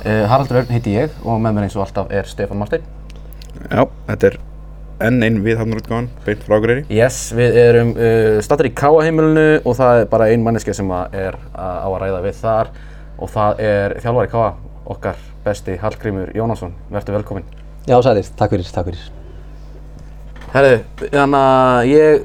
[0.00, 2.86] Uh, Haraldur Örn heiti ég og með mér eins og alltaf er Stefán Marstein.
[3.68, 4.36] Já, þetta er
[5.04, 6.84] enn einn viðhafnarútgáðan, beint frá Akureyri.
[6.92, 11.18] Yes, við erum uh, stattir í Káa-heimilinu og það er bara ein manneska sem að
[11.20, 12.70] er að, á að ræða við þar
[13.20, 14.50] og það er þjálfari Káa,
[14.96, 16.72] okkar besti Hallgrímur Jónasson.
[16.92, 17.50] Verður velkominn.
[17.84, 19.02] Já, sælir, takk fyrir, takk fyrir.
[20.54, 20.78] Herðu,
[21.12, 22.24] þannig að ég,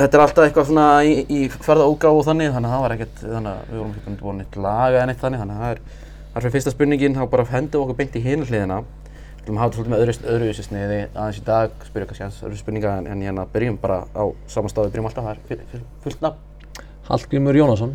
[0.00, 2.96] þetta er alltaf eitthvað svona í, í ferða ógáð og þannig, þannig að það var
[2.96, 5.64] ekkert, þannig að við vorum ekki búin að neitt laga eða neitt þannig, þannig að
[5.64, 6.02] það er,
[6.34, 8.80] það er fyrir fyrsta spurningin, þá bara hendum við okkur beint í hinu hliðina.
[8.82, 12.24] Við ætlum að hafa þetta svolítið með öðru, öðruvísi sniði aðeins í dag, spyrja kannski
[12.24, 15.34] aðeins öðru spurninga en, en hérna byrjum bara á sama stað við byrjum alltaf, það
[15.34, 16.80] er fyr, fyr, fullt nafn.
[17.10, 17.92] Hallgrímur Jónasson,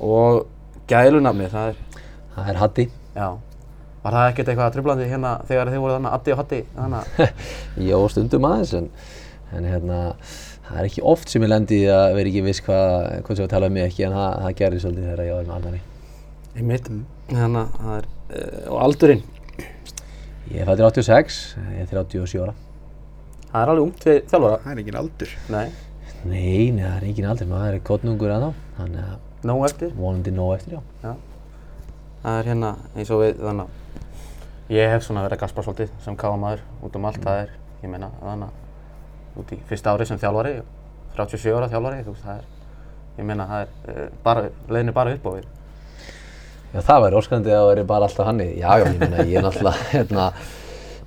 [0.00, 0.46] Og
[0.88, 2.86] gælunafnið, það er, það er Hatti.
[3.18, 3.28] já,
[4.04, 6.96] var það ekkert eitthvað trublandi hérna þegar þið voruð þannig Addi og Hatti, að,
[7.90, 8.88] Jó, stundum aðeins, en,
[9.52, 10.00] en hérna,
[10.70, 13.52] það er ekki oft sem ég lendi að vera ekki viss hvað, hvað sem við
[13.52, 15.84] tala um mig ekki, en það, það gerði svolítið þegar ég var með Arnari.
[16.58, 16.88] Einmitt,
[17.30, 19.24] þannig að það er, uh, og aldurinn,
[20.48, 21.38] Ég er fættur 86,
[21.76, 22.54] ég er 37 ára.
[23.50, 25.32] það er alveg ungt við þjálfara, Það er engin aldur.
[25.52, 25.66] nei,
[26.24, 29.92] Nei, nei, það er engin aldrei, maður er kottnungur að þá, þannig að nóg eftir.
[29.98, 30.80] vonandi nóg eftir, já.
[31.04, 31.12] Já.
[32.22, 35.92] Það er hérna eins og við þannig að ég hef svona verið að gaspa svolítið
[36.04, 37.52] sem káamaður út um allt það er,
[37.84, 40.56] ég meina þannig að út í fyrsta ári sem þjálfari,
[41.16, 42.48] 37 ára þjálfari, þú veist það er,
[43.20, 45.46] ég meina það er uh, bara, leiðin er bara upp á við.
[46.68, 48.50] Já, það væri óskandi að það væri bara alltaf hannig.
[48.60, 50.26] Já, já, ég meina, ég er náttúrulega, hérna,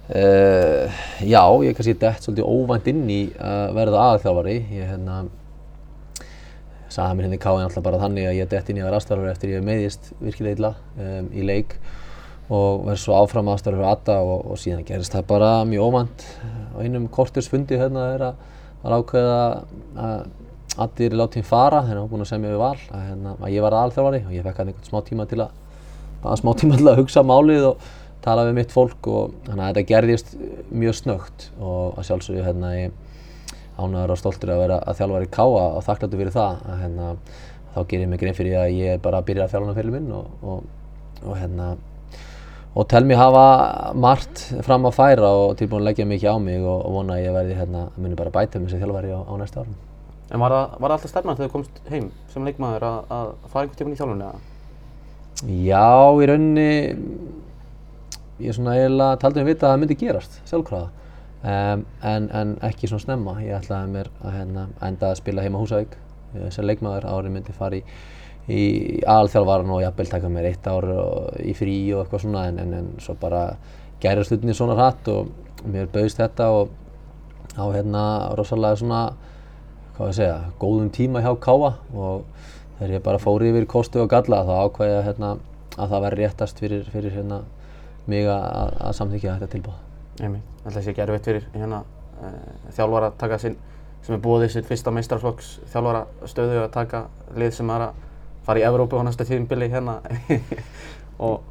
[0.09, 4.58] uh, já, ég er kannski dett svolítið óvænt inn í að verða aðalþjálfari.
[4.80, 5.20] Ég, hérna,
[6.92, 9.00] sagði mér hérna í káði náttúrulega bara þannig að ég dett inn í að vera
[9.00, 11.76] aðstæðarfari eftir ég meðist virkilega illa um, í leik
[12.52, 16.26] og verð svo áfram aðstæðarfari fyrir Adda og, og síðan gerist það bara mjög óvænt
[16.76, 18.42] á einum kortursfundi hérna er að,
[18.84, 19.39] að ákveða
[20.08, 20.26] að
[20.80, 23.66] Addi er látið fara, hérna var búinn að semja við val að, hérna, að ég
[23.66, 25.58] var aðalþjálfari og ég fekk hann einhvern smá tíma til að,
[26.23, 27.89] að smá tíma til að hugsa málið og
[28.23, 30.33] tala við mitt fólk og þannig að þetta gerðist
[30.72, 32.95] mjög snögt og að sjálfsögðu hérna ég
[33.81, 37.11] ánæður og stoltur að vera að þjálfari Káa og þakkláttur fyrir það að hérna
[37.73, 39.95] þá gerir ég mig grein fyrir að ég er bara að byrja að þjálfana fyrir
[39.98, 40.65] minn og, og,
[41.26, 41.70] og hérna
[42.71, 43.45] og tel mér hafa
[43.99, 47.26] margt fram að færa og tilbúin að leggja mikið á mig og, og vona að
[47.26, 49.90] ég verði hérna að muni bara bæta mig sem þjálfari á, á næsta árum.
[50.31, 53.31] En var það, var það alltaf stefnan þegar þú komst heim sem leikmaður að, að
[53.52, 54.47] fara einhvern tímann í þjálfunni eða?
[55.42, 55.89] Já,
[56.21, 56.69] í rauninni
[58.41, 60.89] ég svona eiginlega taldi mig vita að það myndi gerast, sjálfkrafa.
[61.41, 63.36] Um, en, en ekki svona snemma.
[63.41, 67.08] Ég ætlaði mér að hérna, enda að spila heima Húsavík eh, sem leikmaður.
[67.09, 67.81] Árið myndi fara í,
[68.45, 68.61] í
[69.02, 70.87] aðalþjálfvaran og jafnvel taka mér eitt ár
[71.41, 73.47] í frí og eitthvað svona en, en, en svo bara
[74.02, 75.33] gæra stundinni svona hratt og
[75.65, 76.71] mér bauðist þetta og
[77.58, 78.03] á hérna
[78.37, 79.02] rosalega svona
[79.95, 82.23] hvað ég segja, góðum tíma hjá Káa og
[82.79, 85.31] þegar ég bara fór yfir kostu og galla þá ákvæði ég hérna,
[85.77, 87.41] að það væri réttast fyrir, fyrir hérna,
[88.09, 89.77] mig að, að samþykja þetta tilbúð.
[90.21, 92.39] Einmitt, að sé ekki erfitt fyrir hérna uh,
[92.73, 93.57] þjálfara að taka sinn,
[94.02, 97.05] sem er búið í sitt fyrsta meistarflokks þjálfara stöðu að taka
[97.37, 98.03] lið sem er að
[98.47, 99.99] fara í Evrópu á næsta tíðinbili hérna
[101.27, 101.41] og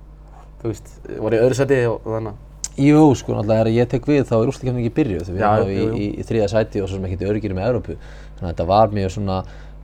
[0.60, 2.46] þú veist, voru í öðru seti og, og þannig
[2.78, 5.96] Jú, sko, náttúrulega þegar ég tek við þá er úrstakefning ekki byrjuð þegar við erum
[5.96, 5.96] jú.
[5.96, 7.96] í, í, í þriða sæti og svo sem ekkert öryggir með Evrópu.
[8.38, 9.38] Þannig að þetta var mjög svona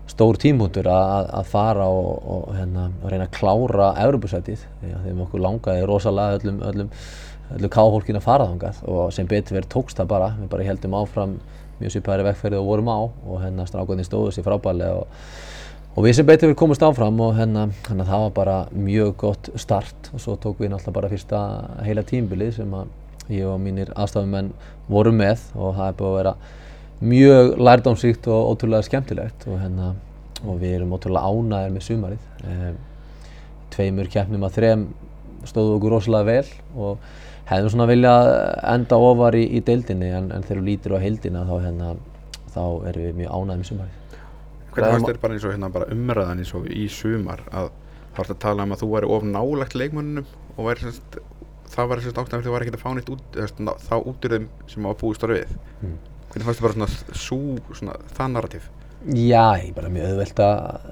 [0.06, 5.42] stór tímhundur að, að fara og, og, hérna, og reyna að klára að þeim okkur
[5.42, 6.92] langaði rosalega öllum, öllum,
[7.56, 10.30] öllum káfólkin að fara þangað og sem betur verið tókst það bara.
[10.38, 11.36] Við bara heldum áfram
[11.80, 15.26] mjög svipaðri vegferði og vorum á og hérna strákarnir stóðu sér frábærlega og,
[15.96, 19.48] og við sem betur verið komast áfram og hérna, hérna það var bara mjög gott
[19.56, 21.40] start og svo tók við náttúrulega bara fyrsta
[21.86, 22.76] heila tímbilið sem
[23.32, 24.52] ég og mínir aðstafumenn
[24.92, 26.34] voru með og það er búið að vera
[27.00, 29.90] mjög lærdómsríkt og ótrúlega skemmtilegt og, hérna,
[30.44, 32.30] og við erum ótrúlega ánægir með sumarið.
[32.44, 32.78] Um,
[33.72, 34.86] tveimur keppnum að þrem
[35.48, 37.04] stóðu okkur rosalega vel og
[37.48, 38.32] hefðum svona viljað
[38.76, 41.94] enda ofar í, í deildinni en, en þegar þú lítir á heildina þá, hérna,
[42.52, 44.02] þá erum við mjög ánægir með sumarið.
[44.76, 47.70] Hvernig fannst þér bara eins og hérna bara umræðan eins og í sumar að
[48.16, 51.18] þá ertu að tala um að þú væri of nálagt leikmönnum og væri semst,
[51.72, 53.40] það væri semst ástæðan fyrir þú væri ekkert að fá neitt út,
[53.86, 55.52] þá út úr þeim sem var búist ára við.
[55.82, 55.98] Mm.
[56.30, 57.40] Hvernig fannst þér bara svona, sú,
[57.72, 58.70] svona það narratív?
[59.06, 60.90] Já, ég er bara mjög auðvelt að,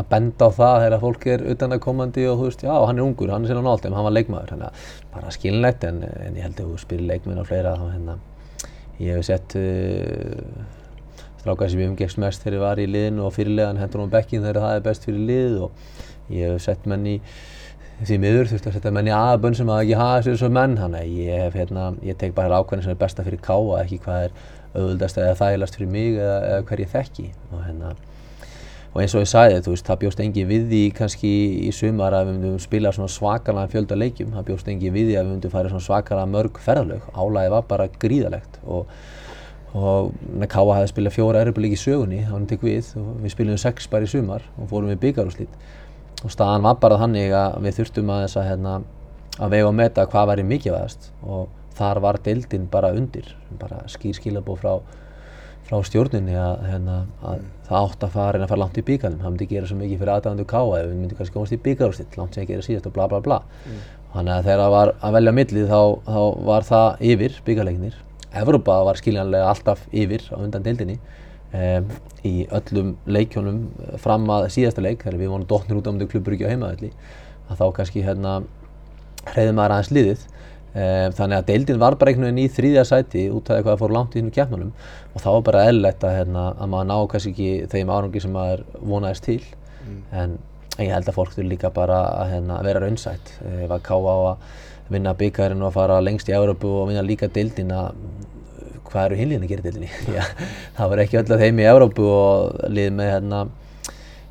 [0.00, 3.00] að benda á það þegar fólk er utan að komandi og þú veist, já, hann
[3.00, 6.02] er ungur, hann er sinna nált, en hann var leikmaður, þannig að bara skilnægt, en,
[6.04, 8.18] en ég held að þú spyrir leikmenn og fleira, þá hérna,
[9.00, 10.66] ég hef sett uh,
[11.46, 14.14] strákar sem ég umgekst mest þegar ég var í liðinu og fyrirlegan hendur hún á
[14.18, 17.20] bekkin þegar það er best fyrir lið og ég hef sett menn í
[18.04, 20.74] því miður þurfti að setja menn í aðbönn sem að ekki hafa þessu þessu menn
[20.76, 24.02] þannig að ég hef hérna, ég tek bara ákveðin sem er besta fyrir káa, ekki
[24.04, 24.34] hvað er
[24.74, 27.30] auðvöldast eða þægilegast fyrir mig eða, eða hver ég þekki.
[27.54, 27.94] Og hérna
[28.96, 31.30] og eins og ég sagði, þú veist, það bjóst engi við því kannski
[31.66, 35.16] í sumar að við myndum spila svona svakalega fjölda leikjum, það bjóst engi við því
[35.16, 38.94] að við myndum færa svona svakalega mörg ferðalög, álæði var bara gríðalegt og,
[39.76, 40.12] og
[40.48, 43.88] Káa hefði spilað fjóra erfbúrleik í sögunni, þá hann tek við og við spilum sex
[43.92, 45.58] bara í sumar og fórum við byggarúslít
[46.24, 48.76] og staðan var bara þannig að við þurftum að þess að hérna,
[49.36, 51.10] að vega og meta hvað væri mikilvægast.
[51.26, 53.28] Og þar var deildin bara undir,
[53.60, 54.72] bara skýr skilabóð frá
[55.66, 56.96] frá stjórninni að, hérna,
[57.26, 59.78] að það átt að fara en að fara langt í bíkarnum það myndi gera svo
[59.80, 62.62] mikið fyrir aðdæðandu káa ef við myndum kannski komast í bíkarústill, langt sem ég gera
[62.62, 63.40] síðast og bla bla bla.
[64.12, 67.98] Þannig að þegar það var að velja millið þá, þá var það yfir bíkarleikinir
[68.40, 70.98] Evrópa var skiljanlega alltaf yfir á undan deildinni
[71.52, 71.90] um,
[72.26, 73.60] í öllum leikjónum
[74.02, 76.92] fram að síðasta leik þegar við vonum dótnir út á ekki á heimaðalli
[77.46, 78.40] að þá kannski hérna
[79.32, 80.24] hreyði maður aðeins liðið.
[80.76, 83.80] Um, þannig að deildin var bara einhvern veginn í þrýðja sæti út af eitthvað að
[83.80, 84.72] fór langt í þínum keppnunum
[85.14, 88.34] og þá var bara eðlilegt að, hérna, að maður ná kannski ekki þeim árangi sem
[88.36, 89.38] maður vonaðist til.
[90.12, 90.36] En
[90.76, 93.32] ég held að fólk þurfi líka bara að hérna, vera raunsætt.
[93.64, 94.34] Ef að ká á að
[94.92, 97.92] vinna byggjarinn og að fara lengst í Európu og vinna líka deildin að
[98.86, 99.92] hvað eru hinliðin að gera í deildinni?
[100.16, 100.24] Já,
[100.76, 103.46] það var ekki öll að þeim í Európu og lið með hérna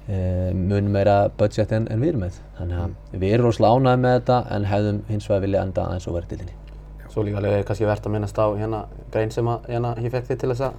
[0.06, 2.36] Uh, mun meira budget en, en við erum með.
[2.60, 6.06] Þannig að við erum rosalega ánægði með þetta en hefðum hins vegar vilja enda aðeins
[6.06, 8.82] og verið til þinni Svo líka alveg kannski verðt að minnast á hérna
[9.16, 10.78] grein sem að hérna ég fekk þig til þess að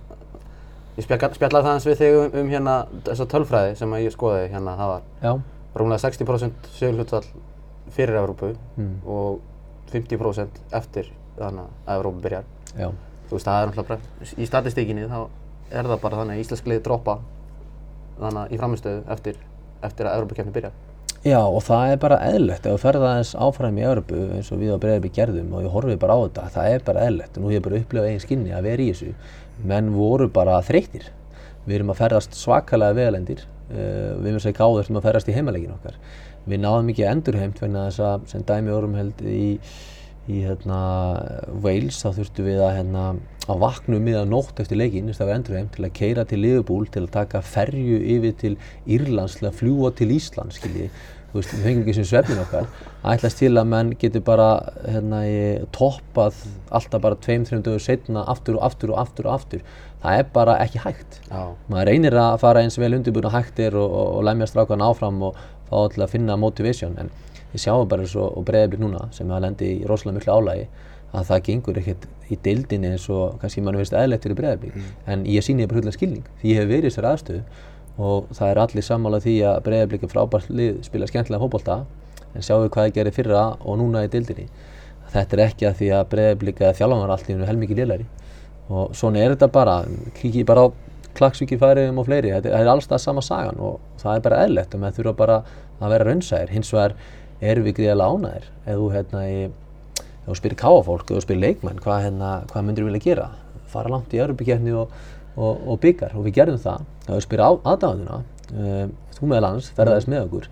[1.00, 2.76] ég spjall, spjallaði það eins við þig um, um hérna
[3.10, 5.42] þessa tölfræði sem að ég skoði hérna það var
[5.82, 7.26] rúmlega 60% sigurhlutvall
[7.98, 8.94] fyrir Evrópu Mm.
[9.10, 9.40] og
[9.92, 12.48] 50% eftir þannig að Evrópu byrjar.
[12.76, 12.88] Já,
[13.28, 15.20] þú veist það er náttúrulega bara í statistíkinni þá
[15.70, 17.16] er það bara þannig að íslensk lið droppa
[18.20, 19.40] þannig í framistöðu eftir,
[19.86, 20.76] eftir að Evrópukefni byrjar.
[21.26, 22.66] Já og það er bara eðlilegt.
[22.68, 25.74] Ef þú ferð aðeins áfram í Európu eins og við á Breiðarby gerðum og ég
[25.74, 27.34] horfið bara á þetta það er bara eðlilegt.
[27.34, 29.14] Og nú hef ég bara upplifað eigin skinni að vera í þessu.
[29.66, 31.08] Menn voru bara þreyttir.
[31.66, 33.42] Við erum að ferðast svakalega vegalendir.
[33.66, 35.96] Uh, við erum að segja gáður sem að ferðast í heimalegin okkar
[36.46, 39.56] við náðum ekki endurheimt vegna þess að sem dæmi vorum held í,
[40.26, 40.80] í hérna,
[41.62, 43.04] Wales þá þurftum við að, hérna,
[43.46, 46.40] að vakna um miðan nótt eftir leikinn þess að vera endurheimt til að keira til
[46.42, 48.54] Liverpool til að taka ferju yfir til
[48.86, 50.90] Írlands til að fljúa til Ísland skiljiði
[51.36, 52.68] þú veist, við fengum ekki sem svefnin okkar.
[53.06, 54.48] Ætlast til að menn getur bara
[54.86, 55.22] hérna,
[55.74, 56.38] toppað
[56.74, 59.66] alltaf bara tveim, þreim dögur setna aftur og aftur og aftur og aftur.
[60.02, 61.20] Það er bara ekki hægt.
[61.30, 61.42] Já.
[61.72, 64.84] maður reynir að fara eins vel undirbúin og hægt er og, og, og lemja strákan
[64.86, 65.38] áfram og
[65.70, 67.12] fá til að finna motivation en
[67.52, 70.66] ég sjáum bara eins og, breyðablik núna sem að lendi í rosalega miklu álægi
[71.16, 74.76] að það gengur ekkert í deildinni eins og kannski mann veist eðlegt fyrir breyðablik
[75.06, 77.42] en ég sýni bara hullan skilning því ég hef verið í þessari aðstöðu
[77.96, 81.78] og það er allir sammála því að breyðablik er frábært lið spila skemmtilega fótbolta
[82.36, 84.46] en sjáum við hvað það gerir fyrra og núna í deildinni.
[85.14, 88.08] Þetta er ekki að því að breyðablik eða þjálfan var allt í hennu helmikið lélari
[88.66, 89.76] og svona er þetta bara
[90.18, 90.68] kíkið bara á
[91.16, 92.34] klagsvíki færiðum og fleiri.
[92.34, 95.38] Þetta er alls það sama sagan og það er bara eðlegt og maður þurfa bara
[95.80, 96.96] að vera raunsæðir hins vegar
[97.40, 99.24] erum við gríðarlega ánæðir ef þú hérna
[100.26, 103.26] þú spyrir káafólk, ef þú spyrir leikmenn hvað, hérna, hvað myndir þú vilja gera
[103.70, 104.94] fara langt í Europakefni og,
[105.36, 106.86] og, og byggar og við gerðum það.
[107.04, 110.50] Ef þú spyrir aðdáðuna um, þú meðal annars ferðaðist með okkur.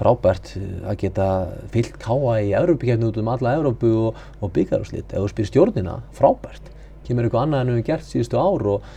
[0.00, 1.28] Frábært uh, að geta
[1.74, 5.32] fyllt káa í Europakefni út um alla Európu og, og byggar og slitt ef þú
[5.32, 6.70] spyrir stjórnina, frábært.
[7.06, 8.90] Kemur eitthvað annað en við höfum gert síðustu ár og,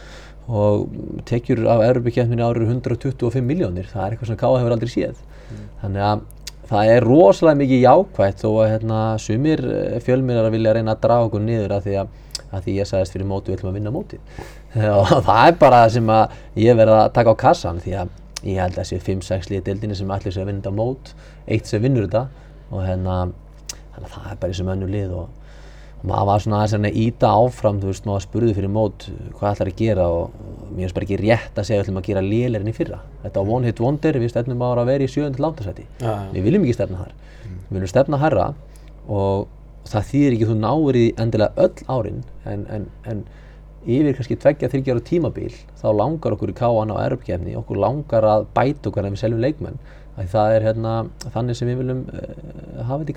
[0.47, 0.87] og
[1.29, 5.21] tekjur af Europakefninu árið 125 miljónir það er eitthvað sem káa hefur aldrei séð.
[5.83, 6.25] Þannig að
[6.69, 11.29] það er rosalega mikið jákvætt þó að hérna, sumir eh, fjölmiðlar vilja reyna að draga
[11.29, 12.17] okkur niður að því að,
[12.49, 14.43] að því ég sagðist fyrir móti við ætlum að vinna mótið
[14.89, 18.19] og það er bara það sem að ég verð að taka á kassan því að
[18.43, 21.13] ég held að þessi 5-6 liði deildinni sem allir sem vinna þetta mót.
[21.47, 22.25] Eitt sem vinnur þetta
[22.73, 23.19] og hérna
[23.93, 25.42] það er bara þessi mönnu lið og, og
[26.03, 29.05] maður var svona aðeins að íta áfram þú veist, maður spurði fyrir mót
[29.37, 30.07] hvað ætlar að gera?
[30.11, 30.37] Og,
[30.73, 32.99] mér finnst bara ekki rétt að segja við ætlum að gera lélerinn í fyrra.
[33.23, 36.31] Þetta var one hit wonder, við stefnum ára að vera í sjöund látasæti Já, já.
[36.33, 37.13] við viljum ekki stefna þar.
[37.45, 38.49] Við viljum stefna herra
[39.07, 39.47] og
[39.89, 43.23] það þýðir ekki að þú náir í endilega öll árin en, en, en
[43.83, 48.27] yfir kannski tveggja, þryggja ára tímabil þá langar okkur í káan á erfgefni okkur langar
[48.27, 49.81] að bæta okkar en við seljum leikmenn
[50.13, 50.89] Af því það er hérna
[51.33, 53.15] þannig sem við viljum uh, hafa þetta í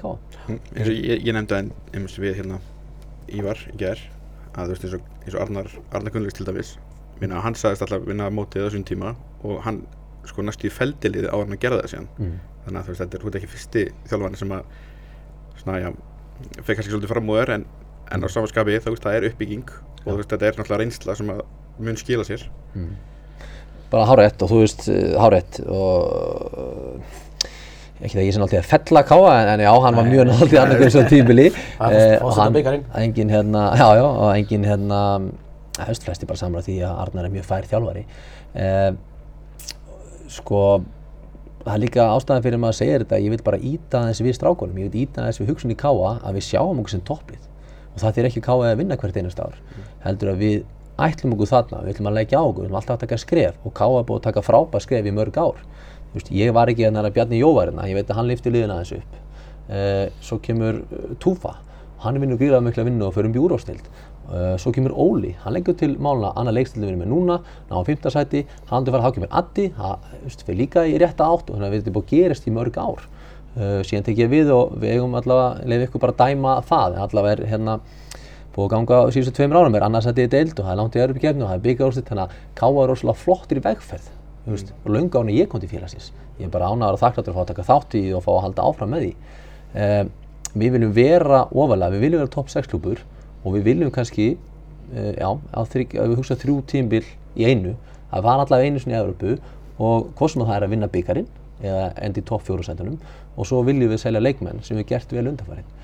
[0.49, 2.61] Mm, og ég, ég nefndi að eins og við hérna
[3.28, 4.02] Ívar í ger
[4.56, 6.75] að þú veist eins og, eins og Arnar, Arnar Gunnlaugs til dæmis
[7.21, 9.14] minna, hann sagðist alltaf vinna mótið á þessum tíma
[9.47, 9.83] og hann
[10.28, 12.09] sko næstu í feldilið á hann að gera það síðan.
[12.18, 12.37] Mm.
[12.66, 14.71] þannig að þú veist þetta er hún ekki fyrsti þjálfarni sem að
[15.62, 15.90] svona já
[16.66, 17.66] fekk kannski svolítið fram úr en,
[18.12, 21.16] en á samanskapi þá veist það er uppbygging og þú veist þetta er náttúrulega reynsla
[21.18, 21.45] sem að
[21.87, 22.47] mun skila sér.
[23.92, 27.00] Bara hárétt og þú veist uh, hárétt og
[28.00, 30.82] ekki það ég sem alltaf að fella káa en, já, hann var mjög náttúrulega annað
[30.82, 32.84] hverju svo tímili þetta bikarinn.
[33.00, 35.00] engin hérna, já já, og engin hérna
[35.86, 38.04] höstflesti bara samra því að Arnar er mjög fær þjálfari.
[38.56, 38.92] Uh,
[40.32, 40.60] sko,
[41.64, 44.38] það er líka ástæðan fyrir maður að segja þetta, ég vil bara íta þessi við
[44.38, 47.52] strákunum, ég vil íta þessi við hugsun í káa að við sjáum okkur sem topplið
[47.96, 49.54] og það er ekki káa að vinna hvert einast ár.
[50.04, 50.56] Heldur að við
[51.00, 53.54] ætlum okkur þarna, við ætlum að leggja á okkur, við ætlum alltaf að taka skref.
[53.64, 55.62] Og káa búið að taka frábær skref í mörg ár
[56.18, 58.52] veist, ég var ekki hérna að Bjarni Jó var hérna, ég veit að hann lifti
[58.52, 59.23] liðina þessu upp.
[59.66, 61.56] Uh, svo kemur uh, Túfa
[62.04, 63.88] hann vinnur gríðað mikla vinnu og fyrir um bjúróstild
[64.30, 67.38] uh, svo kemur Óli, hann leggur til máluna annað leikstildi vinnur með núna,
[67.70, 68.08] ná á 5.
[68.12, 68.44] sæti.
[68.70, 70.08] Hann andur fara, þá kemur Addi það
[70.42, 72.80] fyrir líka í rétta átt og þannig að við erum búið að gerast í mörg
[72.80, 73.06] ár.
[73.56, 76.99] Uh, síðan tek ég við og við eigum allavega leið ykkur bara að dæma það.
[76.99, 77.78] En allavega er hérna
[78.56, 80.80] búið að ganga síðustu tveimur árum er annars að þetta er deild og það er
[80.80, 83.64] langt í öðru kefni og það er byggjaúrstitt þannig að Káa er rosalega flottir í
[83.66, 84.06] vegferð
[84.46, 86.12] þú veist, löngu áni ég kom til félagsins.
[86.38, 88.42] Ég er bara ánægður og þakkláttur að fá að taka þátt í og fá að
[88.44, 89.12] halda áfram með því.
[89.76, 90.12] Um,
[90.56, 93.02] við viljum vera ofalega, við viljum vera topp 6 klúpur
[93.42, 97.02] og við viljum kannski uh, já, að, þrygg, að við hugsa þrjú tímbil
[97.36, 97.74] í einu,
[98.14, 99.34] að var allavega einu sinni í Evropu
[99.82, 101.28] og hvað sem það er að vinna byggarinn
[101.66, 102.96] eða endi í topp fjóru sætunum
[103.36, 105.75] og svo viljum við selja leikmenn sem við gert vel undanfarið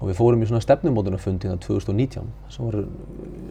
[0.00, 2.82] og við fórum í svona stefnumótunarfund hérna 2019 sem voru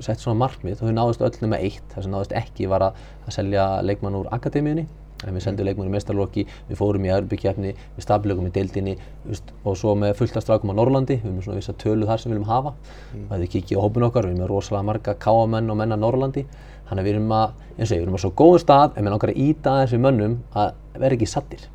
[0.03, 1.85] sett svona markmið og við náðust öll nema eitt.
[1.93, 4.85] Það sem náðust ekki var að, að selja leikmann úr akademíunni.
[5.23, 9.53] En við seldum leikmann í mestarlokki, við fórum í Örbykjafni, við stabilegum í deildinni veist,
[9.63, 12.33] og svo með fullt af strákum á Norrlandi, við erum svona vissa tölu þar sem
[12.33, 12.73] við viljum hafa.
[13.13, 13.21] Mm.
[13.29, 15.97] og þið kikið á hópun okkar, við erum með rosalega marga káamenn og menn á
[16.03, 16.43] Norrlandi.
[16.89, 19.07] Þannig að við erum að, eins og ég, við erum á svo góðum stað en
[19.07, 21.69] við langar að íta þessi mönnum að vera ekki sattir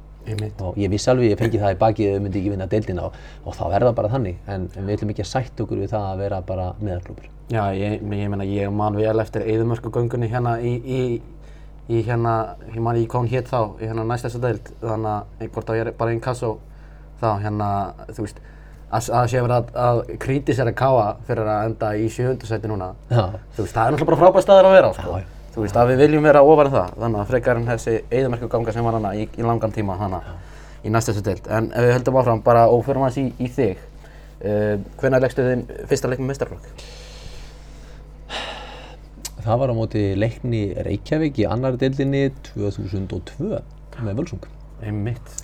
[0.67, 3.09] og ég vissi alveg, ég fengi það í baki að við myndi ekki vinna deildina
[3.09, 4.39] og, og þá er það bara þannig.
[4.47, 7.63] En, en við ætlum ekki að sætt okkur við það að vera bara meðarklúpur Já,
[7.73, 11.01] ég, ég meina, ég man vel eftir eðumörkugöngunni hérna í, í,
[11.89, 12.35] í hérna,
[12.75, 15.87] ég man hvað hún hétt þá, í hérna næstæsta deild, þannig að hvort þá ég
[15.87, 16.59] er bara einn kassó
[17.23, 17.71] þá, hérna,
[18.13, 18.43] þú veist,
[18.89, 23.25] að það sé verið að, að krítisera káa fyrir að enda í sjöhundursæti núna, Já.
[23.57, 25.19] þú veist, það er náttúrulega bara frábært staður að vera á, sko.
[25.59, 25.65] Já, já.
[25.65, 28.73] Þú veist, að við viljum vera ofar en það, þannig að frekar en þessi eðumörkuganga
[28.77, 30.21] sem var hana í, í langan tíma hana
[30.87, 31.49] í næstæsta deild.
[31.51, 33.81] En ef við höldum áfram bara og förum aðeins í, í þig,
[34.45, 36.69] uh, hvenær leggstu þinn fyrsta leik með meistarflokk?
[39.43, 42.23] Það var á móti leikni Reykjavík í annari deildinni
[42.53, 43.59] 2002
[43.99, 44.49] með Völsung.
[44.79, 45.35] Einmitt.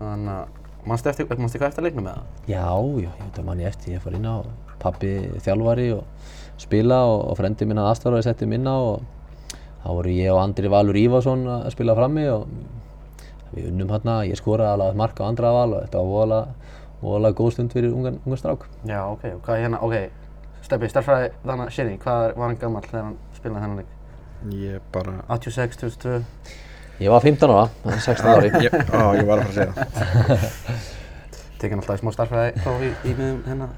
[0.00, 2.34] Þannig að, mannstu eitthvað eftir leiknum með það?
[2.48, 2.64] Já,
[3.04, 4.40] já, ég að mann ég eftir, ég fór inn á
[4.80, 9.04] pappi þjálfari og spila og, og frendi minna aðstæðar setti minna og
[9.80, 12.46] þá voru ég og Andri Valur Ívarsson að spila frammi og
[13.54, 16.34] við unnum hérna, ég skoraði alveg mark á andra val og þetta var
[17.00, 18.66] voðalega góð stund fyrir ungan, ungan strák.
[18.86, 19.96] Já, ok, og hvað er hérna, ok,
[20.60, 23.94] Steppi, starffræði þannig að Shinny, hvað var hann gammal þegar hann spilaði þennan leik?
[24.60, 26.20] Ég bara 86, 2002?
[27.00, 28.50] Ég var 15 ára, það er 16 ári.
[28.66, 30.90] ég, á, ég var að fara að segja það
[31.60, 33.70] Tekið náttúrulega í smá starffræði þá í, í miðum hérna.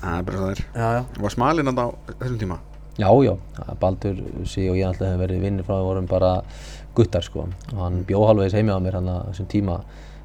[0.00, 1.02] Það er bara það er Já, já.
[1.26, 1.88] Var smalinn þarna á
[2.22, 2.60] þessum tíma?
[2.94, 3.34] Já, já,
[3.80, 6.32] Baldur, sí og ég alltaf hef verið vinnir frá því vorum bara
[6.94, 7.48] guttar sko.
[7.74, 9.80] Og hann bjó halvvegis heimi á mér hann á þessum tíma.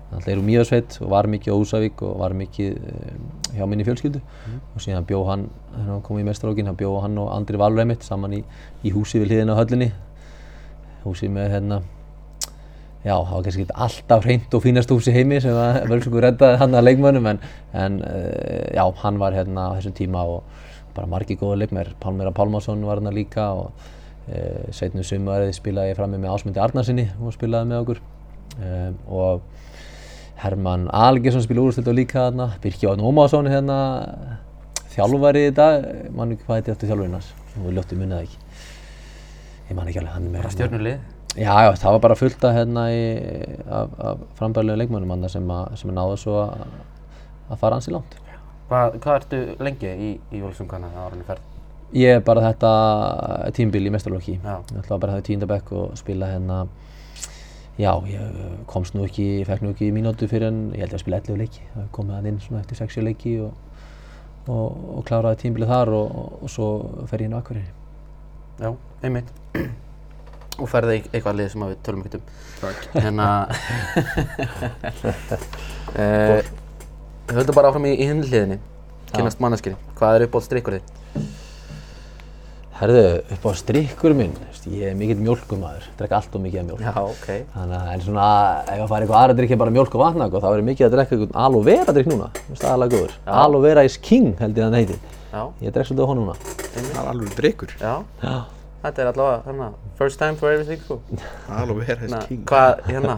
[0.09, 3.23] Alltaf er úr Mýðarsveit og var mikið á Húsavík og var mikið um,
[3.57, 4.21] hjá minni fjölskyldu.
[4.75, 7.81] Og síðan bjó hann, þegar hann kom í mestarókin, hann bjó hann og Andri Valur
[7.81, 8.43] einmitt saman í,
[8.85, 9.89] í húsi við hliðina á höllinni.
[11.07, 11.81] Húsi með hérna
[12.99, 16.57] Já, það var kannski alltaf hreint og fínast hús í heimi sem að Völsungur reddaði
[16.59, 17.37] hann að leikmönnum en,
[17.71, 20.67] en uh, já, hann var hérna á þessum tíma og
[20.99, 21.95] bara margi góða leikmær.
[22.03, 27.07] Pálmira Pálmarsson var hérna líka og uh, setnum sumarið spilaði ég frammi með Ásmundi Arnarsinni
[27.17, 28.03] og spilaði með okkur
[28.59, 29.47] um, og
[30.39, 33.79] Herman Algersson spilaði úrstöld og líka hérna, Birki Átn Ómarsson hérna
[34.93, 38.39] þjálfari í dag, mann ekki hvað þetta eftir þjálfarinn hans, og ljótti munnið það ekki.
[39.69, 41.03] Ég man ekki alveg, hann með Bara stjórnulið.
[41.37, 43.03] Já, já, það var bara fullt af, hérna, í,
[43.69, 46.63] af, af frambæðilegum leikmönnum sem, sem náðu svo að,
[47.51, 48.17] að fara ansi langt.
[48.69, 51.41] Hvað, hvað ertu lengi í, í Völsungana á árunni ferð?
[51.97, 52.69] Ég er bara þetta
[53.57, 54.35] tímbil í mestarlokki.
[54.43, 54.59] Já.
[54.61, 56.57] Ég ætla bara að hafa tíundabekk og spila hérna,
[57.81, 58.19] já, ég
[58.69, 61.21] komst nú ekki, ég fekk nú ekki mínútu fyrir en ég held ég að spila
[61.23, 61.65] 11 leiki.
[61.73, 63.81] Það komið hann inn svona eftir 60 leiki og,
[64.45, 66.07] og, og kláraði tímbilið þar og,
[66.37, 66.69] og, svo
[67.09, 67.73] fer ég inn á Akureyri.
[68.61, 68.69] Já,
[69.01, 69.33] einmitt.
[70.59, 72.25] Og ferði eitthvað lið sem við tölum ekkert um.
[72.61, 73.27] Takk Hérna...
[77.29, 78.57] við höldum bara áfram í, í hinn hliðinni.
[79.13, 79.77] Kynnast manneskinu.
[79.97, 80.95] Hvað er uppátt strikkur þið?
[82.79, 82.99] Herðu,
[83.35, 84.35] upp á strikkur minn,
[84.71, 86.83] ég er mikill mjólkumæður, drekka allt og mikið af mjólk.
[86.85, 87.25] Já, ok.
[87.55, 88.27] Þannig að en svona,
[88.63, 90.87] ef ég fari eitthvað aðra að drikja bara mjólk og vatna þá er ég mikið
[90.87, 92.29] að drekka eitthvað aloe vera drikk núna.
[92.37, 93.17] Mér finnst það aðalega góður.
[93.41, 94.99] Aloe vera is king held ég að hann heiti.
[95.33, 96.37] Já, Ég drekk svolítið á honum núna.
[96.69, 97.93] Það er alveg drikkur já.
[98.23, 98.37] Já.
[98.79, 101.01] Þetta er allavega, hérna, first time for everything, sko.
[101.51, 103.17] Alveg vera þess king hvað, hérna,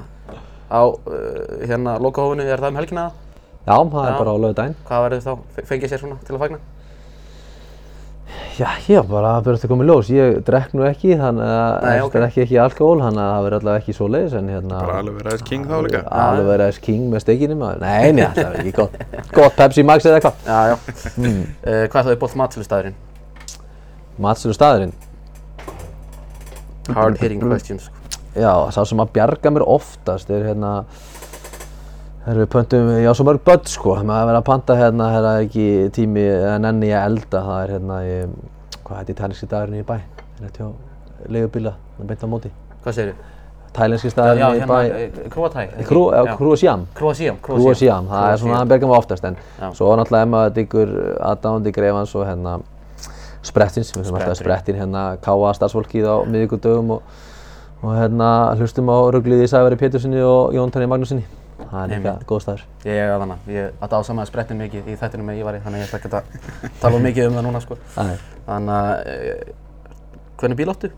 [0.74, 3.27] á, uh, hérna, lokahófinu, er það um helgina það?
[3.62, 4.77] Já, það er bara á lögudaginn.
[4.88, 6.62] Hvað verður þá, Fe- fengið sér svona til að fagna?
[8.58, 10.10] Já, já, bara það byrjast að koma í ljós.
[10.13, 12.15] Ég drekk nú ekki, þannig að Nei, ég ok.
[12.15, 14.80] drekk ekki alkohól, þannig að það verður allavega ekki svo leiðis, en hérna...
[14.82, 17.80] Bara alveg verið aðeins king þá líka Alveg verið aðeins king með steikinu maður.
[17.86, 19.00] Nei, nei, það er ekki gott.
[19.36, 20.44] Gott Pepsi Max eða eitthvað.
[20.46, 20.75] Já, já.
[20.75, 23.00] Uh, hvað er það uppáhalds matsölustæðurinn?
[24.22, 24.94] Matsölu staðurinn.
[26.96, 27.89] Hard hitting questions.
[28.36, 30.75] Já, sá sem að bjarga mér oftast er hérna
[32.22, 35.63] Við pöntum, já svo mörg börn sko, maður verið að panta hérna, hérna er ekki
[35.96, 38.36] tími eða nenni ég elda, það er hérna, ég,
[38.86, 39.96] hvað heitir tælenski dagurinn í bæ,
[40.38, 40.68] hérna hjá
[41.34, 42.51] leigubíla, það er beint á móti.
[42.84, 43.32] Hvað segir þið?
[43.74, 45.66] Tælenski Já, staðurinn í hérna, bæ, eh, Króatæ.
[45.66, 45.88] ekki?
[45.90, 46.36] Krú, já, Já.
[46.38, 47.42] Krúasjám, Króasíam.
[47.42, 49.74] Krúasjám, það er svona, það bergar mig oftast, en Já.
[49.74, 50.96] svo er náttúrulega Emma Diggur,
[51.32, 52.62] aðdáandi greifans og hérna
[53.42, 54.38] Sprettins, við finnum alltaf.
[54.38, 57.01] Sprettin hérna, káa starfsfólkið á og,
[57.98, 61.40] hérna hlustum á ruggliði Sævari Pétursinni og Jón Tanni Magnúsinni.
[61.70, 62.63] Það er líka góð staður.
[62.88, 65.91] Ég er þannig, ég að dásamaði sprettin mikið í þættinum með Ívari, þannig að ég
[65.91, 67.77] ætla ekki að tala mikið um það núna, sko.
[67.96, 68.03] Æ.
[68.48, 70.91] Þannig að, uh, hvernig bíl áttu?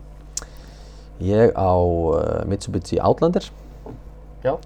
[1.24, 3.50] Ég á uh, Mitsubishi Outlander.
[4.44, 4.56] Já.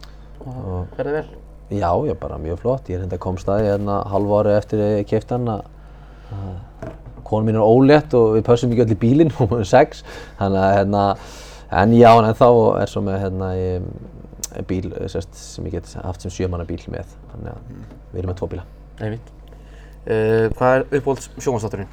[0.46, 1.26] Og ferði vel?
[1.68, 2.88] Já, er bara mjög flott.
[2.88, 5.66] Ég er hérna komst að hérna halvu ári eftir að ég keypti hann að
[6.28, 6.94] að
[7.28, 10.04] konu mín er ólétt og við pössum ekki öll í bílinn, hún er sex.
[10.40, 11.02] Þannig að hérna,
[11.82, 12.48] en já, en þá
[12.82, 13.88] er svo með hérna ég,
[14.68, 17.14] bíl sérst, sem ég get haft sem sjömanna bíl með.
[17.32, 17.72] Þannig að
[18.12, 18.66] við erum með tvo bíla.
[18.98, 19.32] Nei, mitt.
[20.08, 21.90] Uh, hvað er uppáhalds sjónvarsdátturinn?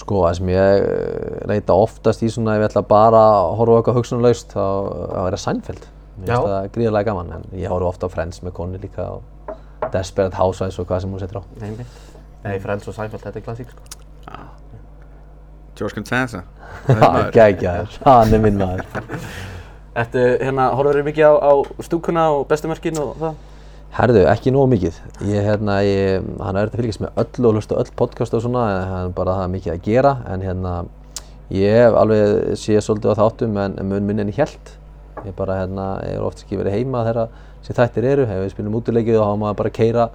[0.00, 3.80] Sko, það sem ég eh, reyta oftast í svona ef ég ætla bara að horfa
[3.80, 5.88] eitthvað hugsunarlaust þá að vera Seinfeld.
[6.20, 9.90] Mér finnst það gríðarlega gaman en ég horfa ofta á Friends með konu líka og
[9.92, 11.44] Desperate Housewives og hvað sem hún setur á.
[11.60, 12.00] Nei, mitt.
[12.46, 14.00] Nei, Friends og Seinfeld, þetta er klassík, sko.
[15.80, 16.42] George Constanza
[17.32, 18.84] Gægjaður, hann er minn maður.
[19.98, 23.38] Ertu, hérna, horfður mikið á, á stúkuna og bestumörkin og það?
[23.96, 24.98] Herðu, ekki nógu mikið.
[25.26, 28.66] Ég, hérna, ég, hann er þetta fylgjast með öllu og hlusta öll podcast og svona,
[28.76, 30.74] en hann bara það er mikið að gera, en hérna,
[31.50, 34.70] ég hef alveg séð svolítið á þáttum, en mun minni en ég held.
[35.26, 37.34] Ég bara, hérna, ég er oft ekki verið heima þegar
[37.66, 40.06] sem þættir eru, ef við spilum útileikið þá hafa maður bara að keira,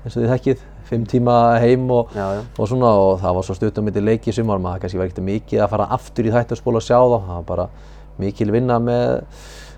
[0.00, 2.42] eins og þið þekkið, fimm tíma heim og, Já, já.
[2.58, 5.06] og svona, og það var svo stutt á milli leiki í sumar, maður kannski var
[5.06, 7.66] ekkert mikið að fara aftur í þætti og spóla og sjá þá, það var bara
[8.20, 9.06] mikil vinna með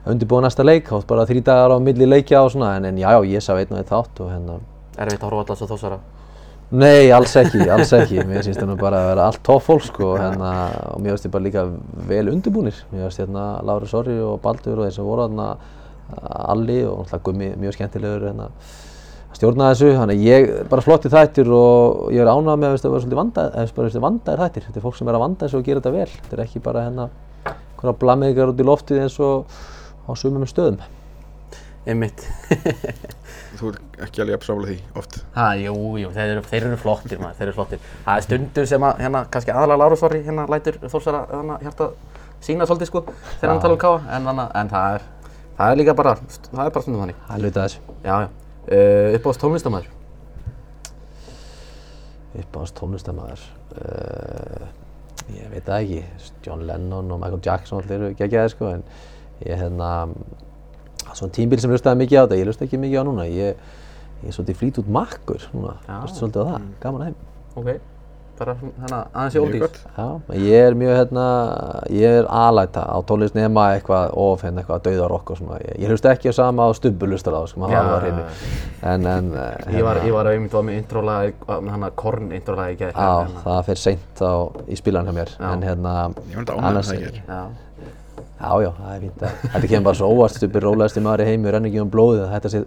[0.02, 2.98] að undirbúa næsta leik, þá bara þrý dagar á milli leikja og svona, en, en
[2.98, 4.58] já, já, ég sá einn og einn þátt og hérna,
[4.98, 5.98] Erfitt að horfa alltaf svo þósara.
[6.72, 9.86] nei, alls ekki, alls ekki, mér finnst það nú bara að vera allt topp fólk,
[9.86, 10.52] sko, hérna,
[10.90, 11.64] og mér finnst þið bara líka
[12.10, 15.52] vel undirbúnir, mér finnst hérna Lári Sorri og Baldur og þeir sem voru hérna,
[16.12, 18.50] Alli og náttúrulega Gummi, mjög skemmtilegur, hérna,
[19.30, 22.96] að stjórna þessu, þannig ég bara flotti þættir og ég er ánægð með að það
[22.96, 25.94] vera svolítið vandaðir þættir, þetta er fólk sem er að vanda þessu og gera þetta
[25.94, 27.06] vel, þetta er ekki bara hérna,
[27.82, 29.46] einhverja blammiðingar út í loftið eins og
[30.06, 30.82] á sumum stöðum.
[31.82, 32.22] Einmitt.
[33.58, 36.76] Þú ert ekki alveg að sála því oft Ha, jú, jú, þeir eru, þeir eru
[36.78, 37.80] flottir maður, þeir eru flottir.
[38.04, 41.88] Það er stundum sem að, hérna, kannski aðalega Láru Sorri, hérna, lætur Þórsara, hérna, hjarta
[42.42, 43.02] sína svolítið, sko,
[43.40, 45.08] þegar hann tala um káa, en, hana, en það er,
[45.58, 47.18] það er líka bara, það er bara stundum þannig.
[47.26, 47.98] Það er hluta þessu.
[48.06, 48.30] Já, já.
[48.62, 49.90] Uh, uppáðast tónlistamæður?
[52.38, 53.42] uppáðast tónlistamæður
[53.76, 54.70] uh,
[55.38, 56.00] ég veit það ekki
[56.46, 58.84] John Lennon og Michael Jackson allir eru geggjaðir sko en
[59.44, 59.90] ég hérna
[61.02, 63.26] það er svona tímbil sem hlustaði mikið á þetta ég hlusta ekki mikið á núna
[63.28, 63.56] ég,
[64.22, 65.96] ég er svolítið flýt út makkur núna Já.
[66.02, 67.91] hlusta svolítið á það, gaman að þeim Ok.
[68.38, 69.58] Bara, hérna, aðeins í.
[69.92, 70.06] Já,
[70.40, 71.24] ég er mjög hérna,
[71.92, 75.74] ég er alæta á tónlist nema eitthvað of hérna eitthvað dauða rock og svona, ég,
[75.84, 78.24] ég hlusta ekki á sama á stubbu hlustar á, sko, maður hafa það á hreinu.
[78.92, 82.72] En, en, eh, Ég var, ég var einmitt var með introlag, með hana Korn introlag
[82.72, 82.96] í gæð.
[82.96, 84.32] Já, það fer seint á,
[84.66, 85.46] í spilan hjá mér, Já.
[85.52, 85.94] en hérna,
[86.32, 87.22] Ég var þetta ánægð með það í gær.
[87.28, 87.42] Já.
[88.42, 91.26] Já, já, það er fínt að þetta kemur bara svo óvart stupir rólegasti maður í
[91.28, 92.64] heimi og renn ekki um blóðið þetta sé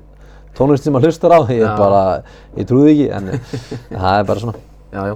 [0.55, 1.73] tónlist sem maður hlustar á, ég Já.
[1.75, 2.03] bara,
[2.55, 3.27] ég trúði ekki, en
[3.91, 4.61] það er bara svona,
[4.95, 5.15] Já, já.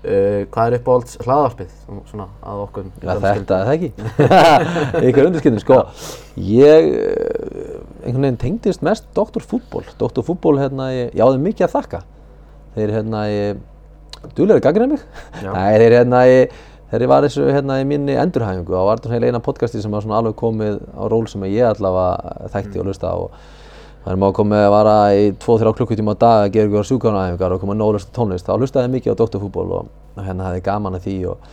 [0.00, 1.72] Uh, hvað er uppáhalds hlaðarpið,
[2.08, 2.86] svona, að okkur?
[3.04, 3.90] ja, þetta er það ekki,
[5.10, 5.76] ykkur undirskynning, sko,
[6.40, 7.74] ég eh,
[8.06, 9.44] einhvern veginn tengdist mest Dr.
[9.44, 10.24] Fútból, Dr.
[10.24, 12.00] Fútból, hérna, ég, ég á þeim mikið að þakka,
[12.78, 13.60] þeir, hérna, ég,
[14.38, 15.04] duðlega gaggrið mig,
[15.36, 15.52] Já.
[15.58, 16.58] nei, þeir, hérna, ég,
[16.88, 19.92] þegar ég var þessu, hérna, í minni endurhæfingu, þá var þetta heila eina podcasti sem
[19.92, 23.36] var svona alveg komið á ról sem ég allavega þekkti og hlusta á og
[24.00, 27.54] Það er maður komið að vara í 2-3 klukkutíma á dag að gera ykkur sjúkánaæfingar
[27.54, 28.46] og koma nólust tónlist.
[28.46, 31.50] Þá hlustaði ég mikið á Dóttarfútból og, hérna hefði gaman að því og,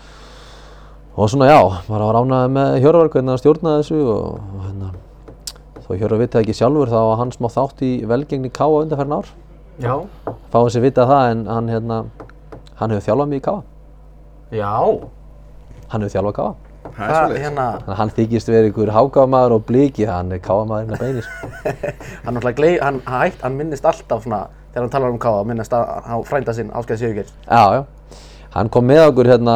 [1.17, 4.93] og svona já, maður var ánægði með Hjörvar hvernig hann stjórnaði þessu og, og hérna
[5.87, 9.33] þó Hjörvar vitaði ekki sjálfur þá var hann smá þátt í velgengni Káa undanferðin ár.
[9.83, 9.93] Já.
[10.53, 11.99] Fáið sér vitað það en hann hérna,
[12.79, 13.59] hann hefur þjálfað mig í Káa.
[14.55, 14.71] Já.
[15.91, 16.66] Hann hefur þjálfað Káa.
[16.97, 17.65] Er hérna,
[17.99, 21.27] hann þykist verið ykkur hágámaður og bliki, hann er Káa maðurinn að beinir.
[22.25, 25.73] hann gley, hann, hann, hætt, hann minnist alltaf svona þegar hann talar um káa, minnast
[25.73, 26.71] að á frænda sinn.
[26.73, 27.83] Já, já.
[28.53, 29.55] Hann kom með okkur hérna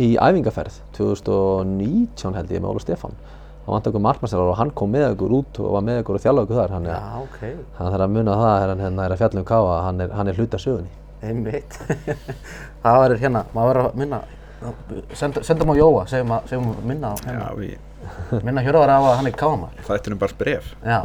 [0.00, 3.16] í æfingaferð 2019 held ég með Óla Stefán.
[3.66, 6.22] Það vant okkur markmannstælar og hann kom með okkur út og var með okkur og
[6.22, 6.74] þjálfa okkur þar.
[6.76, 7.40] Hann, Já, ok,
[7.78, 10.14] hann þarf að muna það þegar hann hérna, er að fjalla um káa, hann er,
[10.16, 10.92] hann er hluta sögunni.
[11.26, 11.78] einmitt.
[12.84, 14.20] það verður hérna, maður verður að minna,
[15.16, 18.92] send, sendum á Jóa, segjum að, segjum að minna, á- Já, hérna, við, minna Hjörvar
[18.92, 19.72] á að hann er káamar.
[19.86, 20.70] það er bara bref.
[20.84, 20.98] Já.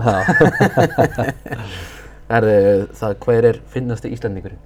[2.32, 2.58] Herði,
[2.96, 4.62] það hver er finnasti Íslandingurinn?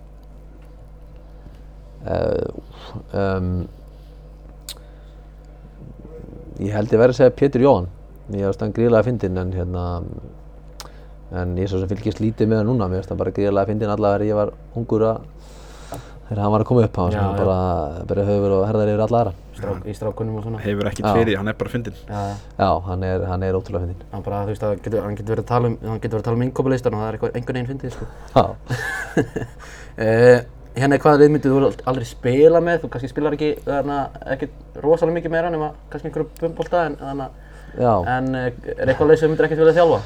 [2.05, 2.45] Uh,
[3.17, 3.47] um,
[6.61, 7.87] ég held ég verið að segja Pétur Jóhann.
[8.35, 9.85] Ég veist hann gríðlega fyndinn en hérna,
[11.41, 12.87] en ég er svo sem fylgist lítið með hann núna.
[12.91, 15.17] Mér veist hann bara gríðlega fyndinn allavega þegar ég var ungur að
[16.29, 16.97] þegar hann var að koma upp.
[17.01, 17.43] Hann Já, svona já.
[17.43, 19.33] bara berið höfur og herðar yfir alla aðra.
[19.55, 20.61] Strák, í strákunum og svona.
[20.63, 21.99] Hefur ekkert fyrir, hann er bara fyndinn.
[22.09, 22.35] Já, já.
[22.59, 24.09] Já, hann er, hann er ótrúlega fyndinn.
[24.11, 26.23] Hann bara, þú veist, að getur, hann getur verið að tala um, hann getur verið
[26.23, 28.05] að tala um innkópulistan og það er eitthvað, einhvern veginn fyndið, sko.
[28.35, 28.43] Já.
[29.95, 30.39] Uh,
[30.81, 32.81] hérna, hvaða lið myndið þú aldrei spila með?
[32.83, 34.01] Þú kannski spilar ekki, þarna,
[34.35, 34.51] ekki
[34.83, 37.29] rosalega mikið meira nema kannski einhverju bumbólta en, þarna,
[37.79, 37.93] Já.
[38.17, 40.01] en uh, er eitthvað lið sem myndir ekkert vilja þjálfa?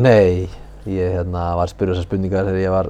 [0.00, 0.48] Nei,
[0.88, 2.88] ég hérna, var að spyrja þessar spurningar þegar ég var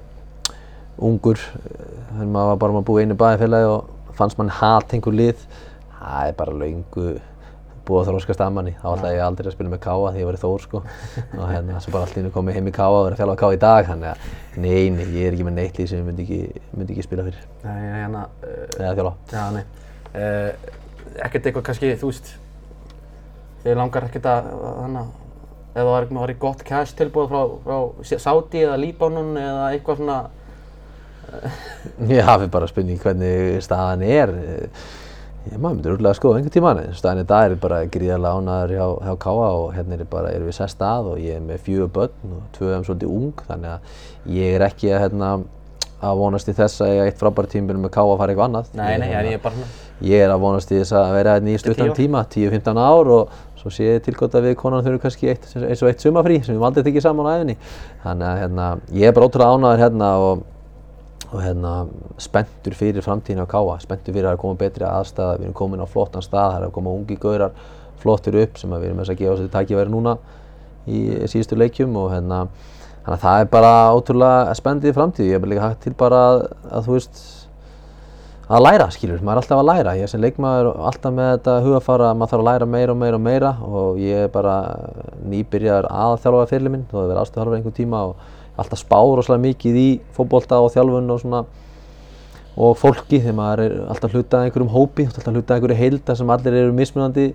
[1.06, 5.42] ungur þegar maður var bara búið einu bæðifélagi og fannst mann hat einhver lið.
[6.00, 7.08] Það er bara laungu
[7.90, 10.28] búið að þróskast að manni þá ætlaði ég aldrei að spila með Káa því ég
[10.28, 10.82] var í Þór sko.
[11.38, 13.38] Og hérna svo bara allt í einu komið heim í Káa og verið að þjálfa
[13.40, 16.06] Káa í dag þannig að nei, nei, ég er ekki með neitt lið sem ég
[16.06, 17.48] myndi ekki, myndi ekki spila fyrir.
[17.64, 19.14] Nei, hérna, uh, eða þjálfa.
[19.32, 19.64] Já, nei.
[20.10, 20.76] Uh,
[21.26, 22.34] ekkert eitthvað kannski, þú veist,
[23.64, 25.14] þið langar ekkert að, þannig að,
[25.70, 30.20] ef það var, var gott cash tilbúið frá, frá Saudi eða Líbánun eða eitthvað svona,
[32.10, 34.32] Ég hafi bara spurning hvernig staðan er.
[35.50, 36.80] Ég maður myndir úrlega að skoða einhvern tímann.
[36.96, 40.50] Staðan í dag er bara gríðarlega ánæður hjá, hjá Káa og hérna er bara, erum
[40.50, 43.44] við sest að og ég er með fjögur börn og tvö um svolítið ung.
[43.48, 45.30] Þannig að ég er ekki að, hérna,
[46.10, 48.74] að vonast í þess að ég eitt frábæri tímbil með Káa fara eitthvað annað.
[48.76, 51.10] nei, Ég, nei, hérna, en ég er bara ég er að vonast í þess að
[51.16, 54.84] vera hérna í stuttan tíma, 10-15 ár og svo sé ég tilgótt að við konan
[54.84, 57.56] þurfum kannski eitt, eins og eitt sumafrí sem við aldrei tekið saman á æfinni.
[58.04, 60.46] Þannig að hérna, ég er bara ótrúlega ánæður hérna og,
[61.28, 61.74] og hérna,
[62.20, 65.58] spenntur fyrir framtíðin á Káa, spenntur fyrir að það er komið betri aðstæða, við erum
[65.60, 67.58] komin á flottan stað, það er koma ungi gaurar
[68.00, 70.16] flottir upp sem við erum þess að gefa sér tækifæri núna
[70.90, 72.40] í síðustu leikjum og hérna,
[73.04, 76.24] þannig að það er bara ótrúlega spennandi framtíð, ég er bara líka hægt til bara
[76.30, 77.22] að, að þú veist,
[78.50, 79.92] að læra, skilur, maður er alltaf að læra.
[80.00, 82.98] Ég sem leikmaður er alltaf með þetta hugafara að maður þarf að læra meira og
[82.98, 84.54] meira og meira og ég er bara
[85.30, 88.24] nýbyrjar að þjálfa fyrir minn, þó að vera aðstöðarfari einhvern tíma og
[88.60, 91.44] alltaf spá rosalega mikið í fótbolta og þjálfun og svona
[92.60, 96.58] og fólki þegar maður er alltaf hlutað einhverjum hópi, alltaf hlutað einhverju heilda sem allir
[96.60, 97.30] eru mismunandi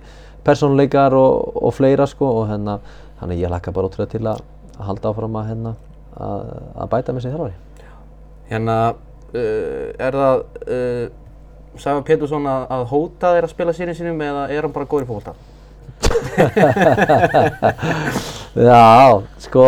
[0.45, 2.77] persónuleikar og, og fleira sko og hérna,
[3.21, 4.43] þannig ég hlakka bara ótrúlega til að,
[4.75, 5.73] að halda áfram að hérna
[6.15, 6.45] að,
[6.83, 7.55] að bæta með sig þjálfari.
[8.51, 8.77] hérna,
[9.33, 11.05] uh, er það, uh,
[11.75, 15.07] Sæfa Pétursson að, að hóta þér að spila sínum sínum eða er hann bara góður
[15.07, 15.54] í fólkvölda?
[18.55, 19.63] Já, sko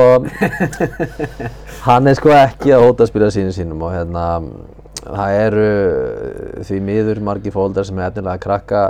[1.88, 4.24] hann er sko ekki að hóta að spila sínum sínum og hérna
[5.08, 5.68] það eru
[6.68, 8.82] því miður margir fóldar sem er efnilega að krakka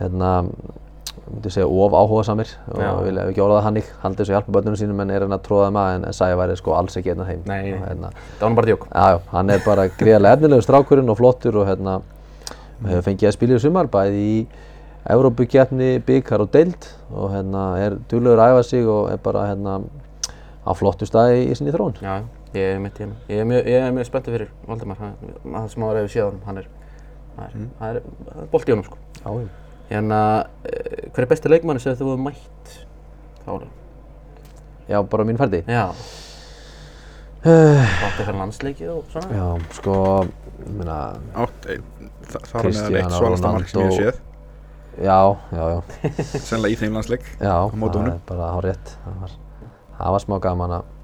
[0.00, 0.30] hérna
[1.30, 2.90] myndi segja of áhuga samir og Já.
[3.04, 5.68] vilja ekki orða það hannig haldi þessu hjálpa börnunum sínum en er hann að tróða
[5.74, 7.78] maður en Sævar er sko alls ekki að heim Nei, nei.
[7.84, 8.08] hérna,
[8.40, 8.86] Það var bara djók.
[8.90, 11.98] Já, já, hann er bara greiðlega efnilegur strákurinn og flottur og hérna
[12.88, 14.40] hefur fengið að spila í sumar bæði í
[15.08, 19.78] Evrópukeppni, byggar og deild og hérna er duglegur að æfa sig og er bara hérna
[20.66, 21.96] á flottu staði í sinni þróun.
[22.04, 22.18] Já,
[22.52, 23.16] ég er mitt hérna.
[23.32, 24.96] Ég er mjög, ég er mjög spenntið fyrir Valdimar.
[25.00, 26.68] Hann- Það sem maður hefur séð honum, hann er,
[27.36, 28.98] það er, það er, það er bolt í honum sko.
[29.24, 29.48] Já, já.
[29.90, 30.20] Hérna,
[30.68, 32.74] uh, hver er besti leikmanni sem þú hefur mætt?
[33.46, 33.70] Þálega.
[34.90, 35.64] Já, bara mín ferdi.
[35.66, 35.88] Já.
[37.40, 39.32] Átti fyrir landsleiki og svona?
[39.32, 39.46] Já,
[39.80, 39.94] sko,
[40.60, 40.96] ég meina,
[41.40, 44.18] Átt, ein, þa þar á meðal eitt svalasta mark sem ég séð.
[45.00, 45.18] Já,
[45.56, 45.80] já, já,
[46.44, 47.24] Sennilega í þeim landsleik.
[47.40, 48.14] já, Á móti það honum.
[48.14, 48.94] er bara hár rétt.
[49.04, 49.36] Það var,
[50.00, 50.96] það var smá gaman að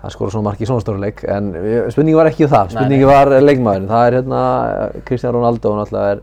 [0.00, 2.70] að skora svona mark í svona stóra leik, en eh, spurningi var ekki um það,
[2.72, 3.88] spurningi var leikmaðurinn.
[3.90, 4.38] Það er hérna,
[4.72, 6.22] eh, Cristiano Ronaldo, hann alltaf er,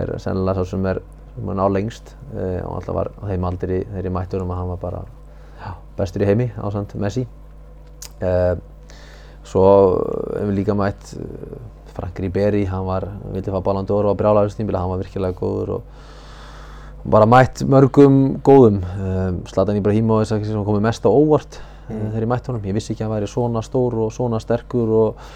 [0.00, 0.98] er sennilega sá sem er,
[1.36, 3.78] sem er ná lengst eh, og alltaf var þeim aldrei
[4.10, 5.04] mætti honum að hann var bara
[5.62, 7.22] já, bestur í heimi ásand Messi.
[8.26, 8.56] Eh,
[9.46, 9.62] svo
[10.40, 11.56] hefur líka mætt eh,
[11.96, 15.78] Frank Ribéry, hann var, vildi fá Ballon d'Or og brjálæður stímbila, hann var virkilega góður
[15.78, 16.04] og
[17.10, 18.80] bara mætt mörgum góðum.
[18.98, 22.08] Um, Zlatan Ibrahimovic er sem komið mest á óvart mm.
[22.10, 22.66] þegar ég mætti honum.
[22.66, 25.30] Ég vissi ekki að hann væri svona stór og svona sterkur og,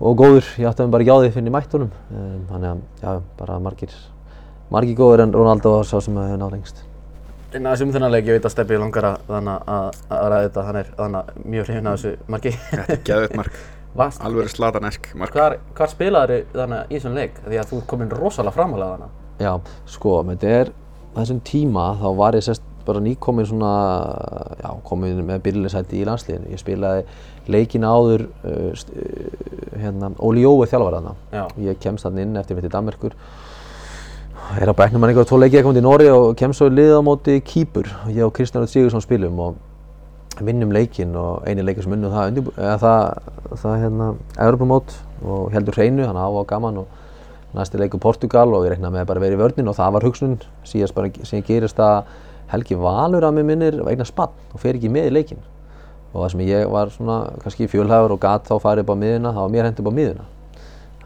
[0.00, 0.50] og góður.
[0.60, 1.94] Ég átti hann bara ekki á því fyrir ég mætti honum.
[2.12, 3.96] Um, þannig að, já, bara margir,
[4.74, 6.84] margir góður en Ronaldo var sá sem hefur náð lengst.
[7.48, 10.64] inn að þessum þennan leik, ég veit að Steppi langar að, að, að ræða þetta,
[10.66, 12.52] hann er þannig að mjög hrifin af þessu marki.
[12.68, 13.60] Þetta er geðveitt mark,
[13.98, 15.34] Vast, alveg slatanesk mark.
[15.34, 17.40] hvar, hvar spilaður þannig í þessum leik?
[17.42, 19.16] Því að þú ert komin rosalega framalega þannig.
[19.42, 19.52] Já,
[19.90, 23.72] sko, þetta er á þessum tíma þá var ég sérst bara nýkomin svona,
[24.62, 26.54] já, komin með byrjulegsæti í landsliðinu.
[26.54, 27.04] Ég spilaði
[27.52, 31.14] leikin áður, uh, uh, hérna, Óli Jói þjálfar þarna.
[31.34, 31.44] Já.
[31.68, 33.18] Ég kemst þarna inn eftir við til Danmerkur.
[34.56, 36.76] Er á bekknum hann einhverja tvo leikið að koma til Nóri og kemst svo í
[36.78, 37.90] liðið á móti Kýpur.
[38.08, 39.58] Ég og Kristján Rödd Sigursson spilum og
[40.44, 45.52] vinnum leikinn og eini leikur sem unnum það, undirbú- eða það, það hérna, Evropamót og
[45.52, 46.86] heldur hreinu, hann á og gaman og
[47.54, 50.08] næsti leikur Portugal og ég reiknaði með að bara vera í vörnin og það var
[50.08, 52.04] hugsun síðast bara sem gerist að
[52.48, 55.42] Helgi Valur að mér minnir vegna spann og fer ekki með í leikinn.
[56.14, 59.32] Og það sem ég var svona kannski fjölhæfur og gat þá farið upp á miðuna,
[59.36, 60.24] þá var mér hendur upp á miðuna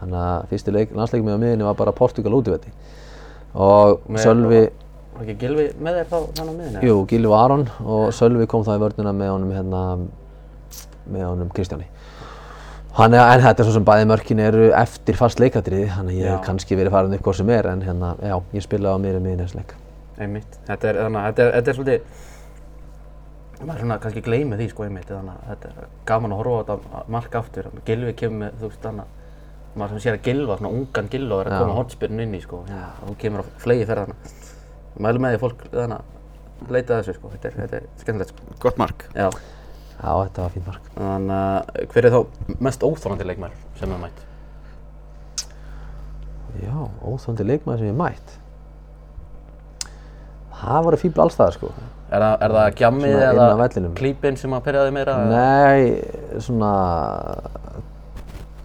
[0.03, 2.71] þannig að fyrsti leik, landsleikum með á miðunni var bara Portugal útivetti
[3.55, 4.63] og Sölvi
[5.13, 6.83] Var ekki Gilvi með þér þá þannig á miðinni?
[6.87, 9.81] Jú, Gilvi og Aron og Sölvi kom þá í vörnina með honum hérna,
[11.13, 11.85] með honum Kristjáni.
[12.97, 16.19] Hann er, en þetta er svo sem bæði mörkin eru eftir fast leikatriði, þannig að
[16.19, 16.41] ég Já.
[16.45, 19.23] kannski verið farin upp hvað sem er, en hérna, já, ég spilaði á mér í
[19.23, 19.73] miðin þessu leik.
[20.21, 20.59] Einmitt.
[20.67, 22.21] Þetta er, þannig, að þetta er, þetta er svolítið,
[23.63, 26.65] maður svona kannski gleymi því sko einmitt, þannig að þetta er gaman að horfa á
[26.69, 27.71] þetta mark aftur.
[27.89, 31.41] Gilvi kemur með, þú veist, þannig að maður sem sér að Gilva, svona ungan Gilva
[31.41, 34.42] er að koma hotspyrnu inn í sko, hérna, þú kemur á flegi ferð þannig.
[35.01, 38.33] Mælum með því fólk, þannig að leita að þessu sko, þetta er, þetta er skemmtilegt
[38.35, 38.57] sko.
[38.61, 39.07] Gott mark.
[39.17, 39.29] Já,
[40.03, 40.91] Já, þetta var fínt mark.
[40.97, 44.21] þannig að hver er þá mest óþólandi leikmær sem það mætt?
[46.63, 46.75] Já,
[47.09, 48.33] óþóndi leikmaður sem ég hef mætt.
[50.63, 51.71] Það voru fíbl allstæðar, sko.
[52.13, 53.95] Er það, er það gjammið eða á vellinum.
[53.97, 55.15] klípin sem að perjaði meira?
[55.31, 55.81] Nei,
[56.45, 56.69] svona,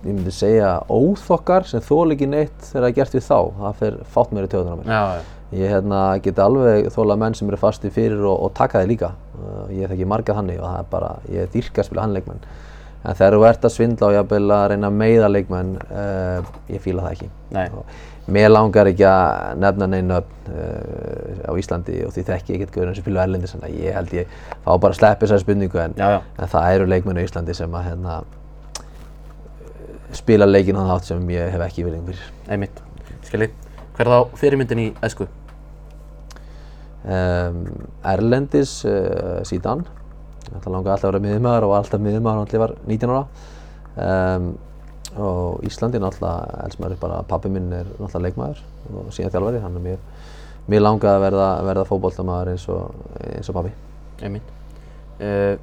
[0.04, 3.38] ég myndi segja óþokkar sem þól ekki neitt þegar það er gert við þá.
[3.62, 4.92] Það fer fátt meira í töðunar á mér.
[4.92, 5.37] Já, já.
[5.56, 9.12] Ég hérna, get alveg þólað menn sem eru fasti fyrir og, og taka þið líka.
[9.38, 12.42] Uh, ég þekki marga þannig og það er bara, ég dýrka að spila hann leikmenn.
[12.98, 16.84] En þegar þú ert að svindla og jafnvel að reyna að meiða leikmenn, uh, ég
[16.84, 17.30] fíla það ekki.
[18.28, 22.98] Mér langar ekki að nefna neinn nöfn uh, á Íslandi og því þekki ég guðurinn
[22.98, 24.34] sem fylgur erlendis, þannig að ég held ég
[24.66, 27.88] fá bara að sleppa þessari spurningu en, en það eru leikmenn á Íslandi sem að
[27.88, 28.18] hérna,
[30.18, 32.30] spila leikinn á þátt sem ég hef ekki viljum fyrir.
[32.52, 32.84] Einmitt.
[33.24, 33.52] Skilji.
[33.96, 35.24] Hver er þá fyrirmyndin í æsku?
[37.06, 39.84] Erlendis uh, síðan
[40.48, 43.22] það langaði alltaf að vera miðumæður og alltaf miðumæður hann var 19 ára
[44.38, 44.48] um,
[45.18, 49.84] og Íslandi náttúrulega elsmaður bara pappi minn er náttúrulega leikmaður og síðan þjálfari hann er
[49.84, 50.02] mér,
[50.68, 53.74] mér langaði að verða, verða fótboltamaður eins og, eins og pappi
[54.18, 54.48] Einmitt.
[55.18, 55.54] Uh,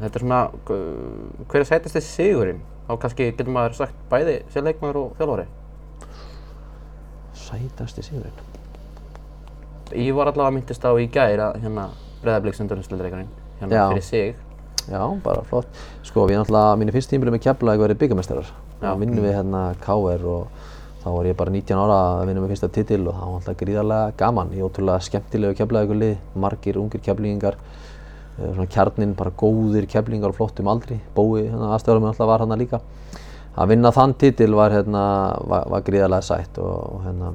[0.00, 2.64] þetta er svona, hver er sætist þessi sigurinn?
[2.86, 5.48] Þá kannski getur maður sagt bæði sem leikmaður og þjálfari.
[7.46, 8.55] sætasti sigurinn
[9.94, 11.90] Ég var allavega myndist á í gær að hérna
[12.22, 13.28] Breiðabliks undurhundsleikurinn
[13.60, 13.88] hérna Já.
[13.92, 14.36] fyrir sig.
[14.86, 15.66] Já, bara flott.
[16.06, 18.50] Sko, við náttúrulega, mínu fyrst tímabili með Keflavík verið byggamestrar.
[18.80, 20.60] Þá vinnum við hérna KR og
[21.02, 23.58] þá var ég bara 19 ára að vinna með fyrsta titil og það var alltaf
[23.62, 24.52] gríðarlega gaman.
[24.54, 27.58] Ég ótrúlega skemmtilegu Keflavíkurlið, margir ungir keflingingar,
[28.38, 31.00] eh, svona kjarninn, bara góðir keflingar og flottum aldri.
[31.14, 32.80] Bói, hérna, aðstöðurum alltaf var hérna líka.
[33.56, 35.02] Að vinna þann titil var, hérna,
[35.48, 37.34] var, var gríðarlega sætt og, og hérna,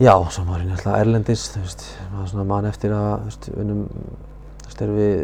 [0.00, 1.82] Já, svo maður er náttúrulega erlendis, þú veist,
[2.14, 3.80] maður svona mann eftir að, þú veist, unnum,
[4.62, 5.18] þú veist, erum við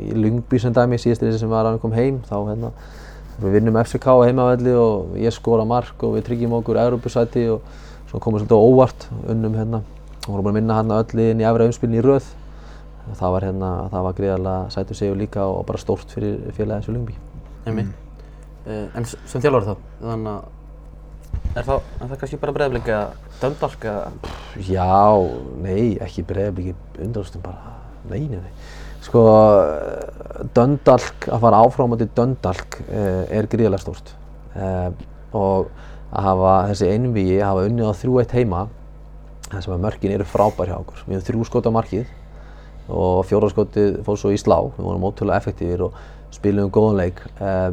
[0.00, 2.72] í Lyngby sem dæmi, síðast þessi sem var að kom heim, þá hérna,
[3.40, 7.62] við vinnum FCK á heimavelli og ég skora mark og við tryggjum okkur Európusæti og
[8.10, 9.82] svo komum við svolítið óvart, unnum hérna,
[10.26, 12.26] og vorum að minna hérna öll inn í efra umspilin í röð.
[13.14, 16.90] Það var hérna, það var gríðarlega sætu sigur líka og bara stórt fyrir félagið eins
[16.90, 17.14] og Lyngby.
[17.66, 17.94] Einmitt.
[18.66, 22.90] Uh, en s- sem þjálfari þá, þannig að er það, er það kannski bara Breiðablik
[22.92, 24.10] eða Döndalk eða
[24.66, 24.86] Já,
[25.62, 27.76] nei, ekki breiðabliki undanúrstum bara,
[28.10, 28.52] nei, nei, nei.
[29.00, 29.22] Sko,
[30.56, 34.12] Döndalk, að fara áfram á til Döndalk uh, er gríðarlega stórt
[34.58, 34.90] uh,
[35.36, 35.70] og
[36.10, 38.64] að hafa þessi einvíi, að hafa unnið á 3-1 heima,
[39.50, 41.04] þar sem að mörkin eru frábær hjá okkur.
[41.06, 42.16] Við höfum þrjú skot á markið
[42.90, 46.00] og fjóraskotið fór svo í slá, við vorum ótrúlega effektífir og
[46.34, 47.70] spilum góðan leik uh,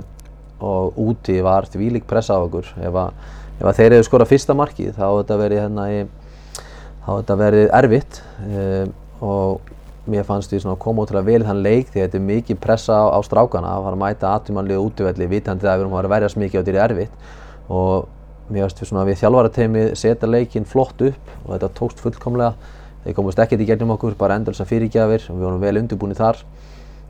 [0.63, 2.69] og úti var þvílík pressa á okkur.
[2.81, 3.17] Ef að,
[3.57, 7.21] ef að þeir hefðu skorað fyrsta markið þá hefði þetta verið hérna í þá hefði
[7.21, 8.93] þetta verið erfitt um,
[9.27, 9.73] og
[10.07, 12.25] mér fannst því svona að koma ótrúlega vel í þann leik því að þetta er
[12.27, 15.95] mikið pressa á, á strákana að fara að mæta aðtumannlega útvelli vitandi að við erum
[15.97, 17.27] að að verjast mikið og þetta er erfitt.
[17.67, 18.07] Og
[18.47, 22.73] mér fannst við svona að við þjálfarateimið setja leikinn flott upp og þetta tókst fullkomlega.
[23.03, 26.15] Þeir komast ekkert í gegnum okkur, bara endur þessar fyrirgjafir og við vorum vel undirbúin
[26.17, 26.41] þar.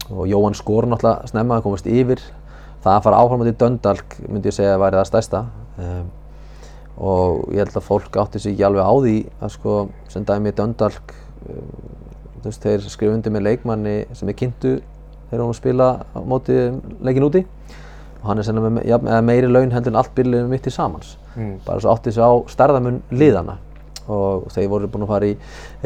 [0.10, 2.22] Og Jóhann skor náttúrulega snemma að komast yfir.
[2.82, 5.44] Það að fara áfram til Döndalk myndi ég segja að væri það stærsta.
[5.78, 6.10] Um,
[6.98, 9.76] og ég held að fólk átti sig ekki alveg á því að sko
[10.10, 11.14] sem dæmi Döndalk
[11.50, 11.74] um,
[12.42, 14.74] þú veist, þeir skrifa undir með leikmanni sem er kynntu
[15.30, 16.58] þegar hún spila á móti
[17.04, 17.44] leikin úti.
[18.22, 21.18] Og hann er sennilega með ja, meiri laun heldur en allt byrjulegum mitt í samans.
[21.68, 23.60] Bara svo átti sig á stærðamun liðana
[24.08, 25.34] og þeir voru búin að fara í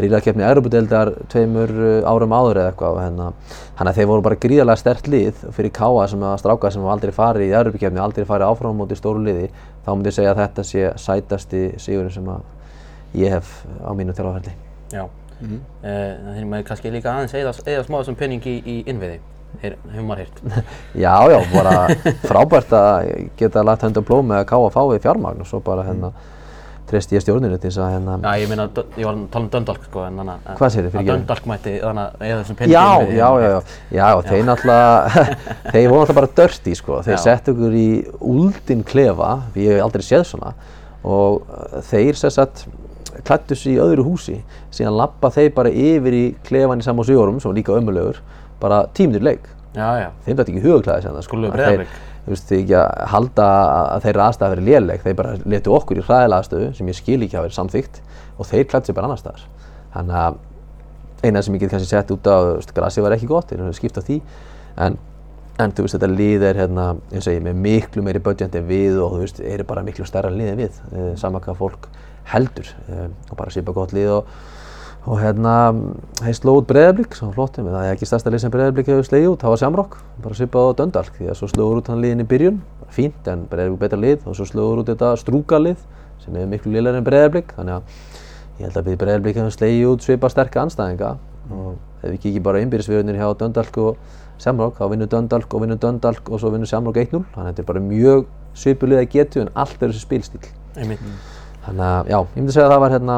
[0.01, 4.81] ríðakefni Európa-deildar tveimur uh, árum áður eða eitthvað hérna þannig að þeir voru bara gríðarlega
[4.81, 8.77] stert lið fyrir Káa sem að stráka sem aldrei farið í Európa-kefni, aldrei farið áfram
[8.77, 9.49] á móti stóru liði
[9.85, 14.15] þá myndi ég segja að þetta sé sætasti sigurinn sem að ég hef á mínu
[14.17, 14.55] þjálfaferli
[14.91, 15.05] Já.
[15.41, 19.17] Mm þeir maður kannski líka aðeins eða, eða smá þessum penning í, í innviði,
[19.63, 20.41] hefur maður heyrt.
[21.03, 21.73] Já, já, bara
[22.27, 25.49] frábært að geta lagt hönd og blóð með að káa að fá við fjármagn og
[25.49, 26.11] svo bara hérna
[26.91, 28.65] treysti ég stjórninu til þess að hérna Já, ég meina,
[28.99, 31.15] ég var að tala um Döndalk sko, en þannig að Hvað segirðu, að fyrirgefðu?
[31.15, 33.59] Döndalk mætti þannig að eða þessum penning Já, já, já, já,
[33.97, 35.25] já, og þeir náttúrulega,
[35.73, 37.21] þeir voru náttúrulega bara dörti sko, þeir Já.
[37.25, 37.87] settu okkur í
[38.33, 40.53] úldin klefa, ég hef aldrei séð svona
[41.01, 42.65] og uh, þeir sem sagt
[43.27, 44.37] klættu sig í öðru húsi,
[44.73, 48.21] síðan lappa þeir bara yfir í klefan í Samús Jórum, sem var líka ömulegur,
[48.61, 50.09] bara tíminir leik, Já, já.
[50.25, 50.39] þeim
[52.25, 53.47] þú veist, þeir ekki að halda
[53.95, 57.19] að þeirra aðstæða verið léleg, þeir bara letu okkur í hræðilega aðstöðu sem ég skil
[57.21, 58.01] ekki að vera samþykkt
[58.37, 59.45] og þeir klættu sig bara annar staðar,
[59.95, 60.39] þannig að
[61.21, 63.65] eina sem ég get kannski sett út á, þú veist, grassi var ekki gott, þeir
[63.65, 64.17] eru skipt á því.
[64.81, 64.95] En,
[65.61, 68.97] en þú veist, þetta lið er hérna, ég segi, með miklu meiri budget en við
[69.03, 71.89] og þú veist, eru bara miklu stærra lið en við, e, sama hvað fólk
[72.31, 74.33] heldur e, og bara svipa gott lið og,
[75.01, 75.53] og hérna,
[76.19, 78.91] þeir sló út Breiðablík, sem var flott, en það er ekki stærsta lið sem Breiðablík
[78.91, 81.89] hefur slegið út, það var Shamrock, bara svipað á Döndalk, því að svo slóður út
[81.89, 82.59] hann liðin í byrjun,
[82.93, 85.81] fínt, en Breiðablík betra lið og svo slóður út þetta strúkalið
[86.21, 87.83] sem er miklu liðlega en Breiðablík, þannig að
[88.61, 91.15] ég held að við Breiðablík hefum slegið út svipa sterka anstæðinga
[91.49, 93.97] og ef við kíkjum bara innbyrðisviðurnir hjá Döndalk og
[94.41, 97.61] Shamrock, þá vinnur Döndalk og vinnur Döndalk og svo vinnur Shamrock 1-0 þannig að þetta
[97.63, 97.69] er
[101.65, 103.17] þannig að já, ég myndi segja að það var hérna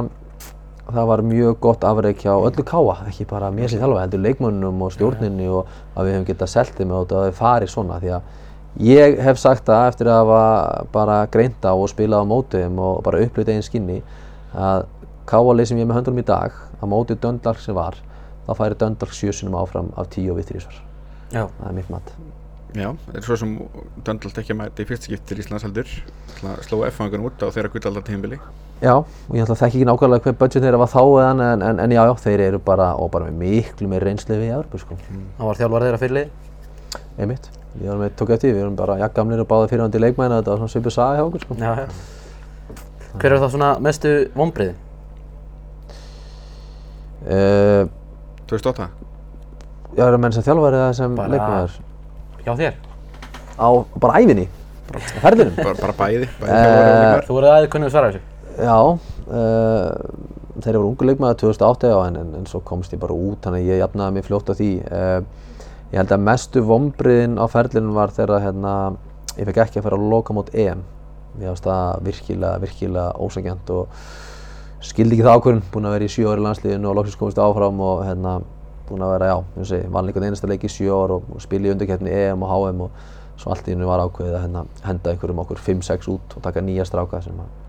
[0.92, 4.82] það var mjög gott afreik hjá öllu káa, ekki bara mér sem þjálfa, heldur leikmönnum
[4.84, 8.12] og stjórninni og að við hefum getað selt þeim og að þau fari svona því
[8.18, 10.42] að ég hef sagt það eftir að hafa
[10.92, 14.02] bara greint á og spilað á móti þeim og bara upplýtt einn skinni
[14.54, 14.88] að
[15.30, 17.96] káalið sem ég er með höndunum í dag á móti Döndalk sem var
[18.48, 20.66] þá færi Döndalk sjösunum áfram af tíu og við
[21.34, 21.48] Já.
[21.48, 22.12] það er mitt mat.
[22.74, 23.56] Já, það er svo sem
[24.04, 25.90] Döndalt ekki að mæta í fyrst skipt til Íslands heldur
[26.44, 28.42] að slóa F-fangun út á þeirra tíðinbili
[28.82, 31.62] Já, og ég ætla að þekki ekki nákvæmlega hver budget þeirra var þá eða en,
[31.70, 34.54] en, en já, já, þeir eru bara, og bara með miklu meir reynslu við í
[34.58, 34.98] Evropu, sko.
[35.38, 36.34] Það var þjálfar þeirra fyrirlið.
[37.22, 37.48] Einmitt.
[37.78, 40.60] Við erum með, tók eftir, við erum bara jakkamlir og báði fyrirhandi leikmæna, þetta var
[40.62, 41.58] svona svipið saga hjá okkur, sko.
[41.62, 41.88] Já, já.
[43.14, 44.76] Hver er það svona mestu vonbriði?
[47.24, 47.88] Uh,
[48.52, 48.90] 2008
[49.96, 51.78] já, er það menn sem þjálfari eða sem Bara- leikmæður?
[52.44, 52.74] Hjá þér?
[53.56, 53.68] Á,
[54.04, 54.48] bara æfinni?
[54.92, 55.56] Á ferðinum?
[55.56, 58.33] bara, bara bæði, bæði þjálfari og leikmaður Þú voruð aðeins kunnið að svara þessu.
[58.54, 59.88] Já, uh,
[60.62, 63.64] þeir eru ungu leikmaður 2008 já, en, en, en svo komst ég bara út, þannig
[63.64, 64.70] að ég jafnaði mig fljótt á því.
[64.86, 65.64] Uh,
[65.94, 68.74] ég held að mestu vonbriðin á ferlinum var þegar hérna,
[69.40, 70.84] ég fekk ekki að fara að loka mót EM.
[71.40, 73.98] Mér finnst það virkilega, virkilega ósækjant og
[74.84, 77.42] skildi ekki það ákvörðun, búinn að vera í sjö ári í landsliðinu og loksins komist
[77.42, 78.36] áfram og hérna,
[78.90, 81.72] búinn að vera, já, ég vann líka einasta leik í sjö ár og, og spila
[81.72, 83.04] í undirkeppni EM og HM og
[83.40, 86.62] svo allt í hennu var ákveðið að hérna, henda einhverjum okkur 5-6 út og taka
[86.62, 87.63] nýja stráka sem að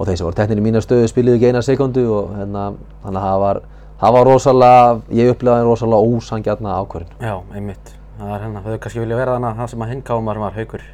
[0.00, 2.62] og þeir sem voru teknir í mína stöðu spiluðu ekki eina sekundu og hérna,
[3.04, 3.60] þannig að það var,
[4.00, 7.18] það var rosalega, ég upplegaði rosalega ósangjarna ákvörðin.
[7.20, 7.92] Já, einmitt.
[8.20, 10.56] Það er hérna, þau kannski vilja vera þannig að það sem að hinn kámar var
[10.56, 10.86] haukur.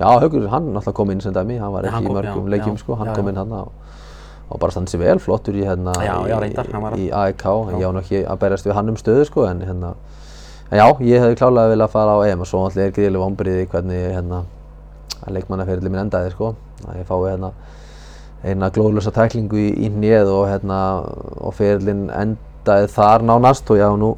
[0.00, 2.76] Já, Haugur, hann náttúrulega kom inn sem dæmi, hann var ekki í mörgum já, leikjum
[2.78, 3.72] já, sko, hann já, kom inn hann og,
[4.58, 6.46] bara standi sér vel, flottur í hérna í, að-
[6.98, 7.44] í AEK,
[7.76, 9.90] ég á nú ekki að berjast við hann um stöðu sko, en hérna,
[10.70, 13.66] en já, ég hefði klálega viljað fara á EM og svo alltaf er gríðileg vonbriði
[13.74, 14.40] hvernig hérna,
[15.20, 16.54] að leikmannaferðli minn endaði sko,
[16.88, 17.52] að ég fái hérna
[18.44, 20.80] eina glóðlösa tæklingu í, í hnið og hérna,
[21.40, 24.14] og ferðlinn endaði þar nánast og ég hafa nú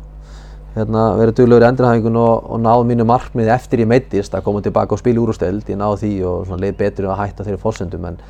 [0.77, 4.63] hérna, verið duglegur í endurhæfingun og, og náð mínu markmiði eftir ég meittist að koma
[4.65, 7.63] tilbaka og spila í úrústeld, ég náði því og svona leið betur að hætta þeirri
[7.63, 8.21] fórsendum en,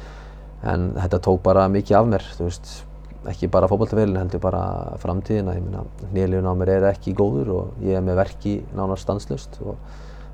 [0.72, 2.72] en þetta tók bara mikið af mér, þú veist,
[3.30, 4.62] ekki bara fótballtaferilin heldur bara
[5.02, 9.06] framtíðina, ég meina hnélífin á mér er ekki góður og ég er með verki nánast
[9.06, 9.76] stanslust og,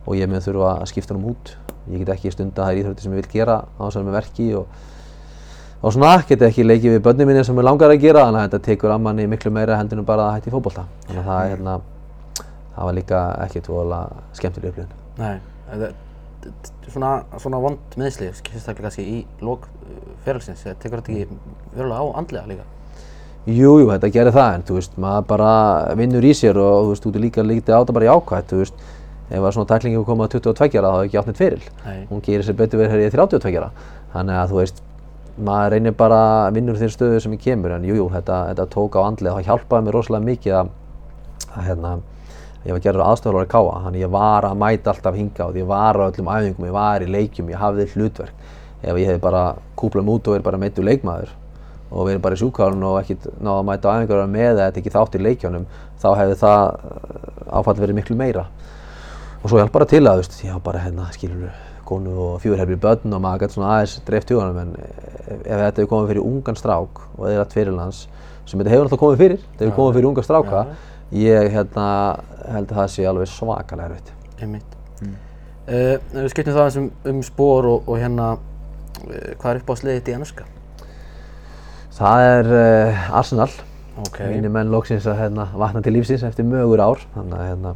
[0.06, 1.52] og ég mun þurfa að skipta hann út,
[1.92, 4.16] ég get ekki stunda þær íþróttir sem ég vil gera á þess að vera með
[4.22, 4.86] verki og
[5.82, 8.48] og svona get ekki leikið við börnum minni sem ég langar að gera þannig að
[8.48, 10.84] þetta tekur að manni miklu meira heldur en bara að hætta í fótbolta.
[11.06, 11.76] Þannig að það er hérna
[12.78, 14.96] það var líka ekkert voðalega skemmtileg upplifun.
[15.18, 15.38] Nei,
[15.70, 15.92] þetta-
[16.42, 19.68] þetta- svona, svona vond meðsli, sérstaklega kannski í lók
[20.24, 21.38] ferilsins, tekur þetta ekki
[21.76, 22.66] verulega á andlega líka?
[23.48, 26.88] Jú, jú, þetta gerir það en þú veist, maður bara vinnur í sér og þú
[26.92, 28.74] veist, þú ert líka lítið á þetta bara jákvætt þú veist,
[29.30, 32.06] ef að svona tæklingi kom að 22 ára þá hefði ekki átt neitt fyrir Nei.
[32.10, 33.70] hún gerir sér betur verið hér í 32 ára.
[34.12, 34.82] Þannig að þú veist,
[35.44, 38.38] maður reynir bara að vinna úr þeirri stöðu sem ég kemur en jújú, jú, þetta,
[38.50, 40.70] þetta tók á andlið það hjálpaði mér rosalega mikið að,
[41.48, 41.92] að hérna,
[42.64, 45.68] ég var gerður aðstofalvar í Káa þannig ég var að mæta alltaf hinga og ég
[45.68, 48.48] var á öllum æfingum, ég var í leikjum, ég hafði hlutverk.
[48.78, 49.44] Ef ég hef bara
[49.78, 51.32] kúplað mút og verið bara meittu leikmaður
[51.88, 54.92] og verið bara í sjúkárun og ekkert náða að mæta á æfingar með eða ekki
[54.94, 55.64] þátt í leikjónum
[55.98, 56.62] þá hefði það
[57.58, 58.44] áfall verið miklu meira.
[59.42, 61.48] Og svo hjálp bara til að, veist, já bara hérna skilur
[61.88, 65.82] konu og fjúrherfri börn og maður gæti svona aðeins dreift huganum en ef, ef þetta
[65.82, 68.04] hefur komið fyrir ungan strák og eða fyrirlands
[68.48, 70.62] sem þetta hefur náttúrulega komið fyrir, þetta hefur komið fyrir unga stráka
[71.14, 71.86] ég hérna,
[72.48, 74.12] held að það sé alveg svakalega erfitt.
[74.38, 74.76] Einmitt.
[75.00, 75.16] Mm.
[75.68, 79.72] Uh, við skiptum það eins um, um spór og, og hérna, uh, hvað er upp
[79.72, 80.46] á sliðið í ennska?
[81.98, 83.50] Það er uh, Arsenal.
[83.98, 84.20] Ok.
[84.30, 87.74] Mínir menn loksins að hérna, vakna til lífsins eftir mögur ár, þannig að hérna,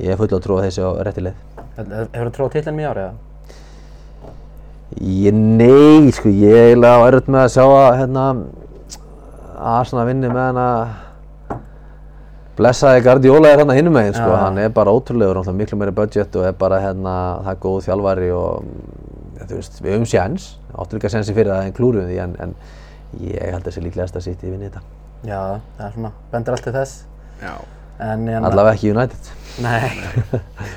[0.00, 1.44] ég er full á trú að þessi á rétti leið.
[1.76, 3.18] Hefur þú tróð tillin mjög árið eða?
[5.00, 8.24] Ég, nei, sko, ég er eiginlega á erfitt með að sjá að hérna,
[9.70, 10.66] Arsenal vinni með hana
[12.58, 14.40] blessaði Guardiola er hérna hinnum meginn, sko, Já.
[14.42, 17.14] hann er bara ótrúlegur, hann miklu meiri budget og er bara hérna,
[17.46, 18.70] það er góð þjálfari og
[19.38, 22.34] ja, þú veist, við höfum sjans, áttur líka sjansi fyrir það en klúruðum því en,
[22.44, 22.56] en
[23.22, 24.82] ég held að þessi líklegast að sitja í vinni þetta.
[25.22, 25.40] Já,
[25.78, 27.04] það er svona, bendur allt til þess.
[27.40, 27.54] Já,
[28.00, 29.30] Allavega ekki United.
[29.60, 29.90] Nei,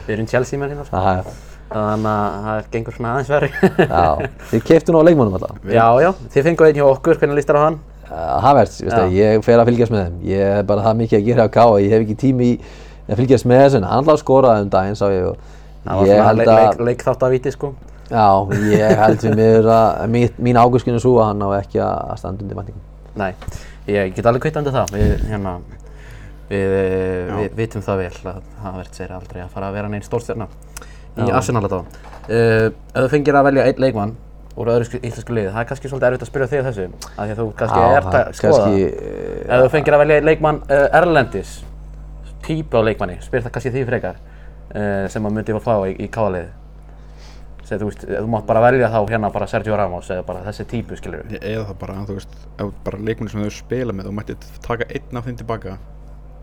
[0.07, 0.99] við erum Chelsea menn hérna, sko.
[0.99, 1.33] Það,
[1.73, 3.49] Þannig að það gengur svona aðeins verri.
[3.79, 5.73] já, þið keiftu nú á leikmannum allavega.
[5.73, 7.77] já, já, þið fenguð einn hjá okkur, hvernig líst þér á hann?
[8.03, 10.17] Uh, Havertz, það, ég fer að fylgjast með þeim.
[10.29, 11.79] Ég hef bara það mikið að gera á K.A.
[11.81, 12.59] Ég hef ekki tími í
[13.09, 15.39] að fylgjast með þessu en hann lág skoraði um daginn sá ég og
[15.83, 17.71] Það var ég svona held leik, að, leik, leik þátt að viti, sko.
[18.13, 18.27] já,
[18.75, 22.45] ég held við mér að mín, mín águrskinu svo að hann á ekki að standa
[22.45, 22.85] undir væntingum.
[23.19, 23.31] Nei,
[23.89, 24.93] ég get alveg kvitt undir það.
[24.95, 25.55] Við, hérna,
[26.53, 29.89] við, eh, við vitum það vel að það verður sér aldrei að fara að vera
[29.93, 30.47] neinn stórstjárna
[31.17, 31.27] í.
[31.29, 31.79] Arsenal þá.
[32.23, 34.15] Uh, ef þú fengir að velja einn leikmann
[34.53, 37.23] úr öðru sk- íslensku liði, það er kannski svolítið erfitt að spyrja þig þessu, af
[37.25, 38.75] því að þú kannski Já, ert að skoða það.
[38.79, 41.53] eh, Ef þú fengir að velja einn leikmann uh, erlendis,
[42.45, 44.19] típu á leikmanni, spyr það kannski því frekar,
[44.75, 46.51] uh, sem að myndi að fá í, í káliði.
[47.63, 50.65] Segð, þú veist, þú mátt bara velja þá hérna bara Sergio Ramos eða bara þessi
[50.67, 51.37] típu, skilur við.
[51.41, 54.35] eða það bara, þú veist, ef bara leikmenni sem þau spila með, þú mætti
[54.67, 55.77] taka einn af þeim tilbaka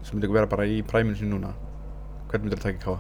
[0.03, 1.55] sem myndi vera bara í præminu sín núna
[2.31, 2.99] hvernig myndir það taka í káa?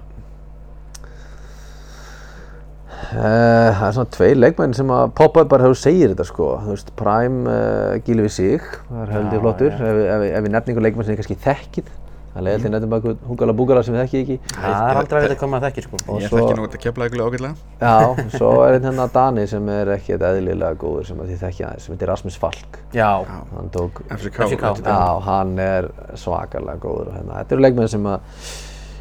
[3.11, 6.27] Uh, það er svona tveir leikmenn sem að poppa upp bara þegar þú segir þetta
[6.29, 6.49] sko.
[6.63, 9.73] Þú veist, Prime uh, gíli við sig, það er heldur flottur.
[9.75, 11.93] Ef, ef, ef við nefnum einhver leikmenn sem þið kannski þekkið,
[12.35, 14.37] það leiði til nefnum bara einhvern húgala búgala sem við þekkið ekki.
[14.55, 15.97] Það er aldrei að vita hvað maður þekkir, sko.
[16.15, 19.47] Og Ég svo- þekki nú þetta keflaði ykkurlega ágætlega Já, svo er einn hérna Dani
[19.51, 22.79] sem er ekkert eðlilega góður sem að þið þekkið aðeins, sem heitir Rasmus Falk.
[22.95, 23.11] Já,
[23.57, 24.51] Hann tók, FCK,
[24.87, 28.21] já, hann er svakalega góður og hérna, þetta eru leikmenn sem að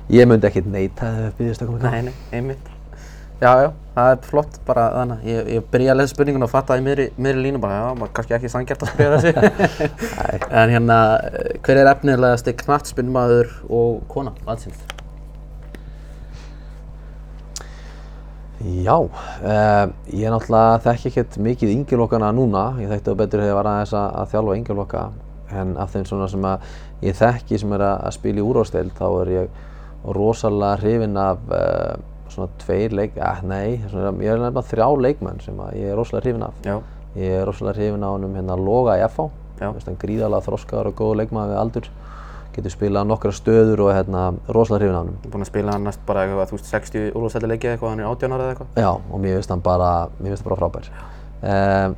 [0.10, 2.76] ég myndi ekkert neita ef byggðist að koma í nei, nei, einmitt.
[3.40, 5.20] Já, já, það er flott bara þannig.
[5.32, 8.12] Ég, ég byrja að lesa spurningun og fatta í miðri, miðri línu bara, já, maður
[8.18, 9.92] kannski ekki sangjart að spyrja þessu.
[10.60, 14.84] en hérna, eh, hver er efnilegasti knattspinnmaður og kona landsins?
[18.60, 23.96] Já, uh, ég náttúrulega þekki ekkert mikið yngjurlokkana núna, ég þekkti það betur hefur aðeins
[23.96, 25.08] að, að þjálfa yngjurlokka
[25.62, 26.68] en af þeim svona sem að
[27.08, 29.62] ég þekki sem er að, að spila í úrváðsdeild þá er ég
[30.20, 35.42] rosalega hrifinn af uh, svona tveir leik, eh, nei, svona, ég er nefnilega þrjá leikmenn
[35.44, 36.54] sem ég er rosalega hrifinn af.
[36.66, 36.80] Já,
[37.18, 39.30] Ég er rosalega hrifinn á honum hérna Loga í FH,
[40.00, 41.88] gríðarlega þroskaður og góð leikmaður við aldur,
[42.54, 45.16] getur spilað nokkra stöður og hérna rosalega hrifinn á honum.
[45.26, 48.12] búinn að spila hann næst bara eitthvað, þú veist, 60 úrvalstætti leikið eitthvað, hann er
[48.12, 48.78] 18 ára eða eitthvað.
[48.78, 50.90] Já, og mér finnst hann bara, mér finnst hann bara frábær.
[51.42, 51.96] Um,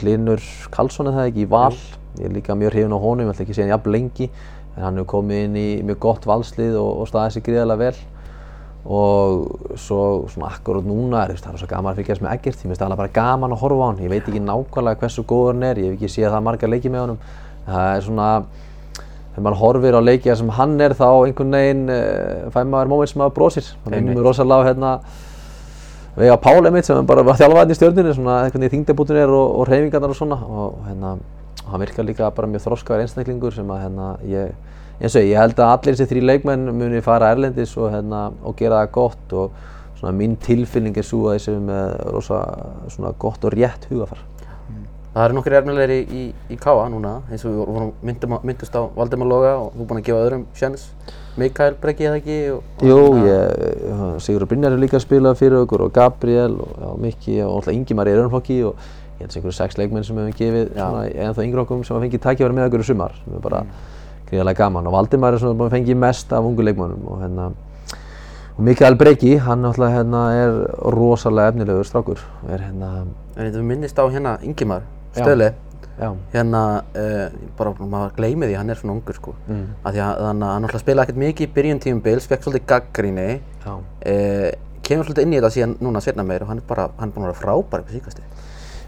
[0.00, 1.76] Hlinur Karlsson er það ekki í val,
[2.16, 4.30] ég er líka mjög hrifin á honum, ég ætla ekki að segja hann jafn lengi,
[4.76, 7.96] en hann hefur komið inn í mjög gott valslið og, og staðið sér gríðarlega vel.
[8.86, 12.70] Og svo svona akkurát núna er það er svo gaman að fylgjast með Eggert, ég
[12.70, 15.66] finnst það bara gaman að horfa á hann, ég veit ekki nákvæmlega hversu góður hann
[15.66, 17.18] er, ég hef ekki séð það marga leiki með honum.
[17.66, 18.28] Það er svona,
[19.32, 23.10] þegar maður horfir á leikið sem hann er þá einhvern veginn uh, fær maður moment
[23.10, 23.72] sem maður brosir.
[23.82, 24.92] Það minnir mér rosalega á hérna,
[26.16, 29.66] Veiga Pál einmitt sem bara var þjálfaðinn í stjórninu, svona hvernig þingdabútin er og, og
[29.68, 30.38] hreyfingarnar og svona.
[30.46, 31.10] Og hérna,
[31.66, 34.54] hann virkar líka bara mjög þroskaður einstaklingur sem að hérna, ég,
[35.00, 38.30] eins og ég, ég held að allir þessi þrjí leikmenn muni fara erlendis og hérna,
[38.42, 39.50] og gera það gott og
[39.98, 42.40] svona mín tilfinning er svo að þessi með rosa
[42.92, 44.22] svona gott og rétt hugafar.
[45.16, 46.22] Það eru nokkri erfnilegir í,
[46.52, 46.88] í, K.A.
[46.92, 50.08] núna, eins og við vorum myndum, myndust á Valdemar Loga og þú er búinn að
[50.10, 50.82] gefa öðrum sjans.
[51.40, 52.36] Mikael Breki eða ekki?
[52.52, 56.58] Og, og Jú, hérna- ég, Sigurður Brynjar er líka að spila fyrir okkur og Gabriel
[56.60, 58.76] og já, Mikki og alltaf Ingimar í Rönnflokki og
[59.16, 61.96] ég held að einhverju sex leikmenn sem við hefum gefið svona, ennþá yngri okkur sem
[61.96, 63.72] hafa fengið tækifæri með okkur í sumar sem er bara Mm.
[64.30, 64.86] Gríðarlega gaman.
[64.86, 67.50] Og Valdimar er svona búinn að fengið mest af ungu leikmannum og hérna
[68.56, 70.54] og Mikael Breki, hann náttúrulega hérna er
[70.94, 72.20] rosalega efnilegur strákur.
[72.48, 73.06] Er hérna,
[73.36, 74.82] En þú minnist á hérna Ingimar,
[75.14, 75.24] Já.
[75.24, 75.50] Stöðli,
[76.00, 76.62] já, hérna,
[76.96, 79.34] uh, bara maður gleymi því, hann er svona ungur sko.
[79.48, 82.66] mm, því að þannig að hann náttúrulega spilaði ekkert mikið í byrjun tímubils, fekk svolítið
[82.66, 84.50] gaggríni, uh,
[84.82, 87.14] kemur svolítið inn í þetta síðan núna setna meir og hann er bara, hann er
[87.14, 88.22] búinn að vera frábær upp í síkasti.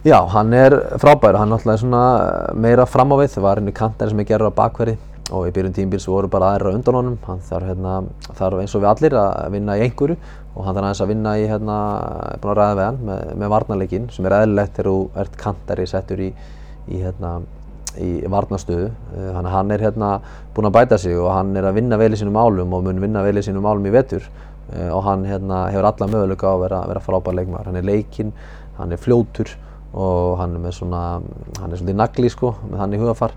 [0.05, 3.73] Já, hann er frábær, hann náttúrulega er svona meira fram á við, það var henni
[3.73, 4.97] kantari sem er gerður á bakverði
[5.35, 7.95] og í byrjun tímbils voru bara aðra undan honum, hann þarf, hérna,
[8.39, 10.17] þarf eins og við allir að vinna í einhverju.
[10.55, 11.77] Og hann þarf aðeins að vinna í, hérna,
[12.33, 15.87] er búinn að ræða hann með, með varnarleikinn sem er eðlilegt þegar þú ert kantari
[15.91, 16.31] settur í,
[16.89, 17.35] í, hérna,
[18.01, 20.11] í varnarstöðu, Eh, þannig að hann er hérna
[20.57, 23.01] búinn að bæta sig og hann er að vinna vel í sínum málum og mun
[23.03, 24.25] vinna vel í sínum málum í vetur.
[24.73, 27.89] Eh, og hann hérna, hefur alla möguleika á að vera, vera frábær leikmaður, hann er
[27.89, 28.33] leikinn,
[28.79, 29.55] hann er fljótur
[29.97, 31.05] og hann er með svona,
[31.59, 33.33] hann er svolítið nagli sko, með hann í hugafar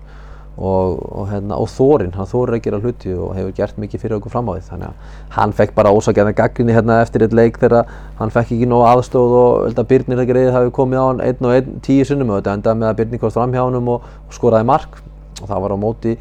[0.56, 4.16] og, og, hérna, og þórin, hann þórir að gera hluti og hefur gert mikið fyrir
[4.18, 4.64] okkur fram á því.
[4.68, 7.88] Þannig að hann fekk bara ósakjæðan gaggrinni hérna eftir eitt leik þegar
[8.18, 11.24] hann fekk ekki nóg aðstóð og held að Birnir ekki reyðið hafi komið á hann
[11.24, 13.92] einn og einn tíu sinnum og þetta endaði með að Birnir komst fram hjá honum
[13.96, 15.00] og, og skoraði mark.
[15.40, 16.16] Og það var á móti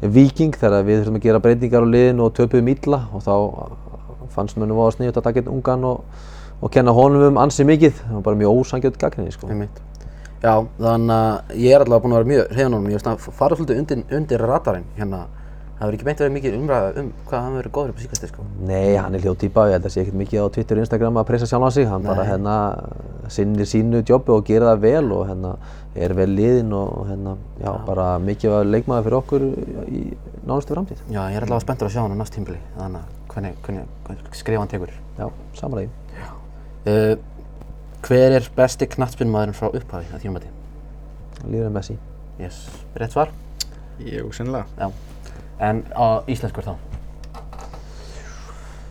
[0.00, 3.34] Viking þegar við þurfum að gera breytingar á liðinu og töpuðum illa og þá
[4.32, 7.96] fannst mér nú að sniðut að taka einn ungan og kenna honum um ansi mikið,
[8.00, 9.48] það var bara mjög ósangjöld gaggrinni sko.
[10.40, 13.28] Já, þannig að ég er allavega búinn að vera mjög hreifan honum, ég veist að
[13.36, 15.26] fara svolítið undir, undir radarinn hérna.
[15.80, 18.28] Það hefur ekki beint verið mikið umræða um hvað hann verið góður upp á síkasti
[18.28, 18.42] sko.
[18.68, 21.28] Nei, hann er hljóðtýpa, ég held að sé ekkert mikið á Twitter og Instagram að
[21.30, 22.56] pressa sjálfan sig, hann bara hérna
[23.32, 25.54] sinnir sínu jobbi og gera það vel og hérna
[25.96, 29.46] er vel liðinn og hérna, já, bara mikið að leikmaði fyrir okkur
[29.88, 30.02] í
[30.44, 31.00] nánustu framtíð.
[31.08, 33.96] Já, ég er allavega spenntur að sjá hann á næst tímbili, þannig að hvernig, hvernig,
[34.04, 34.92] hvernig skrifa hann tekur.
[35.16, 35.26] Já,
[35.56, 35.96] samanlega.
[36.80, 37.16] Uh,
[38.06, 40.52] hver er besti knattspinnmaðurinn frá upphafi að tímabæti?
[41.50, 41.96] Líður Messi.
[42.40, 42.62] Yes,
[42.96, 43.30] rétt svar?
[44.00, 44.66] Jú, sennilega.
[44.80, 44.90] Já.
[45.60, 46.74] En á íslenskur þá?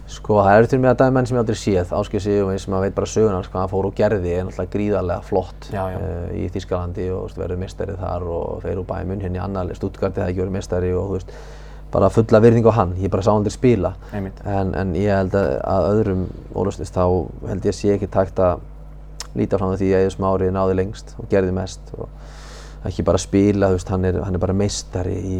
[0.09, 2.73] Sko, það eru til með að dæmi menn sem ég aldrei séð, Ásgeir Sigurvins sem
[2.73, 5.83] að veit bara sögun hans hvað hann fór og gerði er náttúrulega gríðarlega flott Já,
[5.93, 5.99] já.
[6.01, 9.69] eh, í Þýskalandi og verður mistari þar og þeir eru bæði munn hérna í annar,
[9.77, 11.35] Stuttgarti það ekki verið mistari og þú veist,
[11.93, 14.41] bara fulla virðing á hann, ég bara sá hann til spila Einmitt.
[14.45, 16.25] en, en ég held að, að öðrum
[16.57, 17.05] ólustist þá
[17.49, 18.65] held ég að sé ekki takt að
[19.37, 22.07] líta fram á því að Eður Smári náði lengst og gerði mest og
[22.87, 25.39] ekki bara spila, veist, hann er, hann er bara meistari í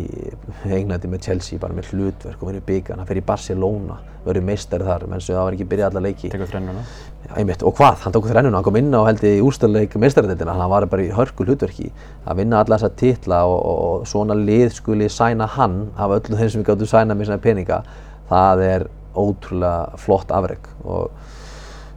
[0.75, 4.87] Englandi með Chelsea, bara með hlutverk og verið byggan, hann fer í Barcelona, verið meistari
[4.87, 6.31] þar, menn sem það var ekki byrjað alla leiki.
[6.33, 6.83] Tekur þrennuna?
[7.23, 9.95] Já, einmitt, og hvað, hann tók þrennuna, hann kom inn á held ég í úrstæðleik
[10.03, 11.87] meistaradeildina, hann var bara í hörku hlutverki
[12.25, 16.41] að vinna alla þessa titla og, og, og svona lið skuli sæna hann af öllum
[16.41, 17.81] þeim sem við gáttum sæna með svona peninga,
[18.27, 21.07] það er ótrúlega flott afreg og,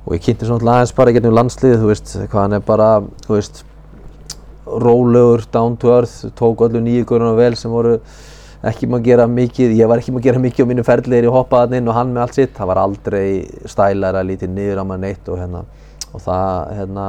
[0.03, 2.89] og ég kynnti svona aðeins bara í gegnum landslið, þú veist, hvað hann er bara,
[3.27, 3.63] þú veist,
[4.67, 7.99] rólegur, down to earth, tók öllu nýju görunum vel sem voru
[8.67, 11.79] ekki maður gera mikið, ég var ekki maður gera mikið á mínu ferðlegir í hoppaðan
[11.81, 13.25] inn og hann með allt sitt, það var aldrei
[13.71, 15.65] stælara lítið niður á maður neitt og hérna,
[16.13, 17.09] og það, hérna,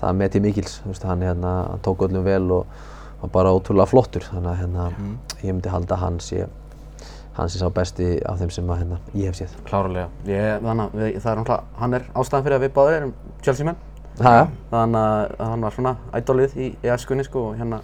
[0.00, 2.80] það með til mikils, þú veist, hann hérna, hann tók öllum vel og
[3.20, 4.88] var bara ótrúlega flottur, þannig að hérna,
[5.44, 6.20] ég myndi halda að hann
[7.40, 9.54] hann sé sá besti af þeim sem að hérna, ég hef séð.
[9.68, 10.08] Klárlega.
[10.28, 13.14] Ég, þannig að það er náttúrulega, hann er ástæðan fyrir að við báðir erum
[13.44, 13.78] Chelsea menn.
[14.20, 14.42] Ha, ja.
[14.72, 17.80] Þannig að hann var svona ædolið í, í æskunni sko og hérna,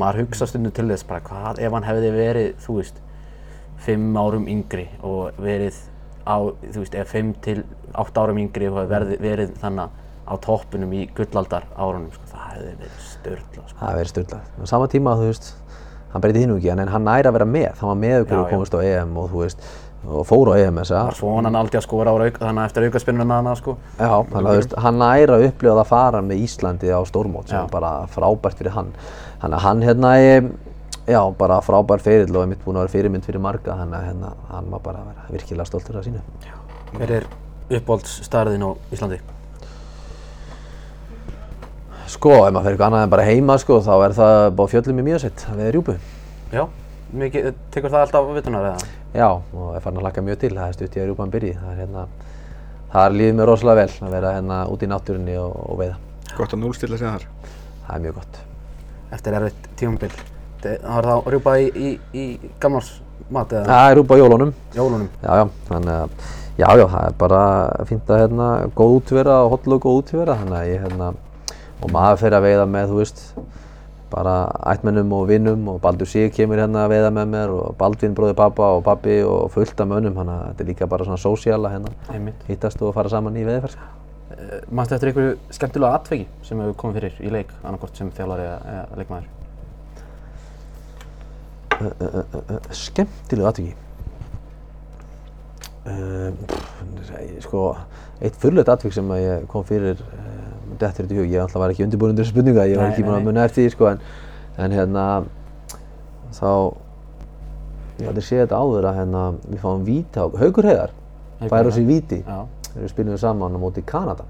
[0.00, 3.00] maður hugsa stundum til þess bara hvað ef hann hefði verið, þú veist,
[3.82, 5.78] fimm árum yngri og verið
[6.28, 7.62] á, þú veist, ef fimm til
[7.98, 12.74] átt árum yngri og verið, verið þannig á toppunum í gullaldar árunum, sko, það hefði
[12.82, 13.78] verið störtla, sko.
[13.78, 14.52] Það hefði verið styrlað.
[14.52, 15.48] Á sama tíma, þú veist,
[16.12, 17.70] hann breytið hinn og ekki, en hann næri að vera með.
[17.80, 19.66] Hann var með okkur og komist á EM og þú veist,
[20.02, 20.98] og fór á EM þessa.
[20.98, 23.76] Það var svona hann aldrei að skora á rauk, þannig að eftir aukaspinnuna hana, sko.
[23.98, 27.00] Já, þannig að þú veist, hann næri að upplifa það að fara með Íslandi á
[27.08, 28.94] stórmót sem bara frábært fyrir hann.
[29.42, 30.50] Þannig að hann hérna, er,
[31.08, 34.08] já, bara frábær ferill og er mitt búinn að vera fyrirmynd fyrir marga, þannig að
[34.10, 36.24] hérna, hann má bara vera virkilega stoltur af sínu.
[36.98, 37.30] Hver er
[37.78, 39.22] uppáhaldsstærðin á Íslandi?
[42.12, 44.72] Sko, ef maður fer eitthvað annað en bara heima, sko, þá er það bara á
[44.72, 45.94] fjöllum í Mjösett, við Rjúpu.
[46.52, 46.64] Já,
[47.22, 48.90] mikið, tekur það alltaf á vitunar eða?
[49.16, 51.52] Já, og er farin að hlakka mjög til, það er stutt í að Rjúpan byrji.
[51.60, 52.04] Það er hérna,
[52.92, 55.96] það líður mér rosalega vel að vera hérna út í náttúrunni og, og veiða.
[56.36, 57.26] Gott að núlstilla sig þar.
[57.86, 58.38] Það er mjög gott.
[59.16, 60.12] Eftir erfitt tímabil.
[60.62, 62.92] Það var þá rjúpa í, í, í gamlars
[63.32, 64.54] mat eða Það er Rjúpa á jólunum.
[64.76, 65.08] jólunum.
[65.24, 67.42] Já, já, þannig að, já, já, það er bara
[67.88, 71.10] fínt að hérna, góð útvera og hotlu og góð útvera, þannig að ég hérna,
[71.82, 73.22] og maður fer að veiða með, þú veist,
[74.12, 74.34] bara
[74.72, 78.36] ættmennum og vinnum og Baldur Sig kemur hérna að veiða með mér og Baldvin bróðir
[78.38, 81.72] pappa og pappi og fullt af mönnum, þannig að þetta er líka bara svona sósíala
[81.72, 82.40] hérna, Einmitt.
[82.48, 83.76] hittast og fara saman í veiðferð.
[84.32, 88.44] Uh, Manstu eftir einhverju skemmtilega atveki sem hefur komið fyrir í leik, annarkort sem þjálfari
[88.48, 89.26] eða, eða leikmaður?
[91.82, 93.74] Uh, skemmtilegu atviki.
[95.82, 96.68] Um, pff,
[97.42, 97.60] sko,
[98.22, 100.41] eitt fullögt atvik sem ég kom fyrir uh,
[100.82, 102.94] dettur þetta í hug, ég alltaf var ekki undirbúin undir þessu spurninga, ég var Nei,
[102.94, 104.02] ekki búin að munna eftir því sko, en,
[104.62, 105.06] en hérna
[106.36, 106.50] þá
[108.02, 110.94] ég aldrei séð þetta áður að hérna við fáum víti á, Haukur Heiðar
[111.42, 112.20] Haukur fær oss í víti.
[112.72, 114.24] Við spilum við saman á móti Kanada.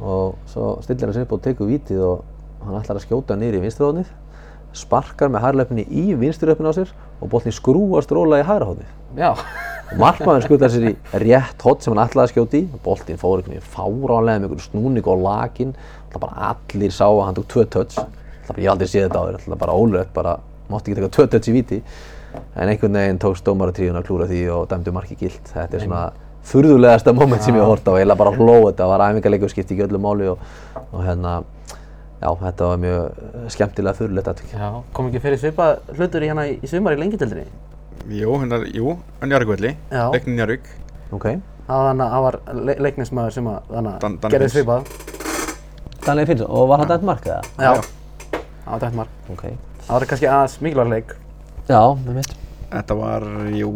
[0.00, 2.22] Og svo stillir hann sig upp og tekur vítið og
[2.64, 4.12] hann ætlar að skjóta niður í vinstriðóðnið
[4.76, 9.32] sparkar með hærlöfni í vinstriðöfni á sér og boltin skrúast róla í hægra hóðnið já,
[9.32, 10.94] og markmaðurinn skutar sér í
[11.24, 14.46] rétt hótt sem hann ætlaði að skjóta í og boltin fór einhvern veginn fáránlega með
[14.46, 15.74] einhverju snúning og lakin
[16.12, 17.98] það bara allir sá að hann tók tvö touch.
[18.46, 19.44] Það bara ég aldrei séð þetta áður.
[19.44, 20.34] Það bara ólögt bara
[20.70, 21.78] mátti ekki taka tvö touch í víti.
[22.54, 25.52] En einhvern veginn tókst dómaratríun að klúra því og dæmdu marki gilt.
[25.52, 26.02] Þetta er svona
[26.50, 27.92] furðulegasta moment sem ég hort á.
[27.94, 28.90] Eiginlega bara hlóð þetta.
[28.90, 30.42] Var æfingarleikur skipti ekki öllu máli og,
[30.90, 31.40] og hérna
[32.20, 33.04] já þetta var mjög
[33.34, 36.96] eh, skemmtilega furðulegt atvik já, kom ekki fyrir svipað hlutur í hérna í, í sumar
[36.96, 37.46] í lengjutildinni?
[38.10, 40.04] Jú, hérna, jú, á Njarvíkvelli, Já.
[40.12, 40.64] leiknin Njarvík.
[41.12, 41.26] ok
[41.70, 44.48] Það var þannig að það var le leiknismæður sem að þannig Dan- að Danni gerði
[44.50, 44.82] svipað.
[46.06, 47.42] Daniel Finnsson og var hann dæmt mark eða?
[47.60, 47.72] Já,
[48.64, 49.12] það var dætt mark.
[49.30, 49.44] ok
[49.86, 51.14] Það var kannski aðeins mikilvæg leik.
[51.68, 52.32] já, með mitt
[52.70, 53.22] Þetta var,
[53.54, 53.70] jú,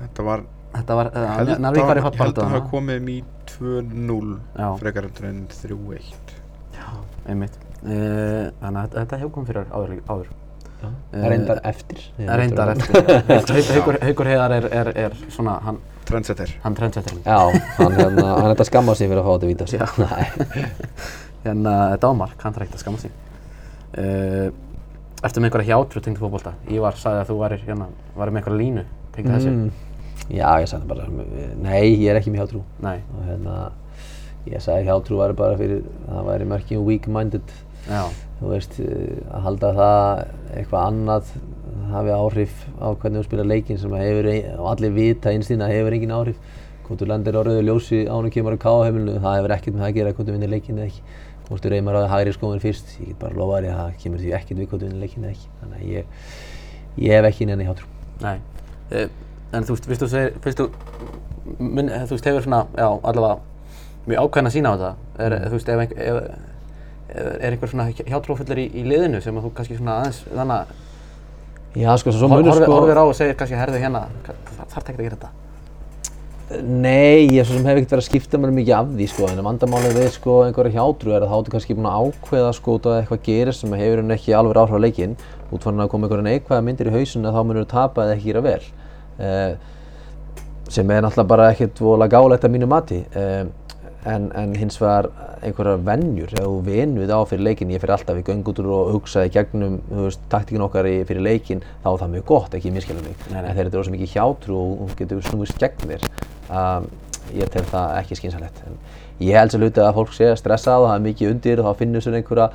[0.00, 0.42] þetta var,
[0.74, 2.48] Þetta var, uh, held Narvík var í að, hot held að baráttu
[7.84, 8.16] hafa þarna.
[8.24, 8.44] komið í 2-0 Já.
[8.44, 8.44] frekar heldur en 3-1.
[8.44, 8.48] Einmitt.
[8.48, 10.00] Uh, þannig að þetta- hefur komið fyrir áður.
[10.08, 10.32] áður.
[11.14, 13.74] Það reyndar eftir Reyndar eftir.
[13.74, 16.50] Haukur, Haukur Heiðar er, er, er svona, hann, Trendsetter.
[16.62, 17.14] hann trendsettir.
[17.24, 17.38] Já,
[17.78, 19.80] hann, hérna, hann er þetta skamma sig fyrir að fá þetta víta sig.
[19.80, 19.88] Já.
[20.04, 20.74] Nei.
[21.44, 23.10] Hérna, þetta var mark, hann þarf ekkert að skamma sig.
[23.94, 24.50] Uh,
[25.24, 26.52] ertu með einhverja hjátrú tengd fótbolta?
[26.72, 28.84] Ívar sagði að þú værir, hérna, værir með einhverja línu
[29.16, 29.52] tengd þessu.
[29.52, 29.70] Mm,
[30.36, 31.08] já, ég sagði bara,
[31.64, 32.62] nei, ég er ekki með hjátrú.
[32.84, 33.58] Nei, Og hérna,
[34.48, 37.54] ég sagði hjátrú væri bara fyrir, það væri merkjum weak-minded.
[38.40, 40.22] Þú veist, eh, að halda að það
[40.58, 41.32] eitthvað annað
[41.94, 44.28] hafi áhrif á hvernig þú spila leikinn sem að hefur,
[44.58, 46.38] og allir vita einstinn að hefur engin áhrif.
[46.84, 49.80] Hvort þú lendir á rauðu ljósi án og kemur á káheimilinu, það hefur ekkert með
[49.84, 51.02] það að gera hvort þú vinnir leikinn eða ekki.
[51.48, 53.96] Hvort þú reymar á því hægri skóin fyrst, ég get bara lofa þér að það
[54.02, 55.48] kemur því ekkert við hvort þú vinnir leikinn eða ekki.
[55.60, 56.04] Þannig að ég,
[57.04, 57.86] ég hef ekki neina hjátrú.
[58.24, 58.38] nei.
[58.92, 59.08] Uh,
[59.54, 60.66] en þú veist, fyrst þú segir, fyrst þú,
[61.60, 63.38] minn, þú veist, hefur svona, já, allavega
[64.08, 64.92] mjög ákveðin að sína á þetta.
[65.24, 66.53] Er, þú veist, ef, ef-
[67.12, 70.74] er einhver svona hjátrúfullir í, í liðinu sem að þú kannski svona aðeins, þannig að
[71.74, 72.74] Já, sko, svo munur horfir, sko...
[72.78, 74.04] horfir á og segir kannski, herðu hérna,
[74.70, 75.30] þarf ekki að gera þetta.
[76.62, 79.40] Nei, ég svo sem hef ekkert verið að skipta mér mikið af því sko, en
[79.40, 82.76] að vandamálið við sko einhverja hjátrú er að þá ertu kannski búin að ákveða sko
[82.76, 85.16] út af eitthvað gerist sem hefur henni ekki alveg áhrif á leikinn,
[85.50, 88.30] út fann að koma einhverja neikvæða myndir í hausinn að þá munur tapa eða ekki
[88.30, 88.60] gera vel.
[89.18, 89.50] Uh,
[90.70, 93.00] sem er náttúrulega bara ekkert voðalega gálegt að mínu mati.
[93.16, 93.48] Uh,
[94.04, 95.08] en, en hins vegar
[95.44, 99.24] einhverjar venjur, ef þú vinur á fyrir leikinn, ég fyrir alltaf í göngutur og hugsa
[99.26, 103.04] í gegnum, þú taktíkin okkar í, fyrir leikinn, þá er það mjög gott, ekki miskilja
[103.04, 103.16] mig.
[103.30, 106.06] En þegar þetta er rosa mikið hjátrú og hún getur snúist gegn þér,
[106.50, 106.88] um,
[107.40, 108.62] ég tel það ekki skynsalegt.
[108.68, 108.78] En
[109.24, 111.82] ég held sér hluti að fólk sé stressað og það er mikið undir og þá
[111.82, 112.50] finnur sér einhverja,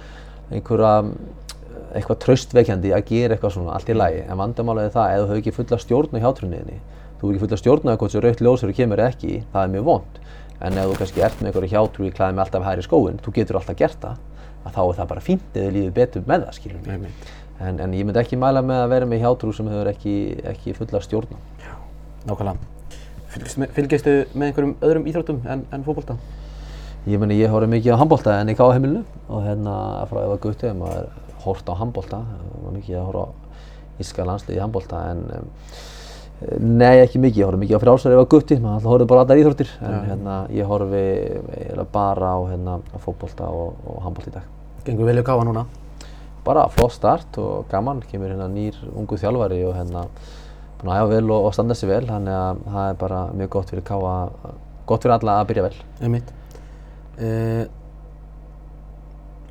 [0.54, 0.94] einhverja
[1.98, 4.22] eitthvað traustvekjandi að gera eitthvað svona allt í lagi.
[4.30, 6.82] En vandamálið er það, ef þú hefur ekki fulla stjórn á hjátrúniðinni,
[7.18, 9.88] þú hefur ekki fulla stjórn á hvort sem rautt ljósur kemur ekki, það er mjög
[9.88, 10.20] vond.
[10.60, 13.34] En ef þú kannski ert með einhverju hjátrú í klæði með alltaf hægri skóin, þú
[13.38, 14.18] getur alltaf gert það,
[14.66, 16.90] að þá er það bara fínt eða líður betur með það, skiljum.
[16.96, 17.30] Einmitt.
[17.60, 20.16] En, en ég myndi ekki mæla með að vera með hjátrú sem hefur ekki,
[20.52, 21.40] ekki fulla stjórn á.
[22.28, 22.76] Nákvæmlega.
[23.30, 26.16] Fylgistu með, einhverjum öðrum íþróttum en, en fótbolta?
[27.08, 29.76] Ég meni, ég horfði mikið á handbolta en ekki á heimilinu og hérna
[30.10, 31.12] frá ef að gutti ef maður
[31.46, 35.48] hort á handbolta, það var mikið að horfa íska landslið í handbolta en um,
[36.40, 39.20] nei ekki mikið, ég horfði mikið á frjálsar ef að gutti, maður alltaf horfði bara
[39.20, 41.02] á allar íþróttir en hérna ég horfði
[41.58, 44.46] eiginlega bara á hérna á fótbolta og, og handbolta í dag.
[44.88, 45.66] Gengur vel í káfa núna?
[46.46, 50.06] Bara flott start og gaman, kemur hérna nýr ungu þjálfari og hérna
[50.80, 53.52] búinn að æfa vel og, og standa sig vel, þannig að það er bara mjög
[53.58, 54.16] gott fyrir káa,
[54.88, 55.76] gott fyrir alla að byrja vel.
[56.00, 56.34] Einmitt.
[57.20, 57.66] Uh,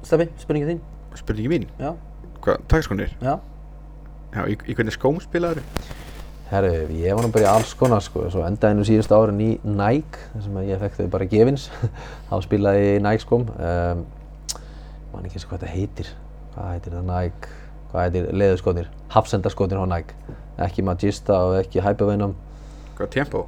[0.08, 0.82] Steffi, spurningin þín?
[1.18, 1.92] Spurningi mín, Já.
[2.40, 3.12] hvað, takskonir?
[3.20, 3.34] Já.
[4.32, 5.60] Já, í, í hvernig skóm spilaður?
[6.48, 9.48] Herru, ég var nú bara í alls konar sko, svo endaði nú síðustu árin í
[9.68, 11.66] Nike, þar sem að ég fekk þau bara gefins,
[12.30, 14.00] þá spilaði ég í Nike skóm, um,
[15.12, 16.10] man ekki eins og hvað þetta heitir,
[16.54, 17.52] hvað heitir það Nike,
[17.90, 20.16] hvað heitir leðurskotnir, hafsendarskotnir á Nike,
[20.64, 22.32] ekki Magista og ekki Hypervenom,
[22.98, 23.44] Hvað tempo?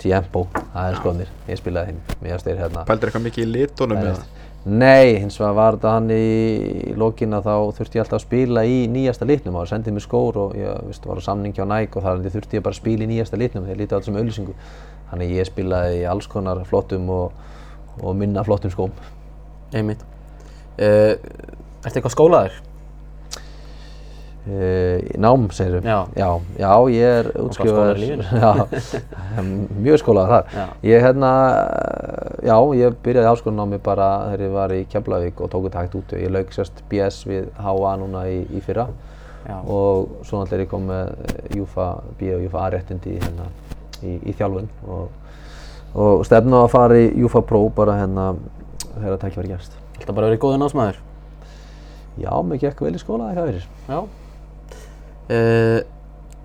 [0.00, 2.86] Tiempo, það er skotnir, ég spilaði þeim, mér styrir hérna.
[2.88, 4.43] Pældir eitthvað mikið í litunum eða?
[4.64, 8.62] Nei, hins vegar var þetta hann í lokin að þá þurfti ég alltaf að spila
[8.64, 9.58] í nýjasta litnum.
[9.60, 12.56] Það sendið mér skór og ég veist, var á samningi á Nike og þar þurfti
[12.56, 14.54] ég bara að spila í nýjasta litnum þegar ég lítið á þetta sem auðlýsingu.
[15.10, 17.42] Þannig ég spilaði í alls konar flottum og,
[18.00, 18.94] og minna flottum skóm.
[19.76, 20.06] Einmitt.
[20.80, 21.12] Uh,
[21.84, 22.62] ertu eitthvað skólaður?
[24.44, 26.04] Uh, nám, segir Já.
[26.12, 26.26] já,
[26.60, 28.24] já, ég er útskrifaður skólar í lífinu.
[28.44, 29.44] Já,
[29.86, 30.64] mjög skólaður þar Já.
[30.84, 31.30] Ég hérna,
[32.44, 36.12] já, ég byrjaði háskólanámi bara þegar ég var í Keflavík og tók þetta hægt út
[36.20, 38.84] Ég lauk sérst BS við HA núna í, í fyrra
[39.48, 39.56] Já.
[39.64, 41.86] og svo náttúrulega er ég kom með Júfa
[42.20, 43.46] B og Júfa A réttindi hérna
[44.04, 45.08] í, í þjálfun og,
[45.96, 48.26] og stefna á að fara í Júfa Pro bara hérna
[48.90, 51.00] þegar það tækja verið gerst Alltaf bara verið góður námsmaður.
[52.20, 54.04] Já, mér gekk vel í skóla, eitthvað fyrir Já.
[55.24, 55.80] Uh,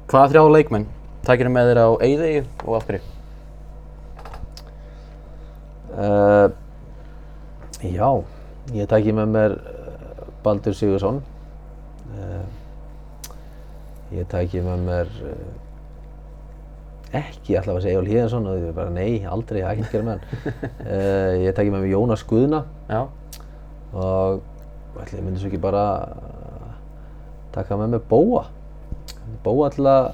[0.07, 0.85] hvaða þrjá leikmenn
[1.27, 3.01] takir með þér á Eyðegi og af hverju?
[5.99, 6.45] Uh,
[7.83, 8.07] já,
[8.77, 11.19] ég tæki með mér eh, Baldur Sigursson.
[12.13, 13.33] Uh,
[14.15, 15.11] ég tæki með mér
[17.19, 19.93] ekki, ætla að segja Egil Híðansson og ég bara nei, aldrei, það er ekki að
[19.97, 20.23] gera með hann.
[21.43, 22.99] Ég tæki með mér Jónas Guðna Já.
[23.97, 25.83] og ætli ég myndi svo ekki bara
[27.55, 28.45] taka með mér Bóa.
[29.43, 30.11] Bóa til að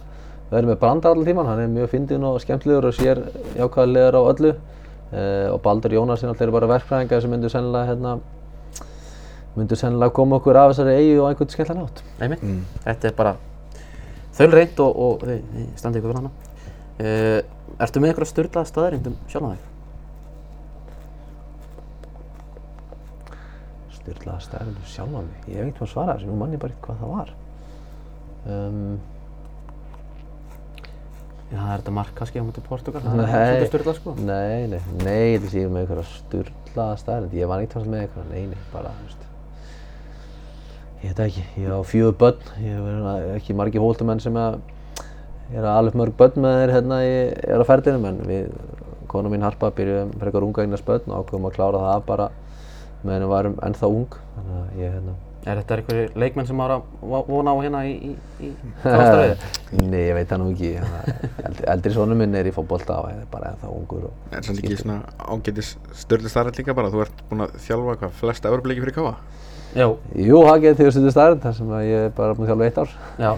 [0.51, 3.21] vera með brandar allan tíman, hann er mjög fyndinn og skemmtilegur og sér
[3.57, 4.53] jákvæðilegur á öllu.
[5.15, 8.15] Uh, og Baldur Jónas er náttúrulega bara verkfræðingar sem myndu sennilega hérna,
[9.55, 12.01] myndu sennilega koma okkur af þessari eigu á einhvern skemmtilega nátt.
[12.19, 12.41] Einmitt.
[12.83, 13.35] Þetta er bara
[14.35, 16.33] þaulreynt og, og þið, þið standið ykkur fyrir hana.
[16.95, 17.39] Uh,
[17.85, 19.71] ertu með ykkur að styrlaða staðarindum sjálf þig?
[23.99, 25.41] Styrlaða stærnum sjálf mig.
[25.47, 27.35] Ég hef ekkert maður svarað þessu, nú mann ég bara ekki hvað það var.
[28.45, 28.97] Um,
[31.45, 33.01] Já, það er þetta mark kannski á mútið Portugal.
[33.05, 34.13] Það er svolítið styrlað sko.
[34.17, 37.35] Nei, nei, nei, ég sé með einhverja sturlaða staðrind.
[37.37, 39.27] Ég var ekkert fannst með einhverja, nei, nei, bara, þú veist.
[41.03, 44.57] Ég veit ekki, ég á fjögur börn, ég verið ekki margi hóltumenn sem að
[45.51, 48.49] ég er að alveg mörg börn með þeir hérna ég er á ferðinum en við,
[49.11, 52.27] kona mín Harpa byrjuðum frekar unga eignast börn og ákveðum að klára það bara
[53.03, 55.15] meðan við varum ennþá ung, þannig að ég hérna
[55.45, 58.49] Er þetta einhverju leikmenn sem ára vona á hérna í, í, í
[58.81, 59.49] þástariði?
[59.83, 63.11] Nei, ég veit það nú ekki, hérna, eldri, eldri sonur minn er í fótbolta og
[63.11, 66.89] er bara ennþá ungur Er það ekki svona ágætis störli starrið líka bara?
[66.93, 69.13] Þú ert búinn að þjálfa hvað, flesta Evropleiki fyrir Káa?
[69.75, 69.89] Já.
[70.15, 72.53] Jú, það getur því að stundum staðrind þar sem að ég er bara búinn að
[72.53, 72.91] þjálfa eitt ár.
[73.19, 73.31] Já.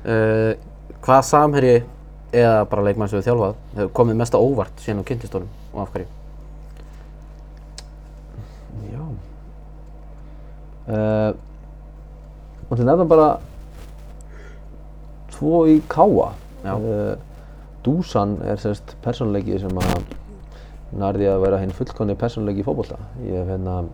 [0.00, 0.52] Uh,
[1.04, 1.78] hvað samherji
[2.30, 5.80] eða bara leikmann sem við þjálfað hefur komið mest á óvart síðan á kynntistónum og
[5.82, 6.06] af hverju?
[8.92, 9.02] Já.
[10.90, 11.30] Uh,
[12.68, 13.28] og til nefna bara
[15.34, 16.30] tvo í káa.
[16.66, 17.14] Uh,
[17.84, 20.02] Dusan er sérst persónuleiki sem að
[21.00, 22.98] nærði að vera hinn fullkonni persónuleiki í fótbolta.
[23.24, 23.84] Ég hef hérna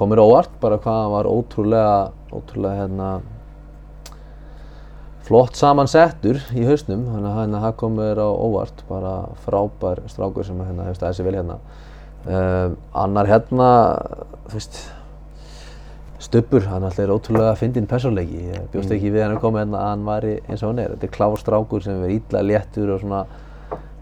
[0.00, 1.96] komið óvart bara hvað hann var ótrúlega,
[2.32, 3.10] ótrúlega hérna
[5.28, 9.12] flott samansettur í hausnum þannig að hérna, það kom mér á óvart bara
[9.44, 11.58] frábær strákur sem hérna, hefur staðið sér vel hérna
[12.24, 13.68] um, annar hérna
[14.48, 14.80] þú veist
[16.20, 19.78] Stubbur, hann alltaf er ótrúlega fyndinn persónleiki ég bjóst ekki við hann að koma hérna
[19.80, 20.90] að hann væri eins og hann er.
[20.92, 23.22] Þetta er klár strákur sem er illa léttur og svona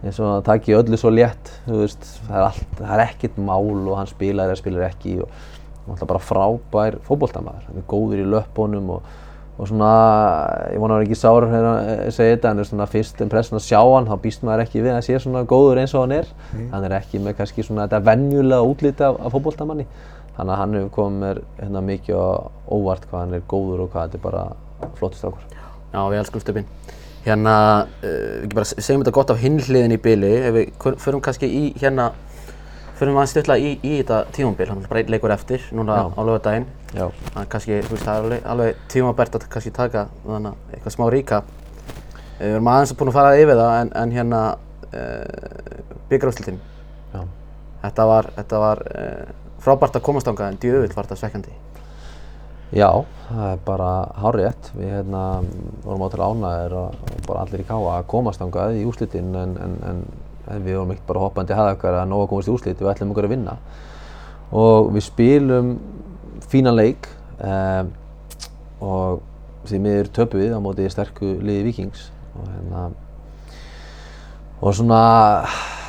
[0.03, 3.71] eins og hann taki öllu svo létt veist, það er, allt, það er ekkert mál
[3.85, 7.71] og hann spilar eða spilar ekki og hann er alltaf bara frábær fótboltamaður.
[7.71, 9.15] Hann er góður í löppunum og,
[9.55, 9.95] og svona,
[10.75, 13.63] ég vona að vera ekki sár hérna að segja þetta, en er svona fyrst impression
[13.63, 16.19] að sjá hann, þá býst maður ekki við að sé svona góður eins og hann
[16.19, 16.37] er.
[16.75, 19.87] Hann er ekki með kannski svona þetta venjulega útliti af, af fótboltamanni
[20.39, 22.29] þannig að hann hefur komið mér hérna mikið á
[22.79, 24.47] óvart hvað hann er góður og hvað þetta er bara
[25.01, 25.45] flott strákur
[25.89, 26.67] Já, við elskum stöpinn.
[27.25, 27.53] Hérna,
[28.05, 31.23] uh, við ekki bara segjum þetta gott af hinn hliðin í byli, ef við förum
[31.25, 32.11] kannski í hérna,
[32.99, 36.05] förum aðeins stutla í, í þetta tímambil, hann er bara leikur eftir, núna Já.
[36.13, 36.67] á lögadaginn.
[36.93, 40.53] Já, Það er kannski, þú veist, það er alveg, alveg tímabært að kannski taka þannig
[40.53, 41.51] að eitthvað smá recap.
[42.39, 44.43] Eh, Við erum aðeins búin að fara yfir það, en, en hérna,
[44.93, 46.61] uh, byggarúslitin.
[47.17, 47.21] já.
[47.83, 51.57] Þetta var, þetta var uh, frábært að komast ánga, en djöfull var þetta svekkjandi.
[52.77, 52.91] Já,
[53.31, 53.91] það er bara
[54.21, 54.71] hárétt.
[54.77, 55.23] Við hérna,
[55.85, 59.55] vorum áttalega ánægðir og, og bara allir í káa að komast ángað í úrslitin en,
[59.65, 60.03] en, en,
[60.53, 62.93] en við vorum ekkert bara hoppandi að hafa okkar að nóga komast í úrslit, við
[62.93, 63.57] ætlum okkur að vinna.
[64.59, 65.73] Og við spilum
[66.49, 67.09] fínan leik
[67.41, 67.91] um,
[68.85, 69.25] og
[69.69, 72.85] því miður töpum við á móti sterku liði Víkings og hérna
[74.59, 75.01] og svona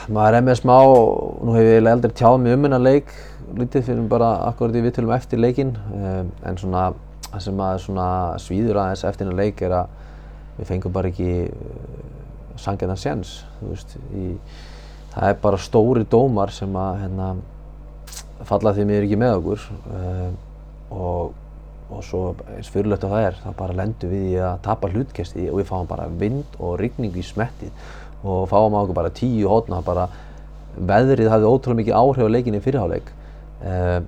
[0.09, 0.75] maður er með smá,
[1.45, 3.13] nú hef ég eiginlega aldrei tjáð mig um hennar leik
[3.57, 6.89] lítið fyrir bara akkurat í viðtölum eftir leikinn um, en svona
[7.29, 8.07] það sem maður svona
[8.41, 9.97] svíður aðeins eftir hennar leik er að
[10.59, 11.99] við fengum bara ekki uh,
[12.59, 13.39] sangjarnan séns
[15.13, 17.29] það er bara stóri dómar sem að hérna,
[18.49, 19.69] falla því miður ekki með okkur
[19.99, 20.41] um,
[20.89, 21.37] og
[21.89, 22.19] og svo
[22.53, 25.69] eins fyrirlögt að það er, þá bara lendum við í að tapa hlutkesti og við
[25.71, 27.71] fáum bara vind og rigning í smettið
[28.21, 30.05] og fáum á okkur bara tíu hótna, bara
[30.77, 33.09] veðrið hafði ótrúlega mikið áhrif á leikinni fyrirháleik.
[33.59, 33.99] Uh,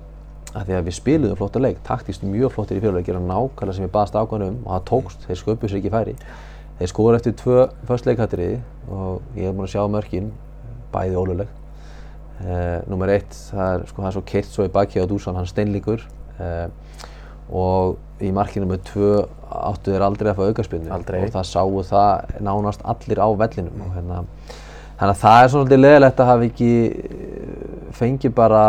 [0.52, 3.86] að því að við spiluðum flotta leik, taktist mjög flottir í fyrirleik, gera nákvæmlega sem
[3.86, 6.14] við baðast ákvæmlega um og það tókst, þeir sköpuð sér ekki færi.
[6.78, 8.58] Þeir skoður eftir tvö först leikhattriði
[8.92, 10.30] og ég hef búin að sjá mörkin,
[10.92, 11.58] bæði óluleg.
[12.42, 15.38] Uh, Númer eitt, það er, sko, það er svo keirt svo í baki á Dúsan,
[15.38, 16.04] hann steinlíkur
[16.42, 16.66] uh,
[17.52, 19.12] og í markinu með tvö
[19.52, 21.20] áttu þeir aldrei að fá aukaspinnu Aldrei.
[21.26, 24.20] og það sáu það nánast allir á vellinum og hérna,
[24.98, 28.62] þannig að það er svolítið leðilegt að hafa ekki eh, fengið bara,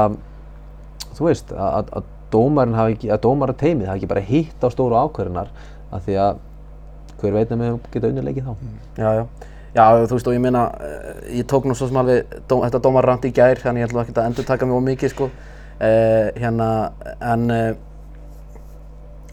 [1.17, 2.03] þú veist, að, að- að
[2.33, 5.49] dómarinn hafi ekki, að dómarateimið hafi ekki bara hitt á stóru ákvörunar
[5.93, 6.37] af því að
[7.21, 8.53] hver veit að við geta unnið leikið þá.
[8.97, 9.25] Já, já.
[9.73, 12.81] Já, þú veist, og ég meina, eh, ég tók nú svo sem alveg dóm, þetta
[12.83, 15.29] dómarrand í gær, þannig ég ætla ekki að endur taka of mikið, sko.
[15.83, 16.67] Uh, hérna,
[17.19, 17.73] en, uh,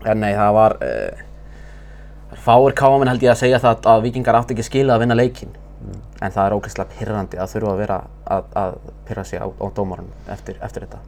[0.08, 4.56] en nei, það var, uh, fáir káamenn held ég að segja það að vikingar átti
[4.56, 5.52] ekki skilið að vinna leikinn.
[6.20, 8.74] En það er ógeðslega pirrandi að þurfa að vera að, að
[9.08, 10.98] pirra sig á, á dómarinn eftir, eftir þetta.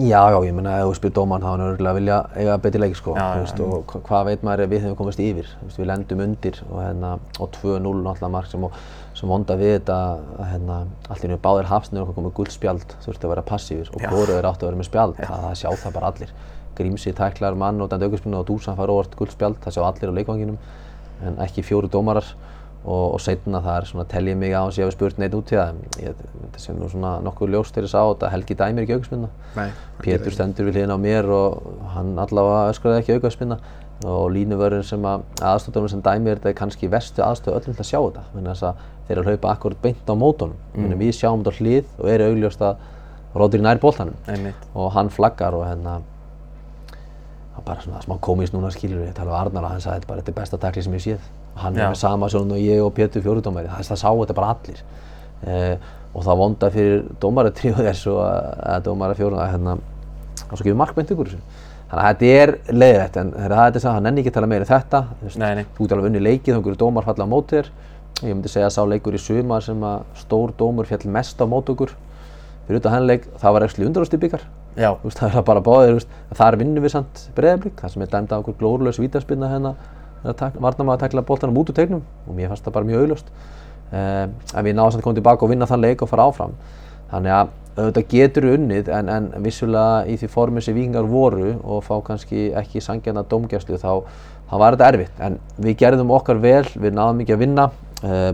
[0.00, 2.54] Já, já, ég meina ef þú spyrir dómann þá er hann örgulega að vilja eiga
[2.64, 5.20] betri leik sko, Já, já, veist, og hva- hvað veit maður ef við hefum komast
[5.20, 8.64] yfir, veist, við lendum undir og, hérna, og 2-0 náttúrulega mark sem,
[9.20, 9.98] sem vonda við þetta
[10.40, 10.78] að hérna,
[11.10, 14.00] í njög báðir hafsnir okkur komið guldspjald, þurfti að vera passífir og
[14.38, 16.32] er átti að vera með spjald, það, það sjá það bara allir.
[16.80, 20.16] Grímsi tæklar mann og dændi aukarspilnu og Dúsan fær óvart guldspjald, það sjá allir á
[20.16, 20.56] leikvanginum
[21.26, 22.24] en ekki fjóru dómarar
[22.84, 25.58] og, og setna svona tel ég mig á hans ég hef spurt neitt út í
[25.58, 29.04] það, þetta sé nú svona nokkuð ljóst þegar ég sá þetta, Helgi dæmir ekki gerir
[30.00, 33.60] Pétur stendur við hliðina á mér og hann allavega öskraði ekki aukaspinna
[34.08, 37.90] og línuvörðin sem að aðstofdómur sem dæmir þetta er kannski verstu aðstöð öllum til að
[37.90, 38.22] sjá þetta.
[38.32, 40.56] Þannig að þeir eru að hlaupa akkurat beint á mótunum.
[40.72, 40.94] Mm.
[41.02, 42.86] við sjáum þetta hlið og eru augljóst að
[43.34, 44.64] Rodri nær Einmitt.
[44.74, 46.00] og hann flaggar og hérna
[47.66, 50.32] bara svona smá komist núna skilur ég tala við Arnar og hann sagði bara þetta
[50.32, 51.30] er besta takli sem ég séð.
[51.60, 51.84] Hann Já.
[51.84, 54.82] er með sama svona og ég og Pétur fjórudómari það, það sá þetta bara allir.
[55.46, 60.54] Eh, og það vonda fyrir dómaratriðu er svo að, að dómara fjórun að hérna og
[60.54, 61.42] svo gefur markbeint ykkur þessu.
[61.90, 64.50] Þannig að þetta er leiðrætt en þegar það er þetta hann nenni ekki að tala
[64.50, 65.00] meira um þetta
[65.74, 67.72] þú ert alveg unni leikið þá einhverju dómar falla á móti þér.
[68.20, 71.46] Ég myndi segja að sá leikur í sumar sem að stór dómur fjall mest á
[71.50, 71.96] móti okkur.
[72.68, 74.46] Fyrir utan henn leik það var ekki undarúst í byggar
[74.78, 77.80] Já, Þú veist, það er bara báðir, þú veist, að þar vinnum við samt breyðablík,
[77.80, 79.72] það sem er dæmd af okkur glórulaus vítaspinna hérna,
[80.22, 83.32] varna maður að tekla boltanum út úr tegnum og mér fannst það bara mjög augljóst.
[83.90, 86.54] Um, en við náðum samt að koma tilbaka og vinna þann leik og fara áfram.
[87.10, 87.50] Þannig að
[87.80, 91.96] auðvitað getur við unnið en, en vissulega í því formi sem vikingar voru og fá
[92.06, 94.04] kannski ekki sangjana dómgæslu þá,
[94.50, 95.18] þá var þetta erfitt.
[95.18, 97.66] En við gerðum okkar vel, við náðum ekki að vinna.
[98.04, 98.32] Uh,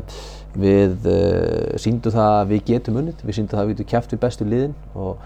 [0.56, 4.14] við uh, síndum það að við getum unnið, við síndum það að við getum kæft
[4.14, 5.24] við bestu liðin og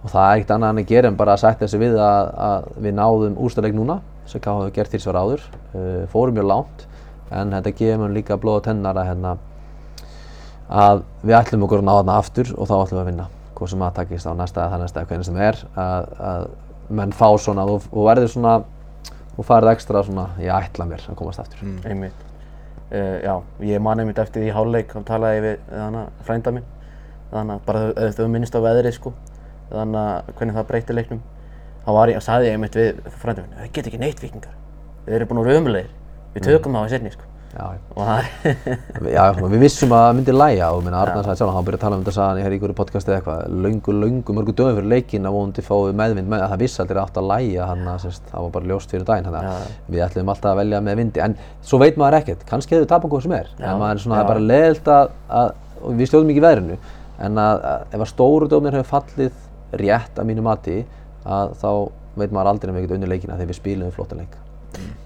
[0.00, 2.30] og það er ekkert annað en að gera en bara að sætta þessi við að,
[2.46, 3.98] að við náðum úrstæðleik núna
[4.30, 5.44] sem hvað hafum gert því svo áður.
[5.74, 6.86] Uh, fórum mjög langt
[7.30, 9.36] en þetta gefur mér líka blóð og tennar að, hérna,
[10.70, 13.28] að við ætlum okkur að ná þarna aftur og þá ætlum við að vinna.
[13.58, 16.48] Hvað sem að takist á næsta eða það næsta eða hvernig sem er að, að
[17.00, 18.56] menn fá svona og, og verður svona
[19.36, 21.62] og farið ekstra svona ég ætla mér að komast aftur.
[21.64, 21.80] Mm.
[21.86, 22.26] einmitt.
[22.90, 23.34] Uh, já,
[23.68, 26.64] ég man einmitt eftir því í hálfleik, þá talaði ég við þannig að frænda minn,
[27.30, 29.12] þannig að bara ef þau minnst á veðrið sko,
[29.72, 31.24] þannig að hvernig það breytti leiknum,
[31.86, 34.54] þá var ég, sagði ég einmitt við frænda minn, það get ekki neitt vikingar,
[35.06, 35.90] við erum búin að vera ömulegir,
[36.34, 37.64] við tökum það á sérni sko, já,
[37.98, 38.28] já.
[39.10, 41.84] Já, við vissum að það myndi læja og minna Arnar sagði sjálf, hann byrjaði að
[41.86, 44.90] tala um þetta í hér í ykkur podcasti eða eitthvað, löngu, löngu, mörgu dögum fyrir
[44.92, 48.06] leikinn að vonandi fáið meðvind með að það vissi aldrei átt að læja hann að
[48.30, 51.24] það var bara ljóst fyrir daginn þannig að við ætlum alltaf að velja með vindi.
[51.26, 54.22] En svo veit maður ekkert, kannski hefur tapað hvað sem er Já, en maður svona
[54.22, 55.52] er bara leðilt að, að
[55.98, 56.78] við stjórnum ekki veðrinu
[57.20, 59.34] en að, að ef að stóru dómir hefur fallið
[59.72, 60.80] rétt að mínu mati
[61.24, 61.70] að þá
[62.20, 64.36] veit maður aldrei um getum unni leikina þegar við spilum við flotta leik.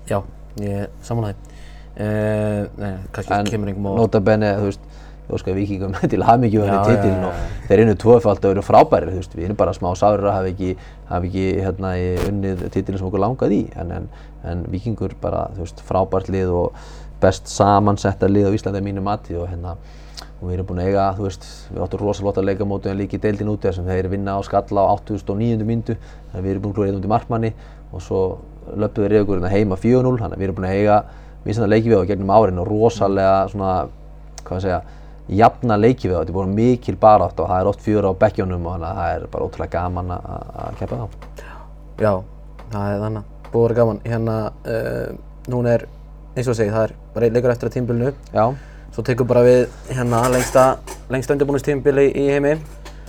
[0.09, 0.19] Já,
[0.63, 1.55] ég samanlæði,
[1.97, 4.85] uh, nei, kannski en kemur einhverjum á, nota bene, þú veist
[5.25, 8.55] ég óskar vikingum til hafmyggju Já, með já, titilin já, og þeir eru tvöfald og
[8.57, 10.75] eru frábærir, þú veist, við erum bara smá sárir að hafa ekki,
[11.09, 13.63] hafa ekki hérna, í unnið titilin sem okkur langað í.
[13.81, 14.11] En, en,
[14.45, 16.85] en vikingur bara, þú veist, frábært lið og
[17.25, 19.79] best samansetta lið á Íslandi að mínu mati og hérna
[20.45, 22.99] og við erum búin að eiga, þú veist, við áttum rosalótt að leika móti en
[22.99, 25.65] líka í deildin úti þar sem þeir vinna á skalla á 8009.
[25.65, 27.51] myndu þannig að við erum búin að klúra einn út í markmanni
[27.95, 28.21] og svo
[28.77, 30.99] löpum við reyðugurinn heima 4-0 þannig að við erum búin að eiga
[31.47, 33.73] missan að leiki við á gegnum árin og rosalega svona,
[34.43, 34.81] hvað að segja,
[35.41, 38.13] jafna leiki við á, þetta er búin mikil barátt og það er oft fjör á
[38.21, 40.23] bekkjónum og þannig að það er bara ótrúlega gaman að,
[40.65, 41.07] að keppa þá.
[42.05, 42.13] já,
[42.75, 44.37] það er þannig, búið að vera gaman, hérna,
[44.69, 45.09] uh,
[48.95, 50.67] svo tekur bara við hérna lengsta,
[51.13, 52.55] lengsta undirbúinustímbili í heimi,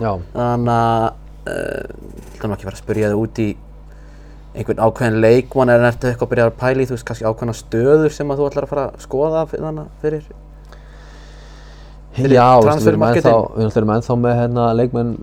[0.02, 1.92] já, þannig að uh,
[2.40, 3.50] það er ekki vera að spyrja þig út í
[4.56, 7.56] einhvern ákveðin leikmann er eftir eitthvað að byrja að pæla í, þú veist, kannski ákveðna
[7.60, 10.30] stöður sem að þú ætlar að fara að skoða fyrir,
[12.32, 15.18] já, við erum ennþá, með hérna leikmenn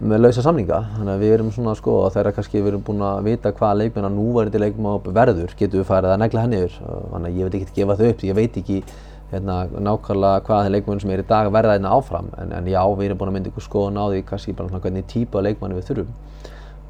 [0.00, 0.78] með lausa samninga.
[0.96, 3.78] Þannig að við erum svona að skoða þegar kannski við erum búin að vita hvaða
[3.82, 6.78] leikmenn að núverandi leikmenn verður getum við farið að negla henni yfir.
[6.86, 8.78] Þannig að ég veit ekki að gefa þau upp ég veit ekki
[9.30, 12.30] hérna, nákvæmlega hvaða leikmenn sem er í dag verða hérna áfram.
[12.40, 14.84] En, en já við erum búin að mynda ykkur skoðun á því kannski bara svona
[14.84, 16.14] hvernig típa leikmenni við þurfum.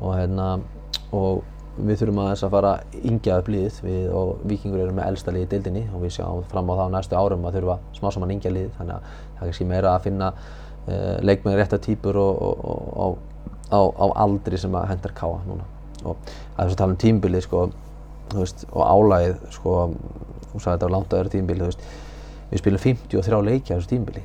[0.00, 0.52] Og hérna
[1.16, 1.42] og
[1.80, 2.72] við þurfum að þess að fara
[3.10, 6.42] yngja upp liðið við, og vikingur eru með elsta liðið í deildinni og við sjáum
[6.50, 9.44] fram á það á næstu árum að þurfa smá saman yngja liðið þannig að það
[9.44, 12.66] er kannski meira að finna uh, leikmenn rétta típur og, og,
[13.06, 13.18] og,
[13.70, 15.68] á, aldri sem að hendar káa núna.
[16.02, 17.64] Og að þess að tala um tímbilið sko,
[18.40, 19.74] og álægið sko,
[20.50, 21.74] þú sagði þetta á langt öðru tímbilið
[22.50, 24.24] við spilum 53 leiki á þessu tímbili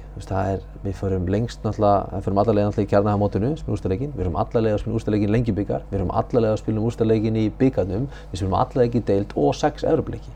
[0.86, 4.80] við förum lengst náttúrulega við förum allarlega náttúrulega í kjarnahamótinu spilum úrstæðleikin við förum allarlega
[4.80, 8.58] að spilum úrstæðleikin lengi byggar við förum allarlega að spilum úrstæðleikin í byggarnum við spilum
[8.58, 10.34] allarlega í deild og sex eurubleiki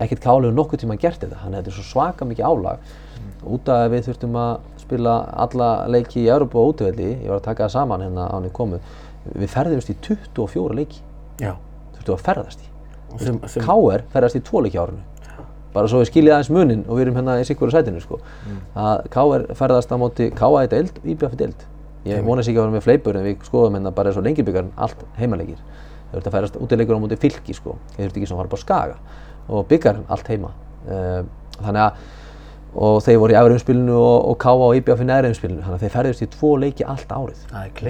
[0.00, 1.38] ekkert kálega nokkuð tíma gert þetta.
[1.42, 2.90] Þannig að þetta er svo svaka mikið álag.
[3.20, 3.32] Mm.
[3.52, 5.14] út af að við þurftum að spila
[5.44, 8.52] alla leiki í Európa og útvöldi ég var að taka það saman hérna á henni
[8.56, 8.80] komu
[9.34, 11.02] við ferðumst í 24 leiki.
[11.40, 11.52] Já.
[11.98, 12.70] þurftum að ferðast í.
[13.66, 14.06] K.R.
[14.14, 15.09] ferðast í 2 leiki árunu
[15.74, 18.20] bara svo við skiljið aðeins munin og við erum hérna í sikkur sætinu sko.
[18.20, 18.60] mm.
[18.84, 19.46] að K.R.
[19.58, 20.64] ferðast á móti K.A.
[20.66, 21.66] í deild og Íbjaf í deild
[22.08, 24.70] ég vonast ekki að vera með fleipur en við skoðum hérna bara eins og lengjubíkarn
[24.80, 27.76] allt heimalegir þau þurft að ferðast út í leikur á móti fylki sko.
[27.92, 28.96] þau þurft ekki svona að fara bara skaga
[29.50, 30.54] og byggarn allt heima
[30.88, 31.20] uh,
[31.60, 32.08] þannig að
[32.70, 34.52] og þeir voru í efriðumspilinu og, og K.A.
[34.54, 37.40] og Íbjaf í neðriðumspilinu þannig að þeir ferðist í tvo leiki allt árið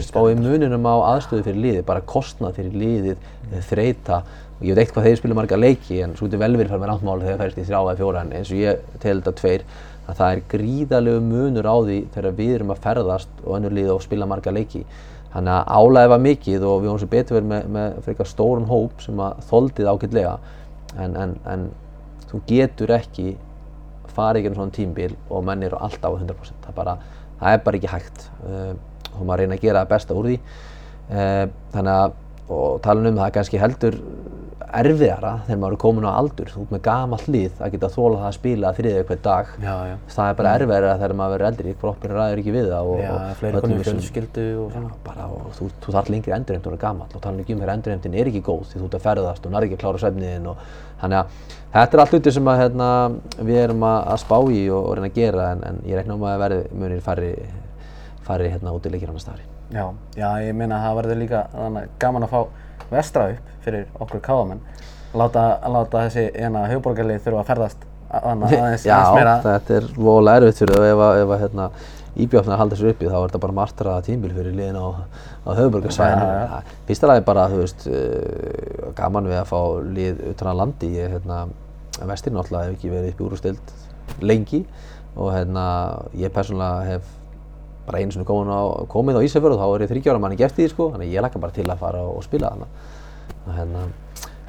[0.07, 3.59] spáði muninum á aðstöðu fyrir liðið bara kostnað fyrir liðið mm.
[3.69, 4.23] þreita
[4.61, 6.91] og ég veit eitthvað þeir spila marga leiki en svo getur vel verið fara með
[6.93, 9.65] náttmáli þegar það færist í þrjá eða fjóra en eins og ég tel þetta tveir
[10.11, 13.91] að það er gríðalegu munur á því þegar við erum að ferðast og önnur lið
[13.95, 14.83] og spila marga leiki.
[15.31, 18.69] Þannig að álæði var mikið og við vorum svo betur verið með, með frekar stórun
[18.69, 20.33] hóp sem að þóldið ágætlega
[20.99, 21.67] en, en, en
[22.29, 23.29] þú getur ekki
[24.11, 26.97] farið í svona tímbil og menn eru alltaf á 100% það, bara,
[27.41, 28.27] það er bara ekki hægt.
[28.43, 28.75] Uh,
[29.15, 30.41] og maður reyna að gera það besta úr því.
[31.11, 32.19] Uh, þannig að
[32.51, 33.97] og tala um það kannski heldur
[34.81, 36.51] erfiðara þegar maður er komin á aldur.
[36.61, 39.55] Út með gamall lið að geta þóla það að spila þriðið hver dag.
[39.63, 39.95] Já, já.
[40.15, 40.61] það er bara mm.
[40.61, 41.75] erfiðara þegar maður verður eldri.
[41.81, 44.93] Kroppin ræður ekki við það og, já, fleiri konum fjölskyldu og svona.
[45.07, 47.11] bara, og þú, þú þarf lengri endurheimt og er gamall.
[47.15, 49.55] Og tala ekki um þegar endurheimtin er ekki góð því þú ert að ferðast og
[49.55, 50.65] nær ekki að klára svefniðin og
[51.01, 52.89] þannig að þetta er allt hluti sem að, hérna,
[53.41, 56.27] við erum að, spá í og, og reyna að gera en, en ég reikna um
[56.29, 57.31] að verði munir fari,
[58.27, 59.47] fari hérna, út í leikir annars staðar.
[59.71, 59.85] Já,
[60.19, 62.41] já, ég meina að það verður líka þannig, gaman að fá
[62.91, 64.65] vestra upp fyrir okkur káðamenn
[65.15, 69.39] láta, láta þessi ena höfuborgarlið þurfa að ferðast aðeins, aðeins meira.
[69.39, 71.67] Já, þetta er volið erfitt fyrir það ef að, ef að hérna,
[72.21, 74.87] íbjáfnar halda sér uppi þá er þetta bara martraða tímbil fyrir liðin á,
[75.47, 76.79] á höfuborgarsvæðinu ja, ja.
[76.89, 79.61] Fyrsta lagi bara, þú veist, uh, gaman við að fá
[79.99, 80.91] lið utan að landi.
[80.99, 81.45] Ég, hérna,
[82.11, 83.73] vestirinn alltaf hef ekki verið upp í úrústild
[84.27, 84.65] lengi
[85.15, 85.65] og hérna,
[86.19, 87.15] ég persónulega hef
[87.87, 90.65] bara einu svona á, komið á Ísafjörðu og þá er ég þryggjára manni gert í
[90.65, 92.69] því sko, þannig ég lakka bara til að fara og spila þarna.
[93.57, 93.85] Hérna,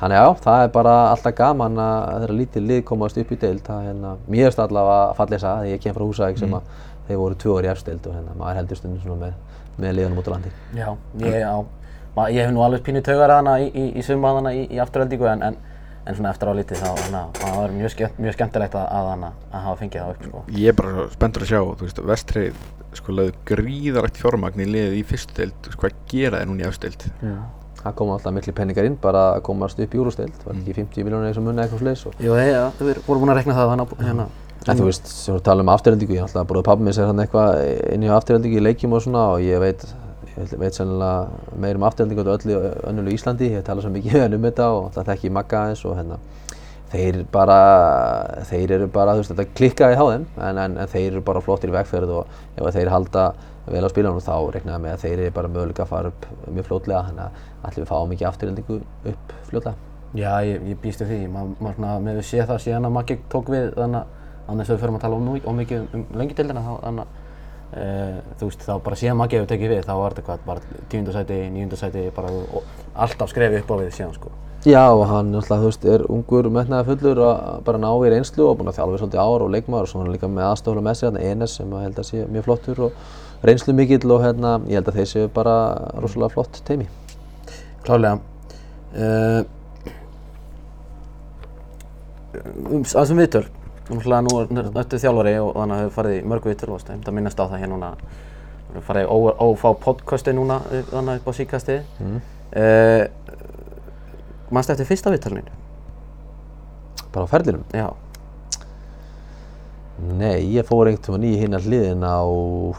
[0.02, 3.64] þannig já, það er bara alltaf gaman að þeirra lítið lið komast upp í deild.
[3.66, 6.60] Það, hérna, mér erst allavega að falla þess að ég kem frá Húsæk sem mm.
[6.60, 10.22] að þeir voru tvö orði efstild og hérna, maður heldur stundum svona með, með liðanum
[10.22, 10.54] út á landi.
[10.78, 10.88] Já,
[11.24, 11.54] ég, já,
[12.36, 15.30] ég hef nú alveg pínu taugar að hana í, í, í sumbaðana í, í afturöldingu
[15.32, 15.60] en, en
[16.06, 16.89] en svona eftir á lítið þá
[17.38, 20.43] það var mjög, skemmt, mjög skemmtilegt að, að, að, að hafa fengið það upp sko.
[20.58, 22.62] Ég er bara spenntur að sjá, þú veist, Vestrið
[22.97, 27.08] sko laðið gríðarægt fjármagn í liðið í fyrstu deild, hvað gera þeir núna í afsdeild?
[27.82, 30.76] Það koma alltaf miklu penningar inn bara að komast upp í úrústeild, það var ekki
[30.82, 32.18] 50 miljónir eins og munið eitthvað fleis og...
[32.22, 33.72] Jú, hei, já, við vorum búin að rekna það
[34.04, 34.28] hérna.
[34.70, 37.08] En þú veist, sem við talum um afturhendingu, ég ætla að búið pabbi minn sér
[37.10, 37.64] hann eitthvað
[37.95, 39.88] inn í afturhendingu í leikjum og svona og ég veit,
[40.38, 42.60] ég veit sennilega meir um afturhendingu en öllu
[42.90, 45.98] önnulegu Íslandi, ég tala svo mikið um þetta og alltaf þekk ég magga aðeins og
[46.00, 46.20] hérna
[46.92, 47.60] þeir bara,
[48.50, 51.44] þeir eru bara, þú veist, þetta klikkaði á þeim en, en, en þeir eru bara
[51.44, 53.30] flottir í vegferð og ef þeir halda
[53.70, 56.68] vel á spílunum þá reiknaði með að þeir eru bara möguleika að fara upp mjög
[56.68, 57.04] fljótlega.
[57.08, 58.80] Þannig að allir við fáum ekki afturhendingu
[59.12, 59.76] upp fljótlega.
[60.18, 63.52] Já, ég, ég býstu því, maður svona, með við sé það síðan að Maggi tók
[63.54, 67.06] við þannig að þess að við förum að tala um, um mikið um lengjutildina þannig
[67.06, 67.20] að
[67.72, 71.41] þú veist, þá bara síðan Maggi hefur tekið við þá var þetta hvað, bara tíundarsæti,
[71.55, 72.32] níundarsæti, bara
[73.05, 74.32] alltaf skrefið upp á við síðan sko.
[74.61, 78.43] Já, og hann alltaf, þú veist, er ungur metnaði fullur að bara ná í reynslu
[78.45, 81.07] og búinn að þjálfa svolítið ár og leikmaður og svona líka með aðstofla með sig
[81.07, 82.99] hérna Enes sem að held að sé mjög flottur og
[83.47, 85.55] reynslu mikill og hérna ég held að þeir séu bara
[85.97, 86.86] rosalega flott teimi.
[87.88, 88.19] Klálega.
[88.91, 89.41] Uh,
[92.69, 93.45] um, að sem viðtöl,
[93.92, 97.16] náttúrulega nú er þetta þjálfari og þannig að þau farið í mörgu viðtöl og það
[97.18, 97.89] minnast á það hér núna,
[98.74, 99.18] þau farið ó,
[99.48, 100.62] ófá podcasti núna
[100.92, 101.84] þannig upp á síkastið.
[102.00, 102.22] Mm.
[102.52, 103.04] Uh,
[104.52, 105.60] Mannstu eftir fyrsta viðtalinu?
[107.12, 107.64] Bara á ferlinum?
[107.72, 107.88] Já.
[110.02, 112.26] Nei, ég fór einhvern veginn í hinna hliðin á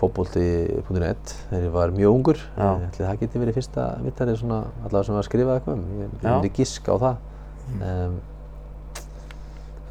[0.00, 2.40] fótbolti.net þegar ég var mjög ungur.
[2.56, 2.66] Já.
[2.66, 5.84] Ég ætli það geti verið fyrsta vittarið svona allavega sem var skrifað eitthvað um.
[6.00, 7.20] Ég, myndi giska á það.
[7.78, 8.16] Um,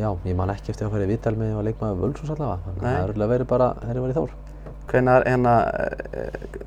[0.01, 2.59] já, ég man ekki eftir að fara í vital með ég var leikmaður Völsons allavega.
[2.65, 4.33] Þannig að það er örugglega verið bara ég var í Þór.
[4.91, 5.53] Hvenær, hérna,
[6.11, 6.61] eh,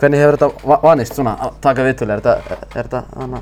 [0.00, 2.16] hvernig hefur þetta va- vanist svona að taka viðtölu?
[2.16, 3.40] Er þetta, er þetta, hana,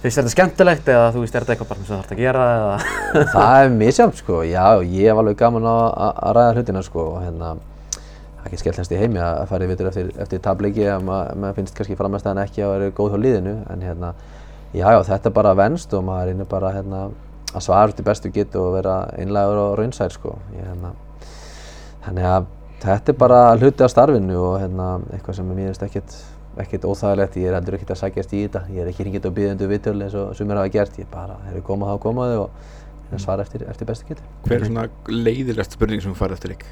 [0.00, 2.22] finnst þér þetta skemmtilegt eða þú veist, er þetta eitthvað bara sem þú þarfst að
[2.24, 2.76] gera eða?
[3.34, 7.22] það er misjafnt sko, já, ég hef alveg gaman að að ræða hlutina sko og
[7.24, 7.54] hérna,
[7.94, 11.24] það er ekki skellast í heimi að fara í vitur eftir, eftir tableiki að ma-
[11.36, 14.12] maður finnst kannski framastæðan ekki að vera góð hjá liðinu en hérna,
[14.74, 17.04] já, já, þetta er bara venst og maður reynir bara hérna
[17.50, 20.92] að svara til bestu getu og vera einlægur og raunsær sko, ég hérna,
[22.06, 22.50] þannig að
[22.84, 26.20] þetta er bara hluti af starfinu og hérna, eitthvað sem mér finnst ekkert
[26.60, 29.34] ekkert óþægilegt, ég er heldur ekkert að sækjast í þetta ég er ekki hringið og
[29.36, 32.70] býðandi viðtölu eins og sumir hafa gert, ég bara, hefur komað þá komaðu og
[33.10, 34.26] að svara eftir, eftir bestu getu.
[34.46, 36.66] Hver er svona leiðilegast spurning sem þú farið eftir leik?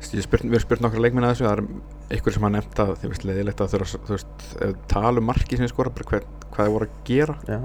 [0.00, 2.90] Spurt, við erum spurt nokkra leikmenn að þessu, það er einhver sem hafa nefnt að
[3.02, 6.28] þið veist leiðilegt að þú veist, ef við tala um marki sem skora, bara hvað,
[6.54, 7.34] hvað þið voru að gera.
[7.44, 7.58] Já,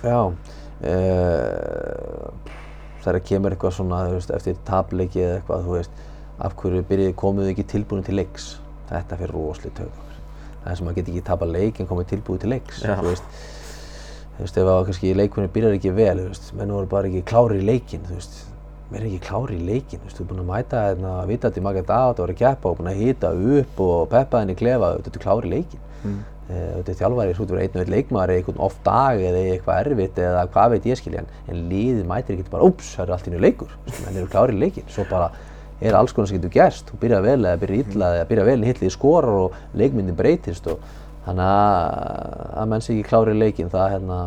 [0.00, 0.20] Já,
[0.90, 2.30] uh,
[3.02, 6.04] þegar kemur eitthvað svona, veist, eftir tapleiki eða eitthvað, þú veist,
[6.40, 8.52] af hverju byrjuði komuðu ekki tilbúin til leiks?
[8.90, 10.06] Þetta fyrir rosalega tökum.
[10.60, 12.94] Það er sem að geta ekki tapað leik en komið tilbúið til leiks, Já.
[13.00, 13.42] þú veist.
[14.36, 17.26] Þú veist, ef að kannski leikunni byrjar ekki vel, þú veist, menn voru bara ekki
[17.28, 18.38] klári í leikinn, þú veist,
[18.90, 21.30] menn er ekki klári í leikinn, þú veist, þú er búinn að mæta hérna að
[21.30, 24.00] vita þetta í marga dag, þú voru að keppa og búinn að hýta upp og
[24.10, 25.84] peppa henni í klefa, þú veist, klári í leikinn.
[26.00, 26.16] Mm.
[26.50, 29.42] Uh, þetta er þjálfari, þú verður einn og einn leikmaður eða einhvern off dag eða
[29.44, 32.88] í eitthvað erfitt eða hvað veit ég skilja en, en liðið mætir ekki bara, úps,
[32.96, 35.28] það er allt í nýju leikur menn eru klárið í leikinn, svo bara
[35.80, 38.56] er alls konar sem getur gerst, þú byrjar vel eða byrjar illa eða byrjar vel
[38.58, 40.82] en hitliði skorar og leikmyndin breytist og
[41.28, 44.20] þannig að að menn sé ekki klárið í leikinn það, hérna,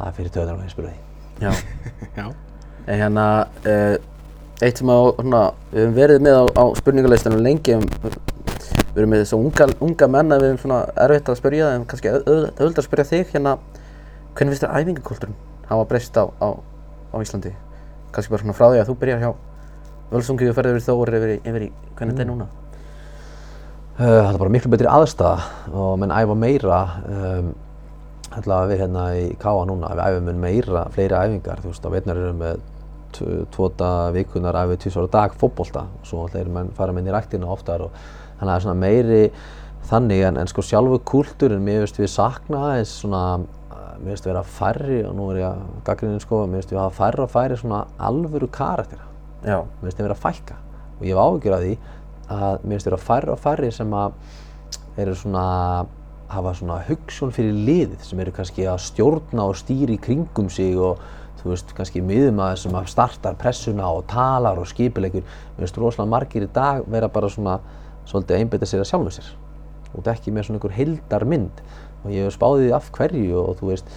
[0.00, 2.28] það fyrir töðan ég spyrja því já.
[2.88, 3.24] En hérna,
[3.68, 3.96] uh,
[4.64, 9.12] eitt sem á, svona, við höfum verið með á, á spurningalistanum lengi um, við erum
[9.12, 12.12] með þess að unga, unga menn að við erum svona erfitt að spyrja þeim, kannski
[12.14, 13.52] auðvitað að spyrja þig hérna,
[14.32, 15.36] hvernig finnst þér æfingakultúrin
[15.68, 16.48] hafa breyst á, á,
[17.12, 17.52] á Íslandi?
[18.14, 19.30] Kannski bara svona frá því að þú byrjar hjá
[20.08, 22.48] Völsungi og ferði yfir í Þór yfir, yfir í, hvernig þetta er núna?
[23.98, 27.52] Uh, það er bara miklu betri aðstæða og menn æfa meira um,
[28.38, 32.22] allavega við hérna í Káa núna við æfum meira, fleiri æfingar þú veist, á veitnar
[32.22, 32.77] erum tv-
[33.54, 35.86] tvota vikunar æfum við tvisvar á dag fótbolta.
[36.00, 37.94] Og svo þeir menn fara með inn í ræktina oftar og
[38.38, 39.22] þannig að það er svona meiri
[39.88, 43.22] þannig en, en sko sjálfu kúltúrin mér veist við sakna aðeins svona
[43.98, 46.96] mér veist vera færri og nú er ég að gaggrinni sko, mér veist við hafa
[47.00, 49.08] færri og færri svona alvöru karaktera
[49.46, 50.56] Já, mér finnst þeim vera að fækka.
[50.98, 51.74] Og ég hef áhyggjur af því
[52.34, 54.16] að mér finnst þeim vera færri og færri sem að
[54.98, 55.44] eru svona
[56.28, 60.74] hafa svona hugsun fyrir liðið sem eru kannski að stjórna og stýra í kringum sig
[60.76, 60.98] og
[61.40, 66.12] þú veist kannski miðumæður sem að startar pressuna og talar og skipilegur mér finnst rosalega
[66.14, 67.58] margir í dag vera bara svona
[68.08, 69.34] svolítið einbytta sér að sjálfu sér.
[69.96, 71.62] Og ekki með svona einhver heildar mynd
[72.04, 73.92] og ég hef spáðið af hverju og þú veist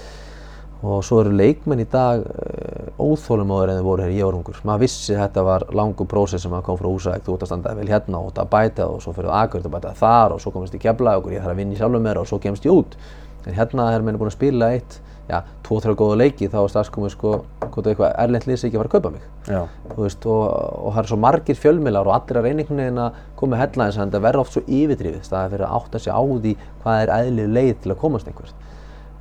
[0.82, 4.88] og svo eru leikmenn í dag uh, óþólumóður en þeir voru hér í árungur maður
[4.88, 7.86] vissi þetta var langur prósess sem að kom frá húsæk þú ert að standa vel
[7.92, 10.42] hérna og þú ert að bæta og svo fyrir þú aðgjörð að bæta þar og
[10.42, 12.66] svo komast í kefla og ég þarf að vinna í sjálfum mér og svo kemst
[12.66, 12.98] ég út.
[13.46, 14.98] En hérna er menn búin að spila eitt
[15.32, 18.78] já, tvo, þrjá góða leiki þá er strax komið sko hvort eitthvað erlend lýs ekki
[18.78, 19.26] að fara að kaupa mig.
[19.48, 19.62] Já,
[19.94, 23.20] þú veist, og, og það er svo margir fjölmiðlar og allir að einhvern veginn að
[23.40, 26.14] koma með headlines en það verður oft svo yfirdrifið það er fyrir að átta sig
[26.14, 28.66] á því hvað er eðlið leið til að komast einhvert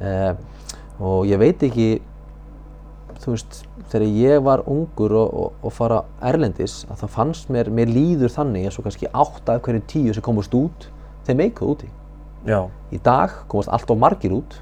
[0.04, 0.32] eh,
[1.00, 1.90] og ég veit ekki
[3.20, 3.60] þú veist,
[3.92, 8.32] þegar ég var ungur og, og, og fara erlendis að það fannst mér, mér líður
[8.32, 10.88] þannig eins og kannski átta af hverju tíu sem komast út
[11.28, 11.90] þeim eikuð úti.
[12.48, 14.56] Já, í dag komast allt of margir út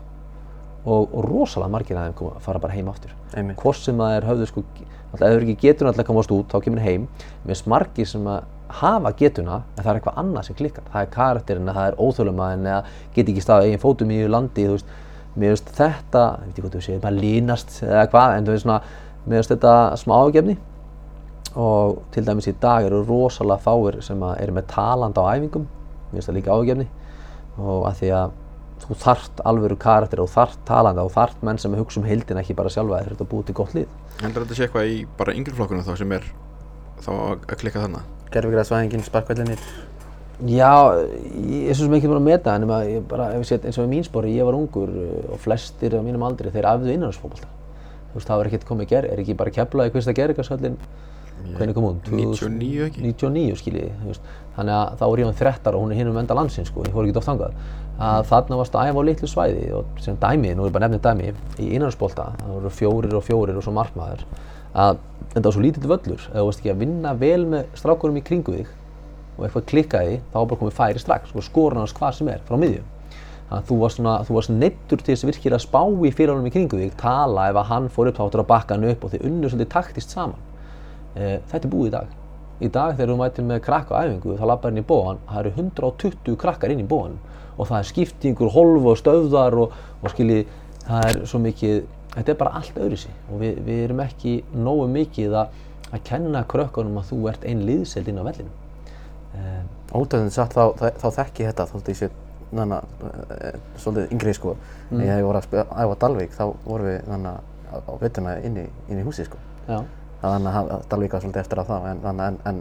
[0.85, 3.14] og, og rosalega margir þeim koma, fara bara heim aftur.
[3.59, 4.62] Hvort sem það er höfðu sko
[5.09, 7.09] alltaf ef þú ekki getur alltaf að komast út þá kemur heim.
[7.49, 8.47] Með margir sem að
[8.79, 10.89] hafa getuna en það er eitthvað annað sem klikkar.
[10.93, 12.81] Það er karakterinn, það er óþölumæðin eða
[13.15, 14.90] get ekki staðið eigin fótum í landi þú veist,
[15.39, 18.57] mér veist þetta ég veit ekki hvað þú segir, maður línast eða hvað en þú
[18.57, 18.81] veist svona,
[19.24, 20.59] mér veist þetta smá ágefni
[21.59, 25.65] og til dæmis í dag eru rosalega fáir sem að eru með taland á æfingum.
[26.11, 26.89] Mér finnst það líka ágefni
[27.59, 28.36] og að því að
[28.84, 32.56] þú þart alvöru karakter og þart talanda og þart menn sem hugsa um heildina ekki
[32.59, 33.88] bara sjálfa þeir eru búið til gott lið
[34.22, 36.24] Heldur þetta sé eitthvað í bara yngri flokkunum þá sem er
[37.05, 38.06] þá að að klikka þannig?
[38.34, 39.68] Gerfigræðsvæðingin, sparkvellinir.
[40.48, 40.70] Já,
[41.34, 43.90] ég er svo sem ekki búin að meta en ég bara, set eins og í
[43.90, 47.50] mín spori, ég var ungur uh, og flestir á mínum aldri, þeir æfðu innanhansfókbalta.
[48.12, 50.48] Þú veist, það var ekkert komið ger, er ekki bara keflaði hvist að gera eitthvað
[50.50, 50.76] svolítið,
[51.56, 51.98] hvernig kom hún?
[52.06, 53.02] 99 ekki?
[53.09, 54.30] 99 skiljið, þú veist.
[54.59, 56.86] Þannig að þá er ég hann 13 og hún er hinn um enda landsins, sko,
[56.86, 57.59] ég fór ekki oft þangað.
[57.99, 60.87] Að þarna varst að æfa á litlu svæði og sem dæmi, nú er ég bara
[60.87, 64.23] nefnið dæmi, í innanhansfókbalta, það voru fjórir og fjórir og svo markmaður,
[64.79, 65.01] að
[65.33, 68.23] þetta var svo lítill völlur að þú varst ekki að vinna vel með strákurum í
[68.29, 68.70] kringu þig
[69.39, 72.47] og eitthvað klikkaði þá var bara komið færi strax og skorun hans hvað sem er
[72.47, 72.87] frá miðjum.
[73.49, 76.49] Þannig að þú varst, svona, þú varst neittur til þess að virkilega spá í fyrirhálfum
[76.51, 79.07] í kringu þig tala ef að hann fór upp þá áttur að bakka hann upp
[79.07, 80.43] og þið unnur svolítið taktist saman.
[81.15, 82.16] E, þetta er búið í dag
[82.59, 85.52] í dag þegar þú mætir með krakka æfingu þá lappar hann í bóðan, það eru
[85.56, 87.18] 120 krakkar inn í bóðan
[87.59, 90.44] og það er skiptingur, holf og stöðar og, og skilji,
[90.86, 91.80] það er svo mikið
[92.14, 95.59] þetta er bara allt öðru sig og við, við erum ekki nógu mikið að,
[95.90, 98.55] að kenna krökkunum að þú ert einn liðseld inn á vellinum
[99.35, 99.52] e,
[99.98, 102.10] Ótöðin satt þá, þá, þá þekki ég þetta þótt ég sé
[102.59, 102.80] nanna,
[103.36, 104.55] e, svolítið yngri sko.
[104.89, 105.02] Mm.
[105.05, 107.35] Ég hef voru að æfa Dalvík þá vorum við nanna,
[107.68, 109.40] á, á vettuna inn í, inn í húsi sko.
[109.68, 109.82] já,
[110.23, 112.61] Þannig að Dalvík var svolítið eftir að það en, en, en,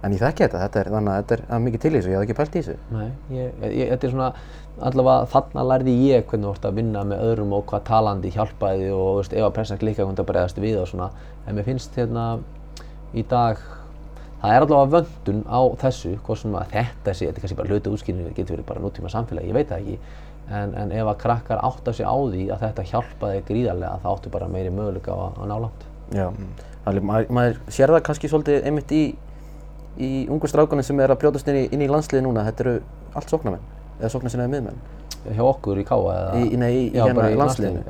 [0.00, 2.16] en, ég þekki þetta, þetta er, þannig að þetta er, mikið til í þessu, ég
[2.16, 2.76] hafði ekki pælt í þessu.
[2.94, 4.28] Nei, ég, ég, þetta er svona,
[4.88, 8.92] allavega þarna lærði ég hvernig þú ert að vinna með öðrum og hvað talandi hjálpaði
[8.96, 11.10] og veist, ef að pressa klikka hvernig það bregðast við og svona.
[11.44, 12.24] En mér finnst hérna
[13.12, 13.60] í dag,
[14.40, 17.74] það er allavega vöndun á þessu, hvað sem að þetta sé, þetta er kannski bara
[17.74, 20.24] hluti útskýrinu, getur verið bara nútíma samfélagi, ég veit það ekki.
[20.46, 24.30] En, en ef að krakkar átta sig á því að þetta hjálpaði gríðarlega, þá áttu
[24.30, 25.86] bara meiri möguleika á að, að ná langt.
[26.14, 26.28] Já,
[26.86, 29.02] það er, maður, sér það kannski svolítið einmitt í,
[29.98, 32.74] í ungu strákunum sem er að brjótast inn í, inn í landsliði núna, þetta eru
[33.18, 33.64] allt sóknarmenn,
[33.98, 34.82] eða sóknarsinnaði miðmenn.
[35.26, 36.34] Hjá okkur í Káa eða?
[36.38, 37.82] Í, nei, í, Já, hérna í landsliðinu.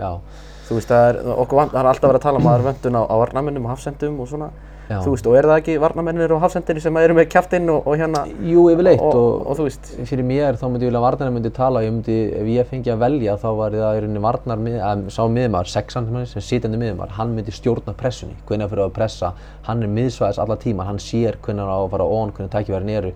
[0.67, 2.67] Þú veist, það er, okkur, það er alltaf verið að tala um að það er
[2.71, 4.49] vöndun á, á varnamennum og hafsendum og svona.
[4.87, 7.97] Þú veist, og er það ekki varnamennir og hafsendinni sem eru með kjaftinn og, og
[7.99, 11.07] hérna, Jú, yfirleitt og, og, og, þú veist, fyrir mér þá myndi ég vilja að
[11.07, 14.23] varnarinn myndi tala ég myndi, ef ég fengi að velja þá var það í rauninni
[14.23, 18.95] varnar að, sá miðumar, sexan sem, sitjandi miðumar, hann myndi stjórna pressunni, hvenær fyrir að
[19.01, 19.33] pressa,
[19.67, 23.13] hann er miðsvæðis alla tíma, hann sér hvenær á að fara on, hvenær tækifærin eru.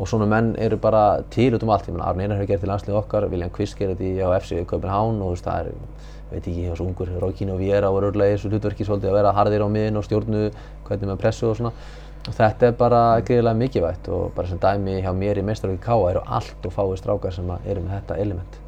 [0.00, 2.64] Og svona menn eru bara til út um allt, ég menn Arne Einar hefur gert
[2.64, 5.74] í landslið okkar, William Kvist gerir þetta á FC Köpenhán og þú veist það er,
[6.32, 9.34] veit ekki, þessu ungur, Rókín og Viera voru örlega í þessu hlutverki svolítið að vera
[9.36, 10.42] harðir á miðin og stjórnu
[10.86, 11.72] hvernig með pressu og svona
[12.22, 15.98] og þetta er bara greiðilega mikilvægt og bara sem dæmi hjá mér í meistaröki K.A.
[16.12, 18.58] eru allt og fáið strákar sem eru með þetta element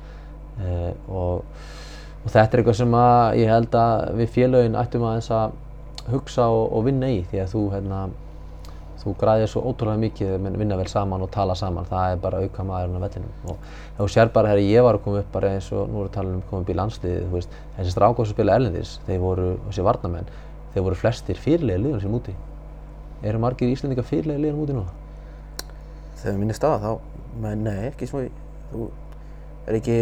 [0.59, 1.45] eh, og,
[2.25, 2.99] og þetta er eitthvað sem
[3.39, 5.31] ég held að við félögin ættum að
[6.11, 8.01] hugsa og, og vinna í því að þú hérna
[9.05, 12.41] þú græðir svo ótrúlega mikið menn vinna vel saman og tala saman, það er bara
[12.41, 15.53] auka maðurinn á vellinum og þú sér bara þegar ég var að koma upp bara
[15.55, 17.95] eins og nú erum við talað um að koma upp í landsliðið, þú veist, þessi
[17.95, 20.35] strákar sem spila erlendis, þeir voru, þessi varnamenn,
[20.75, 22.37] þeir voru flestir fyrirlega liðan sem úti.
[23.25, 25.01] Eru margir Íslandingar fyrirlega liðan úti núna?
[26.25, 26.93] þegar við minnist staða þá,
[27.61, 28.23] nei, ekki svo,
[28.71, 28.87] þú
[29.69, 29.97] er ekki,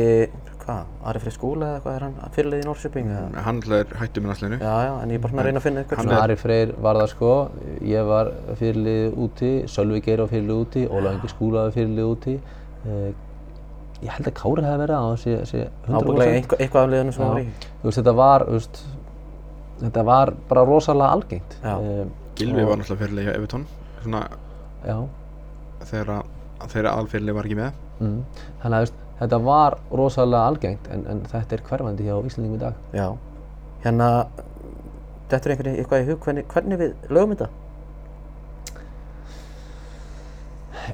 [0.63, 3.43] hvað, Ari Freyr skóla eða hvað er hann, fyrirlið í Norrköping eða?
[3.47, 5.67] Hann er hættu með næslinu Já, já, en ég er bara svona að reyna að
[5.67, 6.23] finna eitthvað Hann svona.
[6.27, 7.33] Ari Freyr var það sko,
[7.93, 8.31] ég var
[8.61, 12.35] fyrirlið úti, Sölvi Geir var fyrirlið úti, Óla Ingi Skúla var fyrirlið úti.
[12.87, 13.13] Uh,
[14.03, 15.99] ég held að Kári hefði verið á þessi, þessi 100%.
[16.01, 17.29] Ábygglega eitthvað, eitthvað af liðinu sem Já.
[17.33, 17.47] var í.
[17.83, 18.83] Þú veist, þetta var, veist,
[19.83, 21.59] þetta var bara rosalega algengt.
[21.63, 22.05] Eh,
[22.39, 23.67] Gilvi og- var náttúrulega fyrirlega hjá Evertón
[24.03, 24.23] svona
[24.87, 24.97] Já.
[25.87, 26.13] þegar
[26.63, 27.73] að þegar aðalfyrirlega var ekki með
[28.03, 28.23] Mm.
[28.63, 28.93] Þannig að
[29.23, 32.79] þetta var rosalega algengt en, en þetta er hverfandi hjá Íslandingum í dag.
[32.97, 33.09] Já.
[33.83, 34.09] Hérna,
[35.31, 37.51] þetta er einhverju eitthvað í hug, hvernig, hvernig við lögum þetta?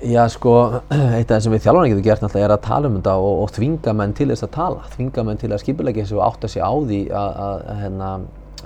[0.05, 0.55] Já, sko,
[1.17, 3.39] eitt af það sem við þjálfarni getum gert náttúrulega er að tala um þetta og,
[3.45, 6.51] og þvinga menn til þess að tala, þvinga menn til að skipulegja þessu og átta
[6.53, 8.11] sig á því að, að, að, hérna,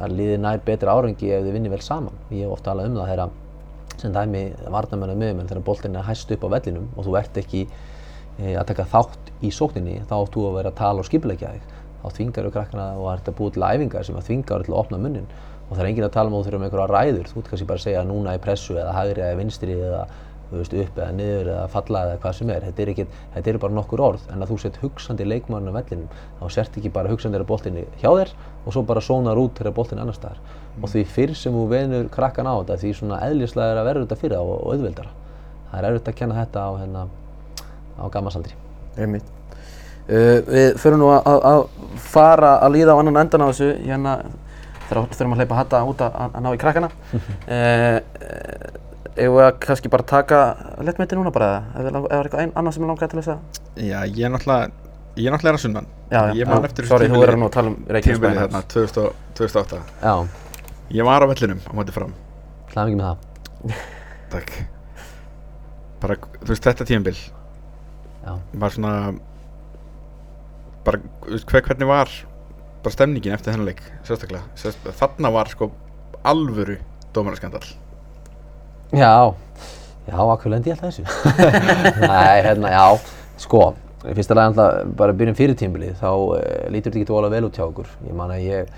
[0.02, 2.18] að liði nær betri árengi ef þið vinni vel saman.
[2.32, 3.38] Ég hef ofta talað um það þegar
[4.02, 7.38] sem dæmi varnamenn og miðjumenn þegar boltinn er hæst upp á vellinum og þú ert
[7.38, 7.66] ekki
[8.50, 11.78] að taka þátt í sókninni þá átt þú að vera að tala og skipulegja þig.
[12.02, 14.74] Þá þvingar þú krakkana og það ert að búa til æfingar sem að þvingar til
[14.74, 15.30] að opna munnin
[15.72, 17.68] og það er enginn að tala um að þú þurfum einhverja ræður, þú ert kannski
[17.70, 20.02] bara að segja núna í pressu eða hægri eða vinstri eða
[20.52, 22.66] veist, upp eða niður eða falla eða hvað sem er.
[22.68, 26.10] Þetta er, þetta er bara nokkur orð en að þú sett hugsandi leikmann á vellinum
[26.40, 28.34] þá sért ekki bara hugsandi þegar boltinni hjá þér
[28.66, 30.42] og svo bara sónar út þegar boltin annar staðar.
[30.80, 34.06] Og því fyrr sem þú venur krakkan á þetta því svona eðlislega er að verða
[34.06, 35.16] þetta fyrir og, og auðveldara.
[35.72, 37.06] Það er erfitt að kenna þetta á, hérna,
[38.02, 38.54] á gammasaldri.
[38.98, 39.24] Einmitt.
[40.02, 43.70] Uh, við förum nú að, að- að fara að líða á annan endan á þessu,
[43.86, 44.16] hérna
[44.90, 46.90] þurfum þurfum að hleypa hatta út að, að ná í krakkana.
[47.56, 47.98] uh,
[49.12, 50.36] Eða við að kannski bara taka
[50.80, 53.58] lettmeti núna bara, eða það er eitthvað ein, annað sem er langaði til þess að...
[53.84, 54.70] Já, ég er náttúrulega
[55.20, 57.38] ég er náttúrulega er að sunnan Já, já, Ég man já, eftir sorry, þú verður
[57.42, 60.14] nú að tala um Reykjavík tímabilið þarna 2000 og- 2008 Já,
[60.96, 62.14] Ég var á vellinum á móti fram
[62.72, 63.84] hlaðum ekki með það.
[64.32, 64.56] Takk
[66.06, 67.41] Bara, þú veist, þetta tímabil Já.
[68.62, 68.94] Var svona
[70.86, 72.10] bara, hver, hvernig var
[72.82, 75.70] bara stemningin eftir þennan leik sérstaklega, Sérst, þarna var sko
[76.26, 76.78] alvöru
[77.14, 77.64] dómararskandal
[78.92, 79.32] Já,
[80.04, 81.04] já, akkur lendi ég alltaf þessu.
[82.12, 82.82] Nei, hérna, já,
[83.40, 83.70] sko,
[84.04, 87.56] fyrsta lagi alltaf bara byrjum fyrir tímbilið, þá uh, lítur þetta ekki tóla vel út
[87.56, 87.88] hjá okkur.
[88.04, 88.74] Ég man að ég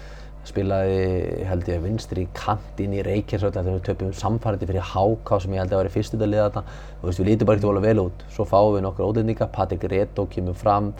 [0.48, 5.64] spilaði held ég vinstri kantinn í Reykjavík þegar við töpum samfærdi fyrir HK sem ég
[5.64, 6.64] held að væri fyrstu til að liða þetta
[7.02, 8.24] þú veist við lítum bara ekkert volið vel út.
[8.34, 10.90] Svo fáum við nokkur ódendinga, Patrik Reto kemur fram.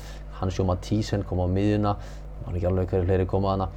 [0.40, 1.96] Hansjó Mathísen kom á miðjuna.
[2.44, 3.68] Hann er ekki alveg hverju fleiri koma hana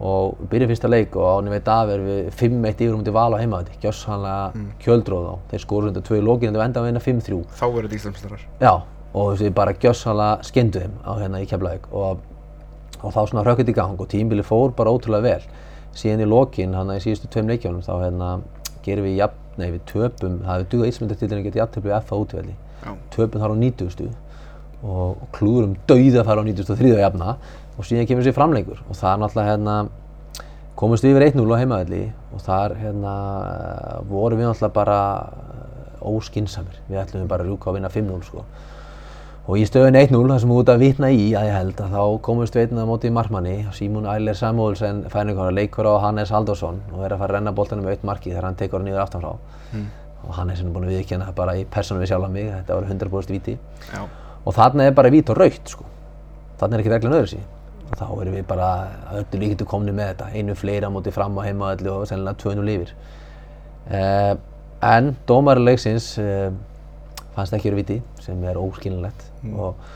[0.00, 3.12] og við byrjum fyrsta leik og ánum veit af erum við 5-1 yfir um til
[3.12, 4.70] val á heimaði gjössanlega mm.
[4.80, 7.88] kjöldróð á þeir skoru hundar 2 í lókinu og enda að vinna 5-3 Þá verður
[7.90, 8.46] þetta Íslandsmeistarar.
[8.62, 8.72] Já,
[9.20, 11.90] og við bara gjössanlega skemmdu þeim á hérna í Keflavík.
[11.92, 12.24] Og,
[13.02, 15.60] og þá svona hrökkut í gang og tímbili fór bara ótrúlega vel.
[15.96, 18.32] Síðan í lokin, hann í síðustu tveim leikjónum, þá hérna
[18.84, 22.54] gerum við jafn, nei við töpum, það hefur dugað Íslandsmeistarar getið jafntöflu í FA útvelli.
[22.80, 22.92] Já.
[23.16, 24.10] Töpum þar á 90 stu
[24.80, 27.34] og, klúðurum dauða þar á 90 og jafna
[27.76, 29.74] og síðan kemur sér framleikur og það er náttúrulega hérna
[30.80, 32.02] komumst við yfir 1-0 á heimavelli
[32.32, 33.14] og þar hérna
[34.08, 35.00] vorum við náttúrulega bara
[36.00, 36.78] óskinsamir.
[36.88, 38.44] Við ætlum bara að rúka að vinna 5-0 sko.
[39.50, 41.94] Og í stöðun 1-0, þar sem við út að vitna í að ég held að
[41.96, 46.30] þá komumst við einnig á móti markmanni, Símún Æler Samuelsen fær einhverja leikur á Hannes
[46.30, 48.86] Halldórsson og er að fara að renna boltanum með aukt marki þegar hann tekur hann
[48.86, 49.32] niður aftanfrá.
[49.72, 49.88] Mm.
[50.28, 53.34] Og Hannes er búinn að viðkjanna bara í persónu við sjálf mig, þetta var 100%
[53.34, 53.56] viti.
[53.90, 54.04] Já.
[54.44, 55.90] Og þarna er bara vít og raukt sko.
[56.62, 57.50] Þarna er ekki reglan öðru síðan.
[57.90, 58.70] Og þá erum við bara
[59.18, 62.94] öllu líktu komni með þetta, einu fleira móti fram á heimaðalli og sennilega 2-0 yfir.
[63.90, 64.34] Uh,
[64.86, 66.52] en dómari leiksins uh,
[67.34, 67.96] fannst ekki verið viti
[68.30, 69.26] sem er óskiljanlegt.
[69.50, 69.90] Og,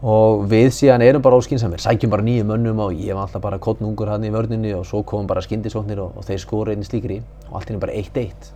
[0.00, 3.60] og við síðan erum bara óskilsamir, sækjum bara nýju mönnum og ég var alltaf bara
[3.60, 6.88] kottnungur hann í vörninni og svo komum bara skindisóknir og, og þeir skóra einn í
[6.88, 7.18] slíkri
[7.50, 8.52] og allt er bara 1-1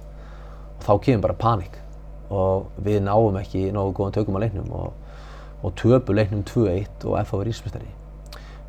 [0.78, 1.76] og þá kemur bara panik
[2.32, 5.18] og við náum ekki nógu góðan tökum á leiknum og,
[5.60, 7.92] og töpu leiknum 2-1 og FH er ísmestari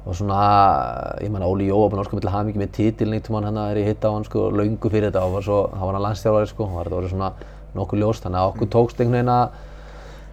[0.05, 3.29] og svona, ég man Óli Jó var að orska með til hamingi með titilin eitt
[3.31, 5.23] um hann er í hitta á hann sko, laungu fyrir þetta.
[5.25, 7.31] Og var svo, hann var hann landstjálfari sko, og þetta voru svona
[7.75, 9.55] nokkuð ljóst, þannig að okkur tókst einhvern veginn að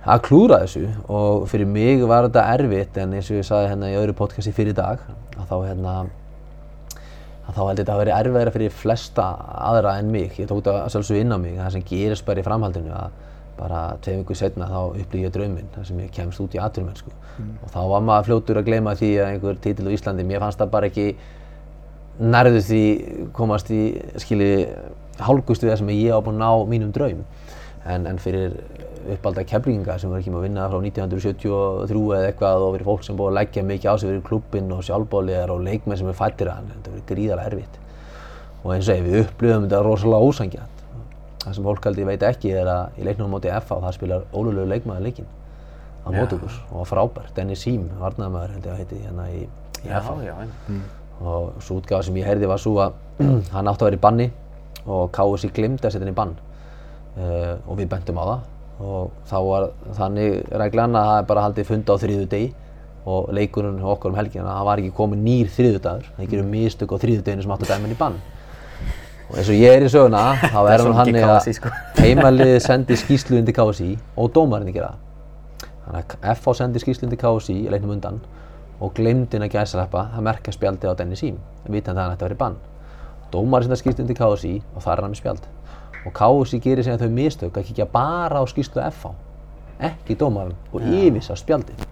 [0.02, 3.92] að klúra þessu og fyrir mig var þetta erfitt en eins og ég sagði hérna
[3.92, 5.02] í öðru podcasti fyrir dag
[5.36, 5.96] að þá hérna
[7.42, 9.26] að þá held ég þetta að vera erfiðara fyrir flesta
[9.68, 12.46] aðra en mig, ég tók þetta sjálfsög inn á mig, það sem gerist bara í
[12.46, 13.20] framhaldinu að
[13.58, 17.12] bara tvei vikur setna þá upplýði ég drauminn þar sem ég kemst út í atvinnumennsku
[17.12, 17.52] mm.
[17.62, 20.62] og þá var maður fljótur að gleyma því að einhver títil á Íslandi, mér fannst
[20.62, 21.06] það bara ekki
[22.22, 22.82] nærðu því
[23.36, 23.82] komast í
[24.20, 24.66] skilji
[25.22, 27.22] hálgustu það sem ég á búin að ná mínum draum.
[27.82, 28.54] En, en fyrir
[29.16, 33.06] uppalda keflinga sem var ekki með að vinna frá 1973 eða eitthvað og verið fólk
[33.06, 36.18] sem búið að leggja mikið á sig fyrir klubbinn og sjálfbóliðar og leikmenn sem er
[36.18, 37.78] fættir að hann, þetta verið gríðarlega erfitt.
[38.62, 40.82] Og eins og ég, við upplifum þetta rosalega ósangjant
[41.42, 44.26] það sem fólk ég veit ekki er að í leiknum á móti FA það spilar
[44.30, 45.30] ólulegu leikmaður leikinn
[46.02, 49.42] á móti okkur og var frábær, Dennis Sím varnaðamæður held ég að heiti hérna í,
[49.82, 50.34] í Já, FA já,
[50.68, 50.82] Mm.
[51.22, 52.94] og svo útgáða sem ég heyrði var svo að
[53.54, 54.28] hann átti að vera í banni
[54.86, 56.32] og KSI glimti að setja hann í bann.
[57.12, 58.40] Uh, og við bentum á það
[58.82, 62.48] og þá var þannig reglan að það er bara haldið funda á þriðu degi
[63.12, 66.94] og leikurinn okkur um helgina það var ekki komið nýr þriðu dagur það gerum mistök
[66.94, 68.18] á þriðu deginu sem dæma hann í bann.
[69.30, 71.72] Og eins og ég er í söguna þá er hann hann að sko.
[72.02, 75.08] heimaliðið sendi skýslu undir KSI og dómarinn gera það.
[75.86, 78.20] Þannig að FH sendi skýslu undir KSI í leiknum undan
[78.82, 82.26] og glemdi inn að gæsarappa að merka spjaldi á Dennis Sím vitandi að hann ætti
[82.26, 82.60] að vera í bann.
[83.32, 85.50] Dómarinn senda skýslu undir KSI og þar er hann með spjald
[86.06, 89.12] og KSI gerir sig að þau mistök að kíkja bara á skýslu FH
[89.82, 91.88] ekki dómarinn og yfirsa spjaldið.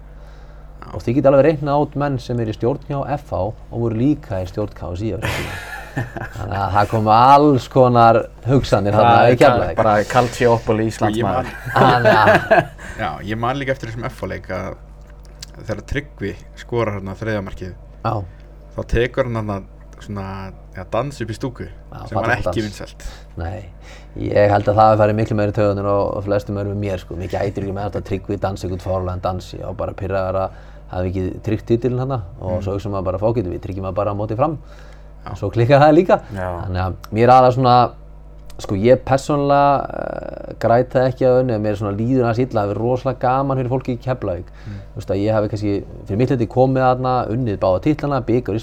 [0.90, 3.98] Og þið geta alveg reikna át menn sem er í stjórn hjá FH og voru
[3.98, 5.20] líka í stjórn tíma.
[5.90, 11.50] þannig að það komu alls konar hugsanir þarna í keflaðið bara Calciopoli Íslands Ég maður.
[11.50, 12.54] man, þannig að
[13.00, 14.68] já, ég man líka eftir þessum FH-leik að
[15.56, 18.14] þegar Tryggvi skorar hérna þriðamarkið já,
[18.76, 19.66] þá tekur hann hann
[20.00, 20.26] svona
[20.76, 23.04] ja, dans upp í stúku sem var ekki vinsælt.
[23.40, 23.66] Nei
[24.18, 27.16] ég held að það hefði farið miklu meiri töðunir og flestum eru með mér sko,
[27.18, 29.50] mikið ætir ekki með þetta tryggvi dans ykkur fárlega en dans.
[29.54, 30.58] Ég á bara pyrraðar að
[30.90, 34.14] hafa ekki tryggt titilin hana og svo hugsa maður bara fókitum við tryggjum maður bara
[34.14, 34.58] á móti fram?
[35.30, 36.20] Og svo klikkaði það líka.
[36.34, 36.48] Já.
[36.66, 37.76] þannig að mér er aðra svona
[38.60, 42.66] sko ég persónulega uh, græt það ekki að önni mér er svona líður aðeins illa.
[42.66, 44.50] Það er rosalega gaman fyrir fólki í Keflavík.
[44.50, 44.82] Mm.
[44.90, 45.72] þú veist að ég hafi kannski
[46.10, 48.58] fyrir mitt liti komið aðna unnið báða titlana, byggur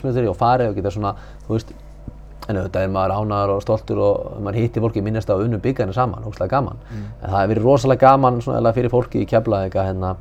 [2.47, 5.97] en auðvitað er maður ánæður og stoltur og maður hitti fólki minnast á unnu byggjarnir
[5.97, 6.79] saman, óslega gaman.
[6.93, 10.13] En það hefur verið rosalega gaman svona, fyrir fólki í Keflavík að hérna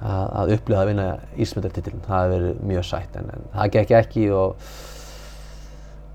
[0.00, 1.06] að, að upplifa að vinna
[1.40, 4.68] ísmyndartitilin það hefur verið mjög sætt en, en það gekk ekki og,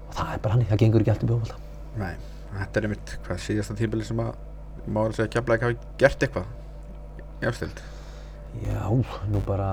[0.10, 1.60] og það er bara hannig, það gengur ekki allt í bjófalda
[2.02, 2.14] Nei,
[2.60, 4.32] þetta er einmitt hvað síðasta tímbili sem að
[4.86, 7.84] má alveg segja að Keflæk hafi gert eitthvað í afstild
[8.64, 8.88] Já,
[9.32, 9.68] nú bara,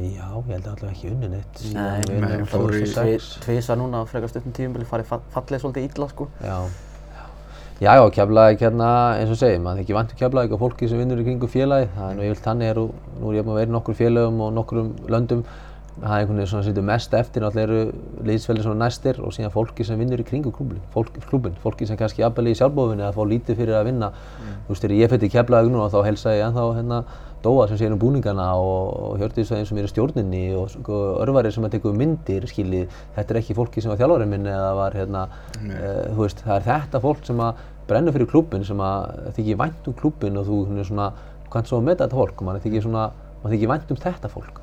[0.00, 3.28] já, ég held að allavega ekki unni neitt Nei, við unnum fóru í- 2006.
[3.44, 6.26] Tvísar núna á frekar stuttum tíumbili farið fa- fallið svolítið illa sko.
[6.42, 6.56] Já,
[7.80, 8.90] já, já, Keflavík hérna,
[9.20, 12.10] eins og segjum, maður þykir vantur Keflavík og fólki sem vinnur í kringum félagi, það
[12.10, 12.82] er nú yfirleitt þannig, er,
[13.22, 15.44] nú er ég að vera í nokkur félögum og nokkurum löndum,
[15.98, 17.78] það er einhvern veginn svona sem situr mest eftir náttúrulega eru
[18.28, 21.96] liðsfélagir svona næstir og síðan fólki sem vinnur í kringum klúbin, fólk, klúbin fólki sem
[21.98, 24.12] kannski jafnvel í sjálfbóðinni að fá lítið fyrir að vinna.
[24.68, 27.00] Þú veist, þegar ég fætti keflaði og þá helsa ég ennþá hérna
[27.42, 31.66] Dóa sem sér um búningana og, Hjördísveginn sem er í stjórninni og sko, örvari sem
[31.66, 35.24] að tekur myndir skiljið, þetta er ekki fólki sem var þjálfarið minn eða var hérna,
[35.60, 39.60] uh, þú veist, það er þetta fólk sem að brennur fyrir klúbin sem að þykir
[39.62, 41.12] vænt um klúbin og þú svona,
[41.52, 43.06] kannst svo að meta þetta fólk og mann þykir svona,
[43.42, 44.60] mann þykir vænt um þetta fólk.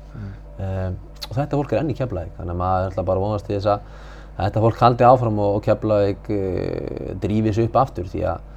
[0.56, 3.48] Um, og þetta fólk er enn í Keflavík þannig að maður ætla bara að vonast
[3.48, 3.90] til þess að
[4.36, 8.50] að þetta fólk haldi áfram og, og Keflavík uh, drífi sig upp aftur því að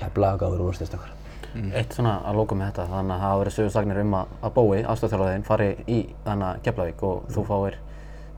[0.00, 1.13] Keflavík áður úr styrst
[1.54, 4.36] okkar Eitt svona að lóka með þetta, þannig að það hafa verið sögursagnir um að,
[4.42, 7.80] að Bói, aðstofþjálfæðin, fari í þannig að Keflavík og þú fáir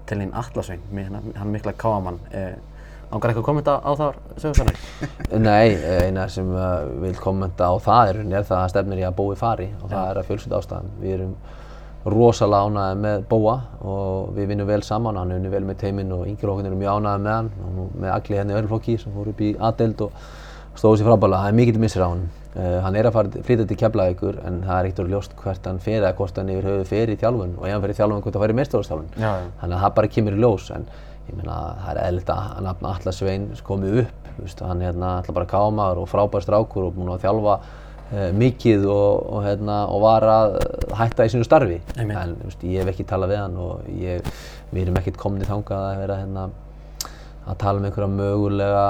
[0.06, 2.20] til þín Atlasvein, hann er mikla káamann.
[2.30, 2.56] Eh,
[3.06, 4.78] Ángar eitthvað að kommenta á það sögursagnir?
[5.46, 9.14] Nei, eina sem uh, vil kommenta á það er, er það að stefnir í að
[9.20, 10.88] Bói fari og það er að fjölskyld ástæðan.
[10.98, 11.36] Við erum
[12.10, 13.54] rosalega ánægði með Bóa
[13.92, 16.98] og við vinnum vel saman, hann vinnur vel með teiminn og yngir okkur eru mjög
[16.98, 20.26] ánægði með hann og með allir henni öðruflokki sem fór upp í A-deild og
[20.74, 21.44] stóðu sér frábæðilega.
[21.44, 22.26] Það er mikill missir á hann.
[22.56, 25.80] Uh, hann er að fara flytja til Keflavíkur en það er ekkert ljóst hvert hann
[25.84, 28.22] fer eða hvort hann yfir höfu fer í þjálfun og ef hann fer í þjálfun
[28.24, 29.10] hvort hann fer í meðstofastjálfun.
[29.60, 30.86] Þannig að það bara kemur í ljós en
[31.26, 34.30] ég meina það er eðlitt að nafna Atlas Svein komið upp.
[34.38, 38.26] Veist, hann er hérna alltaf bara kámaður og frábær strákur og búinn að þjálfa uh,
[38.40, 40.56] mikið og, og, hérna, og var að
[40.96, 41.82] hætta í sínu starfi.
[41.96, 42.16] Amen.
[42.22, 44.32] En veist, ég hef ekki talað við hann og ég,
[44.72, 46.46] við erum ekkert komnið þangað að vera hérna,
[47.46, 48.86] að tala um einhverja mögulega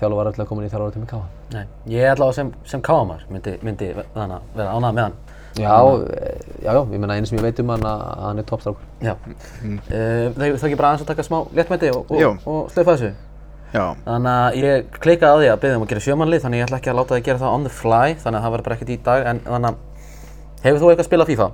[0.00, 1.26] þjálfara til að koma inn í þjálfara til með káa.
[1.54, 5.18] Nei, ég er allavega sem, sem káamar myndi, myndi þannig að vera ánægð með hann.
[5.58, 8.42] Já, eh, já, já, ég meina einu sem ég veit um hann að að hann
[8.42, 8.92] er toppstrákur.
[9.02, 9.14] Já.
[9.62, 9.80] Mm.
[9.90, 13.10] Uh, er ekki bara aðeins að taka smá léttmæti og, og, og slöfa þessu.
[13.70, 16.60] Já, Þannig að ég klikaði á því að beðið um að gera sjömanlið þannig að
[16.60, 18.66] ég ætla ekki að láta þið gera það on the fly þannig að það verður
[18.66, 21.46] bara ekkert í dag en þannig að hefur þú eitthvað spilað FIFA?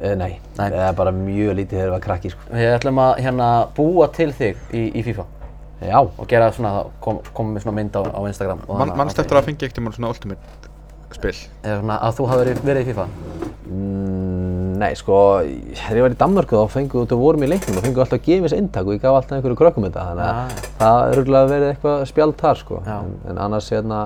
[0.00, 0.70] Uh, nei, Nei.
[0.70, 2.46] það er bara mjög lítið þegar það var krakki, sko.
[2.56, 5.26] Við ætlum að hérna búa til þig í, í FIFA.
[5.80, 6.72] Já, og gera svona,
[7.04, 9.80] kom, koma með svona mynd á, á Instagram Man, þannig mannst eftir að fengi ekkert
[9.80, 10.70] um svona ultimate
[11.16, 11.32] spil?
[11.64, 13.06] Eða svona að þú hafi verið, verið í FIFA?
[13.70, 15.16] Mm, nei, sko,
[15.78, 18.54] þegar ég var í Danmarku þá fengu, þú vorum í leiknum og fengu alltaf gefis
[18.56, 22.04] inntak og ég gaf alltaf einhverju krökkum þetta, þannig að það er örgulega verið eitthvað
[22.10, 22.80] spjald þar, sko.
[22.96, 24.00] En, en annars, hérna,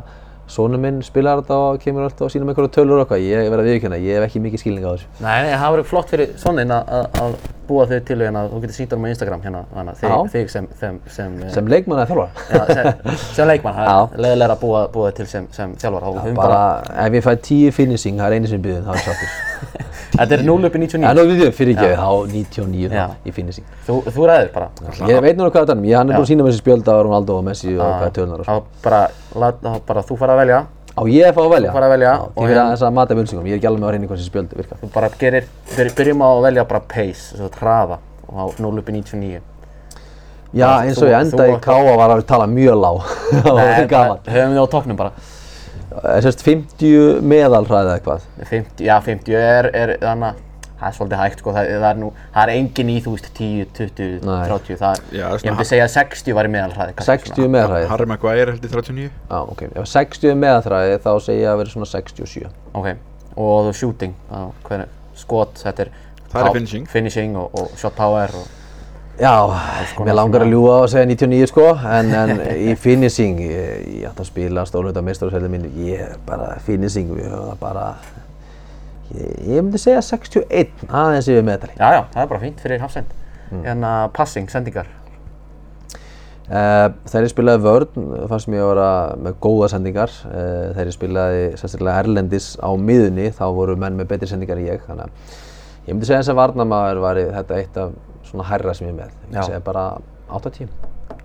[0.50, 3.24] Sónu minn spilar þetta og kemur alltaf og sýnum einhverju tölur og eitthvað.
[3.24, 5.08] Ég verð að viðkjöna, ég hef ekki mikið skilning á þessu.
[5.24, 6.34] Nei, það verið flott fyrir
[6.74, 7.36] að, að
[7.68, 9.94] búa þau til hérna, þú getur sýnt honum á Instagram hérna, að Já.
[10.02, 12.44] þig, þig sem, sem, sem, sem, Sem leikmann eða þjálfara?
[12.50, 13.88] já, sem, sem leikmann, það
[14.18, 16.04] er leiðilega að búa, búa þig til sem, sem þjálfar.
[16.04, 16.60] þá höfum Bara,
[17.06, 19.34] ef ég fæ 10 finishing, það er einu sem byggðum, þá er ég sáttur.
[20.14, 21.14] Þetta er 0 upp í Já, 99.
[21.18, 23.06] nú við þau fyrir ekki, þá 99 Já.
[23.26, 23.66] í finishing.
[23.86, 24.68] Þú, þú ræður bara.
[25.10, 26.86] Ég veit nú hvað þetta er, ég hann er búinn að sína mér þessi spjöld
[26.86, 28.60] á Ronaldo og Messi og hvað er tölunar og svo.
[28.78, 30.60] Þá bara, bara þú fara að velja,
[30.94, 31.70] Á ég að fá að velja?
[31.70, 33.66] Þú færð að velja Já, Ég fyrir hérna- aðeins að mata völsingum, ég er ekki
[33.70, 34.78] alveg með að reyna hvað þessi spjöldi virkar.
[34.82, 35.44] þú bara gerir,
[35.76, 37.98] byr, byrjum á að velja bara pace, svo hraða
[38.28, 39.40] og á 0 upp í 99.
[40.54, 41.96] Já, Bara eins og ég enda í K.A.
[41.98, 43.00] var að tala mjög lág.
[43.42, 44.18] það var Nei, gaman.
[44.22, 45.12] bara höfum við á toppnum bara.
[46.22, 48.22] Sérst 50 meðalhræði eða eitthvað.
[48.50, 50.42] 50, já, 50 er, er þannig að
[50.80, 53.28] það er svolítið hægt sko, það, það er nú, það er engin í þú veist
[53.34, 54.48] 10, 20, Nei.
[54.48, 56.94] 30, það er, Já, ég svona- myndi segja að 60 var í meðalhraði.
[56.94, 57.86] kannski 60 meðalhræði.
[57.88, 59.62] Harry Maguire held í 39 Já, ok.
[59.74, 62.26] Ef 60 meðalhræði þá segja ég að vera svona 67.
[62.26, 62.50] svona.
[62.74, 62.96] Ok,
[63.36, 65.88] og shooting, þá, hvernig, skot, þetta er
[66.34, 66.86] Það er pow- finishing.
[66.90, 68.46] finishing og, og shot power og
[69.14, 69.30] Já,
[70.02, 74.08] mér langar svona- að ljúga og segja 99 sko, en, en í finishing, ég, ég
[74.10, 77.84] átti að spila stórhund af meistarhúsælið mínu, ég bara, finishing, við höfum það bara,
[79.12, 81.78] ég, myndi segja 61, aðeins yfir meðalhræði.
[81.80, 83.16] Já, já, það er bara fínt fyrir hafsend.
[83.50, 83.64] Mm.
[83.66, 84.90] Hérna, passing, sendingar.
[86.44, 88.88] Uh, þegar ég spilaði vörn fannst mér að vera
[89.24, 94.10] með góða sendingar uh, þegar ég spilaði sérstaklega Erlendis á miðunni þá voru menn með
[94.10, 95.40] betri sendingar en ég þannig að
[95.88, 97.96] ég myndi segja þess að varnamaður var þetta eitt af
[98.28, 99.86] svona hærra sem ég er með ég myndi segja bara
[100.36, 100.68] 80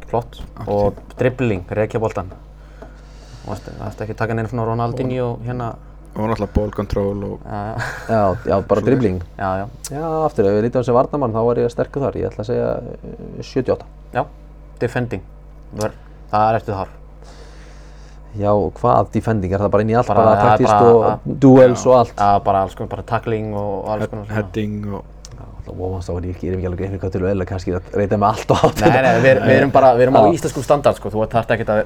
[0.09, 0.39] Flott.
[0.65, 2.31] Og dribbling, reykja boltan.
[2.79, 5.69] Þú varst varstu ekki að taka neina svona Ronaldinho og hérna,
[6.19, 8.21] og náttúrulega ball control og já,
[8.51, 9.19] já, bara dribbling.
[9.37, 9.65] Já, já,
[9.95, 12.19] já, aftur, ef ég lítið á þessi varnamann þá var ég sterkur þar.
[12.21, 14.23] Ég ætla að segja eh, 78 já,
[14.79, 15.23] defending.
[15.79, 15.91] Vör,
[16.31, 16.95] það er eftir þar.
[18.39, 21.95] já, hvað defending, er það bara inn í allt Bara- bara, taktist og duels og
[21.97, 22.11] allt?
[22.19, 25.03] Já, bara alls konar, bara tackling og alls konar heading og
[25.69, 25.71] Á
[26.09, 28.57] því, ég er ekki alveg fyrir hvað til vel, kannski að reyta með allt og
[28.67, 28.79] átt.
[28.83, 31.71] Nei, nei, við, við erum bara, við erum á íslenskum standard sko, þú þarft ekkert
[31.75, 31.79] að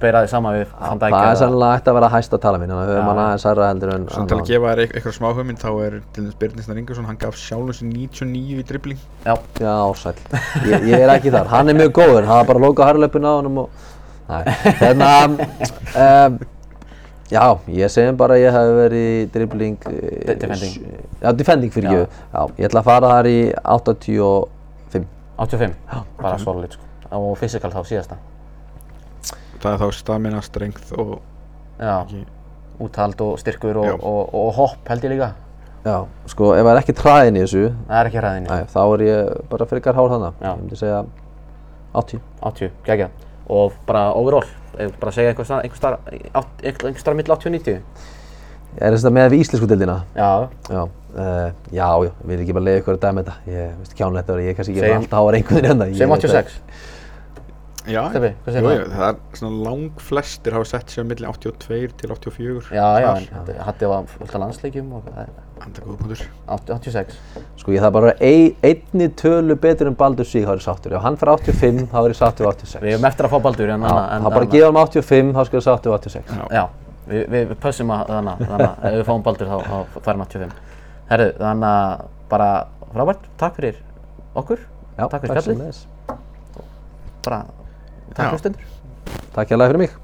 [0.00, 2.56] beira þig sama við Van Dijk Það er sannlega ætti að vera hæst að tala
[2.60, 3.04] mín, þannig að höfum Já.
[3.10, 5.70] hann aðeins aðra heldur en Svona til að gefa þér eit- eitthvað smá hugmynd þá
[5.86, 9.00] er til dæmis Birnisnar Ingersson, hann gaf sjálfum sér 99 í dribbling.
[9.24, 10.16] Já, Já, sæl.
[10.66, 11.46] Ég, ég er ekki þar.
[11.50, 12.38] Hann er mjög góður, hann
[17.30, 20.88] Já, ég segjum bara að ég hef verið í dribbling eh, De- defending.
[21.22, 21.98] Já, defending fyrir Já.
[22.00, 23.36] ég Já, ég ætla að fara þar í
[23.76, 25.06] 85
[25.40, 25.76] 85,
[26.20, 26.88] bara solid sko.
[27.16, 28.16] Og physical þá síðasta.
[29.60, 31.14] það er þá stamina, strength og
[31.80, 32.24] Já, ekki,
[32.80, 33.94] úthald og styrkur og, Já.
[33.94, 35.30] og, og, hopp held ég líka.
[35.84, 35.96] Já,
[36.28, 38.48] sko, ef það er ekki træðin í þessu Það er ekki hræðinni.
[38.52, 40.50] Æ, þá er ég bara frekar hár þannig Já.
[40.50, 40.98] Ég myndi segja
[41.94, 42.20] 80
[42.50, 43.08] 80, gegja.
[43.50, 44.46] Og bara overall,
[45.00, 46.10] bara segja einhver starf, einhver starf,
[46.62, 47.80] einhver starf mill 80 og 90.
[48.78, 49.96] Er þetta með við íslensku deildina?
[50.14, 50.28] Já,
[50.70, 53.34] Já, uh, já, já, vil ekki bara leiða ykkur að dæma þetta.
[53.50, 56.60] Ég veist kjánulegt að ég er kannski ekki alltaf háar einhvern veginn hérna segjum 86.
[57.90, 62.12] já, segir jú, jú, það er svona lang flestir hafa sett sér milli 82 til
[62.14, 65.30] 84 Já, já, en þetta- Hatti var fullt af landsleikjum og það er
[65.66, 67.16] enda góða punktur 80 86.
[67.60, 70.94] Sko ég það bara ein, einni tölu betur en Baldur Sig þá er ég sáttur
[70.96, 73.38] Ef hann fyrir 85 þá er ég sáttur við 86 Við erum eftir að fá
[73.46, 76.34] baldur en Já, en- þá bara gefa hann 85 þá skal ég sáttur við 86
[76.40, 76.44] Já.
[76.56, 76.64] Já,
[77.10, 80.26] við, við, pössum að þannig, þannig að ef við fáum baldur þá, þá fær hann
[80.26, 80.58] 85.
[81.10, 82.50] Herðu, þannig að bara
[82.94, 83.80] frábært, takk fyrir
[84.40, 84.60] okkur,
[84.98, 85.80] Já, takk fyrir sömuleiðis.
[87.26, 87.40] bara
[88.14, 88.70] takk fyrir stundur.
[89.34, 89.98] Takk hérlega fyrir mig